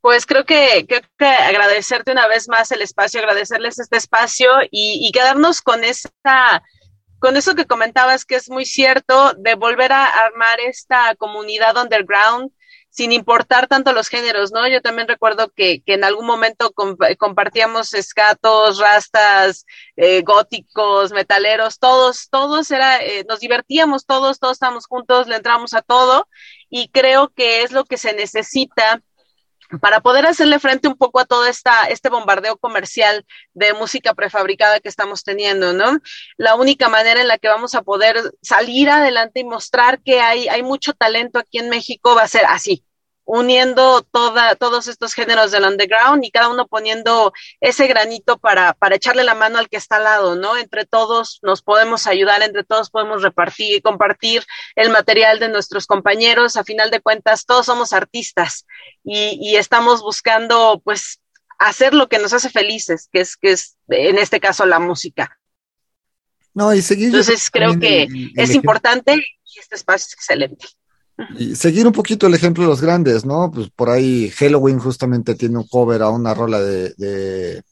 Pues 0.00 0.26
creo 0.26 0.44
que, 0.44 0.86
creo 0.88 1.00
que 1.18 1.26
agradecerte 1.26 2.12
una 2.12 2.28
vez 2.28 2.48
más 2.48 2.70
el 2.70 2.82
espacio, 2.82 3.18
agradecerles 3.18 3.80
este 3.80 3.96
espacio 3.96 4.48
y, 4.70 5.04
y 5.04 5.10
quedarnos 5.10 5.60
con 5.60 5.82
esa, 5.82 6.62
con 7.18 7.36
eso 7.36 7.56
que 7.56 7.66
comentabas 7.66 8.24
que 8.24 8.36
es 8.36 8.48
muy 8.48 8.64
cierto, 8.64 9.32
de 9.38 9.56
volver 9.56 9.92
a 9.92 10.06
armar 10.06 10.60
esta 10.60 11.16
comunidad 11.16 11.76
underground 11.82 12.52
sin 12.96 13.12
importar 13.12 13.66
tanto 13.66 13.92
los 13.92 14.08
géneros, 14.08 14.52
¿no? 14.52 14.66
Yo 14.66 14.80
también 14.80 15.06
recuerdo 15.06 15.50
que, 15.54 15.82
que 15.82 15.92
en 15.92 16.02
algún 16.02 16.24
momento 16.24 16.72
compartíamos 17.18 17.92
escatos, 17.92 18.78
rastas, 18.78 19.66
eh, 19.96 20.22
góticos, 20.22 21.12
metaleros, 21.12 21.78
todos, 21.78 22.30
todos 22.30 22.70
era, 22.70 23.04
eh, 23.04 23.26
nos 23.28 23.40
divertíamos 23.40 24.06
todos, 24.06 24.38
todos 24.38 24.54
estábamos 24.54 24.86
juntos, 24.86 25.28
le 25.28 25.36
entramos 25.36 25.74
a 25.74 25.82
todo 25.82 26.26
y 26.70 26.88
creo 26.88 27.28
que 27.28 27.62
es 27.62 27.70
lo 27.70 27.84
que 27.84 27.98
se 27.98 28.14
necesita 28.14 29.02
para 29.82 30.00
poder 30.00 30.24
hacerle 30.24 30.58
frente 30.58 30.88
un 30.88 30.96
poco 30.96 31.20
a 31.20 31.26
todo 31.26 31.44
esta, 31.44 31.84
este 31.88 32.08
bombardeo 32.08 32.56
comercial 32.56 33.26
de 33.52 33.74
música 33.74 34.14
prefabricada 34.14 34.80
que 34.80 34.88
estamos 34.88 35.22
teniendo, 35.22 35.74
¿no? 35.74 35.98
La 36.38 36.54
única 36.54 36.88
manera 36.88 37.20
en 37.20 37.28
la 37.28 37.36
que 37.36 37.48
vamos 37.48 37.74
a 37.74 37.82
poder 37.82 38.16
salir 38.40 38.88
adelante 38.88 39.40
y 39.40 39.44
mostrar 39.44 40.00
que 40.02 40.20
hay, 40.20 40.48
hay 40.48 40.62
mucho 40.62 40.94
talento 40.94 41.38
aquí 41.38 41.58
en 41.58 41.68
México 41.68 42.14
va 42.14 42.22
a 42.22 42.28
ser 42.28 42.46
así, 42.46 42.85
uniendo 43.26 44.02
toda, 44.02 44.54
todos 44.54 44.86
estos 44.86 45.12
géneros 45.12 45.50
del 45.50 45.64
underground 45.64 46.24
y 46.24 46.30
cada 46.30 46.48
uno 46.48 46.68
poniendo 46.68 47.32
ese 47.60 47.88
granito 47.88 48.38
para, 48.38 48.72
para 48.72 48.94
echarle 48.94 49.24
la 49.24 49.34
mano 49.34 49.58
al 49.58 49.68
que 49.68 49.76
está 49.76 49.96
al 49.96 50.04
lado, 50.04 50.36
¿no? 50.36 50.56
Entre 50.56 50.86
todos 50.86 51.40
nos 51.42 51.60
podemos 51.60 52.06
ayudar, 52.06 52.42
entre 52.42 52.62
todos 52.62 52.88
podemos 52.88 53.22
repartir, 53.22 53.76
y 53.76 53.80
compartir 53.82 54.44
el 54.76 54.90
material 54.90 55.40
de 55.40 55.48
nuestros 55.48 55.86
compañeros. 55.86 56.56
A 56.56 56.64
final 56.64 56.90
de 56.90 57.00
cuentas, 57.00 57.44
todos 57.44 57.66
somos 57.66 57.92
artistas 57.92 58.64
y, 59.02 59.38
y 59.42 59.56
estamos 59.56 60.02
buscando, 60.02 60.80
pues, 60.84 61.20
hacer 61.58 61.94
lo 61.94 62.08
que 62.08 62.18
nos 62.18 62.32
hace 62.32 62.48
felices, 62.48 63.08
que 63.12 63.20
es, 63.20 63.36
que 63.36 63.50
es, 63.50 63.76
en 63.88 64.18
este 64.18 64.38
caso, 64.38 64.66
la 64.66 64.78
música. 64.78 65.36
No, 66.54 66.72
y 66.72 66.80
seguir. 66.80 67.06
Entonces, 67.06 67.50
creo 67.50 67.78
que 67.78 68.06
es 68.36 68.54
importante 68.54 69.14
y 69.16 69.58
este 69.58 69.74
espacio 69.74 70.06
es 70.06 70.14
excelente. 70.14 70.66
Y 71.38 71.54
seguir 71.56 71.86
un 71.86 71.92
poquito 71.92 72.26
el 72.26 72.34
ejemplo 72.34 72.64
de 72.64 72.70
los 72.70 72.82
grandes, 72.82 73.24
¿no? 73.24 73.50
Pues 73.50 73.70
por 73.70 73.88
ahí 73.88 74.30
Halloween 74.30 74.78
justamente 74.78 75.34
tiene 75.34 75.58
un 75.58 75.66
cover 75.66 76.02
a 76.02 76.10
una 76.10 76.34
rola 76.34 76.60
de, 76.60 76.92
de, 76.96 77.62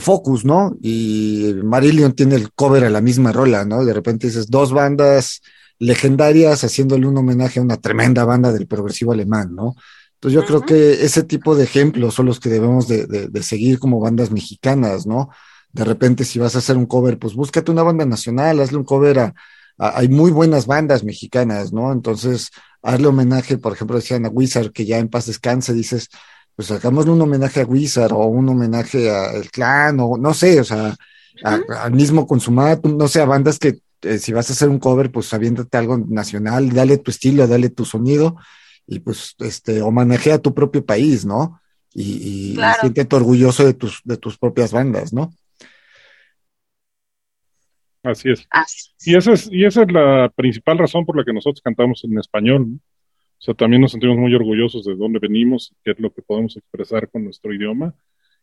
Focus, 0.00 0.44
¿no? 0.44 0.76
Y 0.82 1.54
Marillion 1.62 2.14
tiene 2.14 2.34
el 2.34 2.52
cover 2.52 2.84
a 2.84 2.90
la 2.90 3.00
misma 3.00 3.30
rola, 3.30 3.64
¿no? 3.64 3.84
De 3.84 3.92
repente 3.92 4.26
dices 4.26 4.48
dos 4.48 4.72
bandas 4.72 5.40
legendarias 5.78 6.64
haciéndole 6.64 7.06
un 7.06 7.16
homenaje 7.16 7.60
a 7.60 7.62
una 7.62 7.76
tremenda 7.76 8.24
banda 8.24 8.52
del 8.52 8.66
progresivo 8.66 9.12
alemán, 9.12 9.54
¿no? 9.54 9.76
Entonces 10.14 10.40
yo 10.40 10.44
creo 10.44 10.62
que 10.62 11.04
ese 11.04 11.22
tipo 11.22 11.54
de 11.54 11.62
ejemplos 11.62 12.14
son 12.14 12.26
los 12.26 12.40
que 12.40 12.48
debemos 12.48 12.88
de, 12.88 13.06
de, 13.06 13.42
seguir 13.44 13.78
como 13.78 14.00
bandas 14.00 14.32
mexicanas, 14.32 15.06
¿no? 15.06 15.28
De 15.72 15.84
repente 15.84 16.24
si 16.24 16.40
vas 16.40 16.56
a 16.56 16.58
hacer 16.58 16.76
un 16.76 16.86
cover, 16.86 17.18
pues 17.18 17.34
búscate 17.34 17.70
una 17.70 17.84
banda 17.84 18.04
nacional, 18.04 18.60
hazle 18.60 18.78
un 18.78 18.84
cover 18.84 19.18
a, 19.20 19.34
hay 19.78 20.08
muy 20.08 20.30
buenas 20.30 20.66
bandas 20.66 21.04
mexicanas, 21.04 21.72
¿no? 21.72 21.92
Entonces, 21.92 22.50
hazle 22.82 23.08
homenaje, 23.08 23.58
por 23.58 23.72
ejemplo, 23.72 23.96
decían 23.96 24.26
a 24.26 24.28
Wizard, 24.28 24.72
que 24.72 24.84
ya 24.84 24.98
en 24.98 25.08
paz 25.08 25.26
descanse, 25.26 25.72
dices, 25.72 26.08
pues 26.54 26.70
hagámosle 26.70 27.12
un 27.12 27.20
homenaje 27.20 27.62
a 27.62 27.66
Wizard 27.66 28.12
o 28.12 28.26
un 28.26 28.48
homenaje 28.48 29.10
al 29.10 29.50
clan, 29.50 29.98
o 30.00 30.16
no 30.16 30.34
sé, 30.34 30.60
o 30.60 30.64
sea, 30.64 30.94
al 31.42 31.92
mismo 31.92 32.26
Consumato, 32.26 32.88
no 32.88 33.08
sé, 33.08 33.20
a 33.20 33.24
bandas 33.24 33.58
que 33.58 33.80
eh, 34.02 34.18
si 34.18 34.32
vas 34.32 34.50
a 34.50 34.52
hacer 34.52 34.68
un 34.68 34.78
cover, 34.78 35.10
pues 35.10 35.32
aviéntate 35.34 35.76
algo 35.76 35.98
nacional, 35.98 36.70
dale 36.70 36.98
tu 36.98 37.10
estilo, 37.10 37.46
dale 37.48 37.70
tu 37.70 37.84
sonido, 37.84 38.36
y 38.86 39.00
pues, 39.00 39.34
este, 39.38 39.82
homenajea 39.82 40.36
a 40.36 40.38
tu 40.38 40.54
propio 40.54 40.84
país, 40.84 41.24
¿no? 41.24 41.60
Y, 41.92 42.54
y 42.54 42.58
siéntete 42.80 43.16
orgulloso 43.16 43.64
de 43.64 43.74
tus, 43.74 44.00
de 44.04 44.16
tus 44.16 44.36
propias 44.36 44.72
bandas, 44.72 45.12
¿no? 45.12 45.32
Así 48.04 48.30
es. 48.30 48.46
Y, 49.06 49.16
esa 49.16 49.32
es. 49.32 49.48
y 49.50 49.64
esa 49.64 49.82
es 49.82 49.90
la 49.90 50.30
principal 50.36 50.76
razón 50.76 51.06
por 51.06 51.16
la 51.16 51.24
que 51.24 51.32
nosotros 51.32 51.62
cantamos 51.62 52.04
en 52.04 52.18
español. 52.18 52.78
O 53.38 53.42
sea, 53.42 53.54
también 53.54 53.80
nos 53.80 53.92
sentimos 53.92 54.18
muy 54.18 54.34
orgullosos 54.34 54.84
de 54.84 54.94
dónde 54.94 55.18
venimos, 55.18 55.74
qué 55.82 55.92
es 55.92 56.00
lo 56.00 56.12
que 56.12 56.20
podemos 56.20 56.56
expresar 56.56 57.10
con 57.10 57.24
nuestro 57.24 57.52
idioma. 57.52 57.94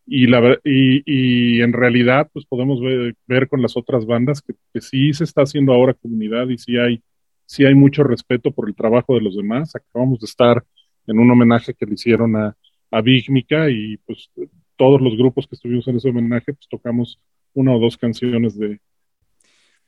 Y, 0.07 0.25
la, 0.25 0.57
y, 0.63 1.03
y 1.05 1.61
en 1.61 1.73
realidad, 1.73 2.27
pues 2.33 2.45
podemos 2.45 2.79
ver, 3.27 3.47
con 3.47 3.61
las 3.61 3.77
otras 3.77 4.07
bandas 4.07 4.41
que, 4.41 4.55
que, 4.73 4.81
sí 4.81 5.13
se 5.13 5.25
está 5.25 5.43
haciendo 5.43 5.73
ahora 5.73 5.93
comunidad 5.93 6.49
y 6.49 6.57
sí 6.57 6.77
hay, 6.77 7.03
sí 7.45 7.63
hay 7.63 7.75
mucho 7.75 8.03
respeto 8.03 8.51
por 8.51 8.67
el 8.67 8.75
trabajo 8.75 9.13
de 9.13 9.21
los 9.21 9.37
demás. 9.37 9.75
Acabamos 9.75 10.19
de 10.19 10.25
estar 10.25 10.63
en 11.05 11.19
un 11.19 11.29
homenaje 11.29 11.75
que 11.75 11.85
le 11.85 11.93
hicieron 11.93 12.35
a, 12.35 12.57
a 12.89 13.01
Bigmica 13.01 13.69
y 13.69 13.97
pues 13.97 14.31
todos 14.75 14.99
los 15.01 15.15
grupos 15.15 15.47
que 15.47 15.55
estuvimos 15.55 15.87
en 15.87 15.97
ese 15.97 16.09
homenaje, 16.09 16.53
pues 16.53 16.67
tocamos 16.67 17.19
una 17.53 17.75
o 17.75 17.79
dos 17.79 17.95
canciones 17.95 18.57
de, 18.57 18.79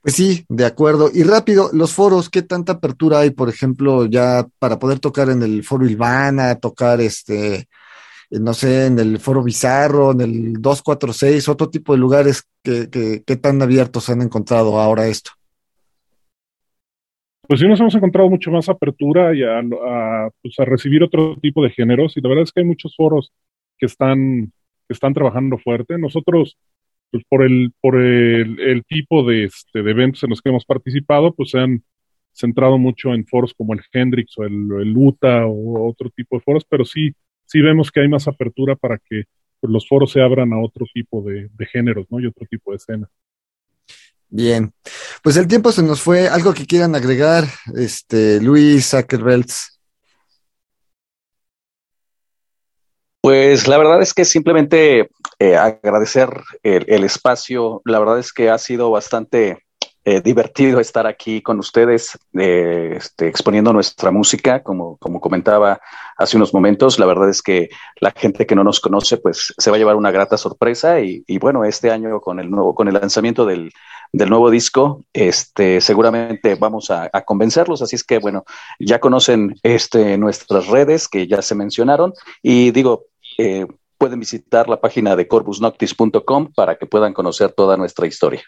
pues 0.03 0.15
sí, 0.15 0.45
de 0.49 0.65
acuerdo. 0.65 1.09
Y 1.13 1.23
rápido, 1.23 1.69
los 1.71 1.93
foros, 1.93 2.29
¿qué 2.29 2.41
tanta 2.41 2.73
apertura 2.73 3.19
hay, 3.19 3.31
por 3.31 3.47
ejemplo, 3.47 4.05
ya 4.05 4.45
para 4.59 4.77
poder 4.77 4.99
tocar 4.99 5.29
en 5.29 5.41
el 5.41 5.63
foro 5.63 5.85
Ilvana, 5.85 6.55
tocar 6.55 6.99
este, 6.99 7.69
no 8.29 8.53
sé, 8.53 8.87
en 8.87 8.99
el 8.99 9.17
foro 9.19 9.41
Bizarro, 9.41 10.11
en 10.11 10.19
el 10.19 10.53
246, 10.61 11.47
otro 11.47 11.69
tipo 11.69 11.93
de 11.93 11.99
lugares 11.99 12.43
que, 12.61 12.89
que, 13.25 13.35
tan 13.37 13.61
abiertos 13.61 14.09
han 14.09 14.21
encontrado 14.21 14.77
ahora 14.77 15.07
esto? 15.07 15.31
Pues 17.47 17.61
sí, 17.61 17.67
nos 17.67 17.79
hemos 17.79 17.95
encontrado 17.95 18.29
mucho 18.29 18.51
más 18.51 18.67
apertura 18.67 19.33
y 19.33 19.43
a, 19.43 19.59
a, 19.59 20.29
pues 20.41 20.59
a 20.59 20.65
recibir 20.65 21.01
otro 21.01 21.37
tipo 21.41 21.63
de 21.63 21.69
géneros 21.69 22.17
y 22.17 22.21
la 22.21 22.27
verdad 22.27 22.43
es 22.43 22.51
que 22.51 22.59
hay 22.59 22.65
muchos 22.65 22.93
foros 22.97 23.31
que 23.77 23.85
están, 23.85 24.51
que 24.85 24.93
están 24.93 25.13
trabajando 25.13 25.57
fuerte. 25.57 25.97
Nosotros 25.97 26.57
pues 27.13 27.23
por 27.29 27.43
el, 27.43 27.71
por 27.79 27.95
el, 27.95 28.83
tipo 28.87 29.23
de, 29.23 29.43
este, 29.43 29.83
de 29.83 29.91
eventos 29.91 30.23
en 30.23 30.31
los 30.31 30.41
que 30.41 30.49
hemos 30.49 30.65
participado, 30.65 31.31
pues 31.31 31.51
se 31.51 31.59
han 31.59 31.83
centrado 32.31 32.79
mucho 32.79 33.13
en 33.13 33.27
foros 33.27 33.53
como 33.53 33.75
el 33.75 33.81
Hendrix 33.93 34.35
o 34.39 34.43
el, 34.45 34.67
el 34.81 34.97
UTA 34.97 35.45
o 35.45 35.87
otro 35.87 36.09
tipo 36.09 36.37
de 36.37 36.41
foros, 36.41 36.65
pero 36.67 36.83
sí, 36.83 37.11
sí 37.45 37.61
vemos 37.61 37.91
que 37.91 37.99
hay 37.99 38.07
más 38.07 38.27
apertura 38.27 38.75
para 38.75 38.97
que 38.97 39.25
pues, 39.61 39.71
los 39.71 39.87
foros 39.87 40.11
se 40.11 40.23
abran 40.23 40.53
a 40.53 40.59
otro 40.59 40.87
tipo 40.91 41.21
de, 41.21 41.49
de 41.53 41.65
géneros, 41.67 42.07
¿no? 42.09 42.19
Y 42.19 42.25
otro 42.25 42.47
tipo 42.49 42.71
de 42.71 42.77
escena. 42.77 43.07
Bien, 44.27 44.73
pues 45.21 45.37
el 45.37 45.47
tiempo 45.47 45.71
se 45.71 45.83
nos 45.83 46.01
fue. 46.01 46.27
¿Algo 46.27 46.55
que 46.55 46.65
quieran 46.65 46.95
agregar, 46.95 47.43
este, 47.75 48.41
Luis 48.41 48.89
Zuckerbergs? 48.89 49.79
Pues 53.23 53.69
la 53.69 53.77
verdad 53.77 54.01
es 54.01 54.13
que 54.13 54.25
simplemente 54.25 55.09
eh, 55.39 55.55
agradecer 55.55 56.29
el, 56.61 57.05
espacio. 57.05 57.81
La 57.85 57.97
verdad 57.97 58.19
es 58.19 58.33
que 58.33 58.49
ha 58.49 58.57
sido 58.57 58.91
bastante 58.91 59.59
eh, 60.03 60.19
divertido 60.19 60.81
estar 60.81 61.07
aquí 61.07 61.41
con 61.41 61.57
ustedes, 61.57 62.19
eh, 62.37 62.95
este, 62.97 63.29
exponiendo 63.29 63.71
nuestra 63.71 64.11
música, 64.11 64.61
como, 64.61 64.97
como 64.97 65.21
comentaba 65.21 65.79
hace 66.17 66.35
unos 66.35 66.53
momentos. 66.53 66.99
La 66.99 67.05
verdad 67.05 67.29
es 67.29 67.41
que 67.41 67.69
la 68.01 68.11
gente 68.11 68.45
que 68.45 68.55
no 68.55 68.63
nos 68.65 68.81
conoce, 68.81 69.15
pues 69.15 69.53
se 69.57 69.69
va 69.69 69.77
a 69.77 69.79
llevar 69.79 69.95
una 69.95 70.11
grata 70.11 70.35
sorpresa. 70.35 70.99
Y, 70.99 71.23
bueno, 71.39 71.63
este 71.63 71.91
año 71.91 72.19
con 72.19 72.41
el 72.41 72.51
nuevo, 72.51 72.75
con 72.75 72.89
el 72.89 72.95
lanzamiento 72.95 73.45
del, 73.45 73.71
del 74.11 74.29
nuevo 74.29 74.49
disco, 74.49 75.05
este, 75.13 75.79
seguramente 75.79 76.55
vamos 76.55 76.91
a, 76.91 77.09
a, 77.13 77.21
convencerlos. 77.21 77.81
Así 77.81 77.95
es 77.95 78.03
que 78.03 78.19
bueno, 78.19 78.43
ya 78.79 78.99
conocen 78.99 79.55
este, 79.63 80.17
nuestras 80.17 80.67
redes 80.67 81.07
que 81.07 81.25
ya 81.25 81.41
se 81.41 81.55
mencionaron. 81.55 82.11
Y 82.41 82.71
digo, 82.71 83.05
eh, 83.37 83.65
pueden 83.97 84.19
visitar 84.19 84.67
la 84.67 84.81
página 84.81 85.15
de 85.15 85.27
corpusnoctis.com 85.27 86.53
para 86.53 86.77
que 86.77 86.85
puedan 86.85 87.13
conocer 87.13 87.51
toda 87.53 87.77
nuestra 87.77 88.07
historia. 88.07 88.43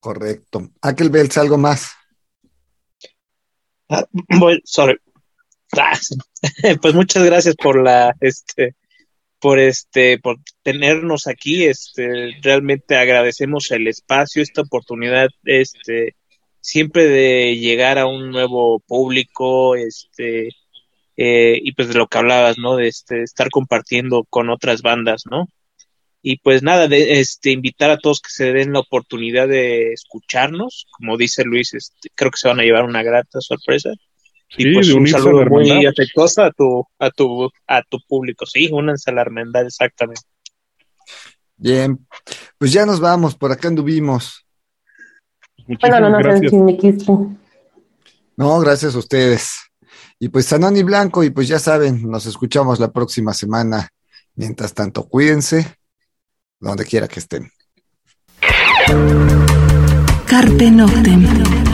Correcto. 0.00 0.70
Aquel 0.80 1.10
Belts, 1.10 1.36
¿algo 1.36 1.58
más? 1.58 1.92
Ah, 3.88 4.06
sorry. 4.64 4.96
Ah, 5.76 5.98
pues 6.80 6.94
muchas 6.94 7.22
gracias 7.24 7.54
por 7.54 7.82
la, 7.82 8.14
este, 8.20 8.74
por 9.40 9.58
este, 9.58 10.18
por 10.18 10.38
tenernos 10.62 11.26
aquí. 11.26 11.64
Este, 11.64 12.34
realmente 12.42 12.96
agradecemos 12.96 13.70
el 13.70 13.88
espacio, 13.88 14.42
esta 14.42 14.62
oportunidad, 14.62 15.28
este, 15.44 16.16
siempre 16.60 17.04
de 17.08 17.56
llegar 17.56 17.98
a 17.98 18.06
un 18.06 18.30
nuevo 18.30 18.80
público, 18.80 19.74
este, 19.76 20.50
eh, 21.16 21.58
y 21.62 21.72
pues 21.72 21.88
de 21.88 21.94
lo 21.94 22.06
que 22.06 22.18
hablabas, 22.18 22.58
¿no? 22.58 22.76
De 22.76 22.88
este, 22.88 23.22
estar 23.22 23.50
compartiendo 23.50 24.24
con 24.28 24.50
otras 24.50 24.82
bandas, 24.82 25.24
¿no? 25.30 25.48
Y 26.22 26.38
pues 26.38 26.62
nada, 26.62 26.86
de 26.86 27.20
este, 27.20 27.50
invitar 27.50 27.90
a 27.90 27.98
todos 27.98 28.20
que 28.20 28.30
se 28.30 28.52
den 28.52 28.72
la 28.72 28.80
oportunidad 28.80 29.48
de 29.48 29.92
escucharnos, 29.92 30.86
como 30.92 31.16
dice 31.16 31.44
Luis, 31.44 31.72
este, 31.72 32.10
creo 32.14 32.30
que 32.30 32.38
se 32.38 32.48
van 32.48 32.60
a 32.60 32.62
llevar 32.62 32.84
una 32.84 33.02
grata 33.02 33.40
sorpresa. 33.40 33.90
y 34.58 34.74
pues 34.74 34.90
un 34.90 35.06
saludo 35.06 35.46
muy 35.46 35.86
afectuoso 35.86 36.42
a 36.42 36.50
tu, 36.50 36.84
a 36.98 37.10
tu, 37.10 37.50
a 37.66 37.82
tu 37.82 37.98
público, 38.06 38.44
sí, 38.44 38.68
únanse 38.70 39.10
a 39.10 39.14
la 39.14 39.22
hermandad, 39.22 39.64
exactamente. 39.64 40.22
Bien, 41.56 42.06
pues 42.58 42.72
ya 42.72 42.84
nos 42.84 43.00
vamos, 43.00 43.34
por 43.34 43.52
acá 43.52 43.68
anduvimos. 43.68 44.46
Bueno, 45.66 46.00
no, 46.00 46.10
no, 46.10 46.18
gracias. 46.18 46.52
No, 48.36 48.58
gracias 48.60 48.94
a 48.94 48.98
ustedes. 48.98 49.69
Y 50.22 50.28
pues 50.28 50.44
Sanoni 50.44 50.82
Blanco, 50.82 51.24
y 51.24 51.30
pues 51.30 51.48
ya 51.48 51.58
saben, 51.58 52.02
nos 52.08 52.26
escuchamos 52.26 52.78
la 52.78 52.92
próxima 52.92 53.32
semana. 53.32 53.88
Mientras 54.34 54.74
tanto, 54.74 55.08
cuídense 55.08 55.78
donde 56.60 56.84
quiera 56.84 57.08
que 57.08 57.20
estén. 57.20 57.50
Carpe 60.26 60.70
Noctem. 60.70 61.69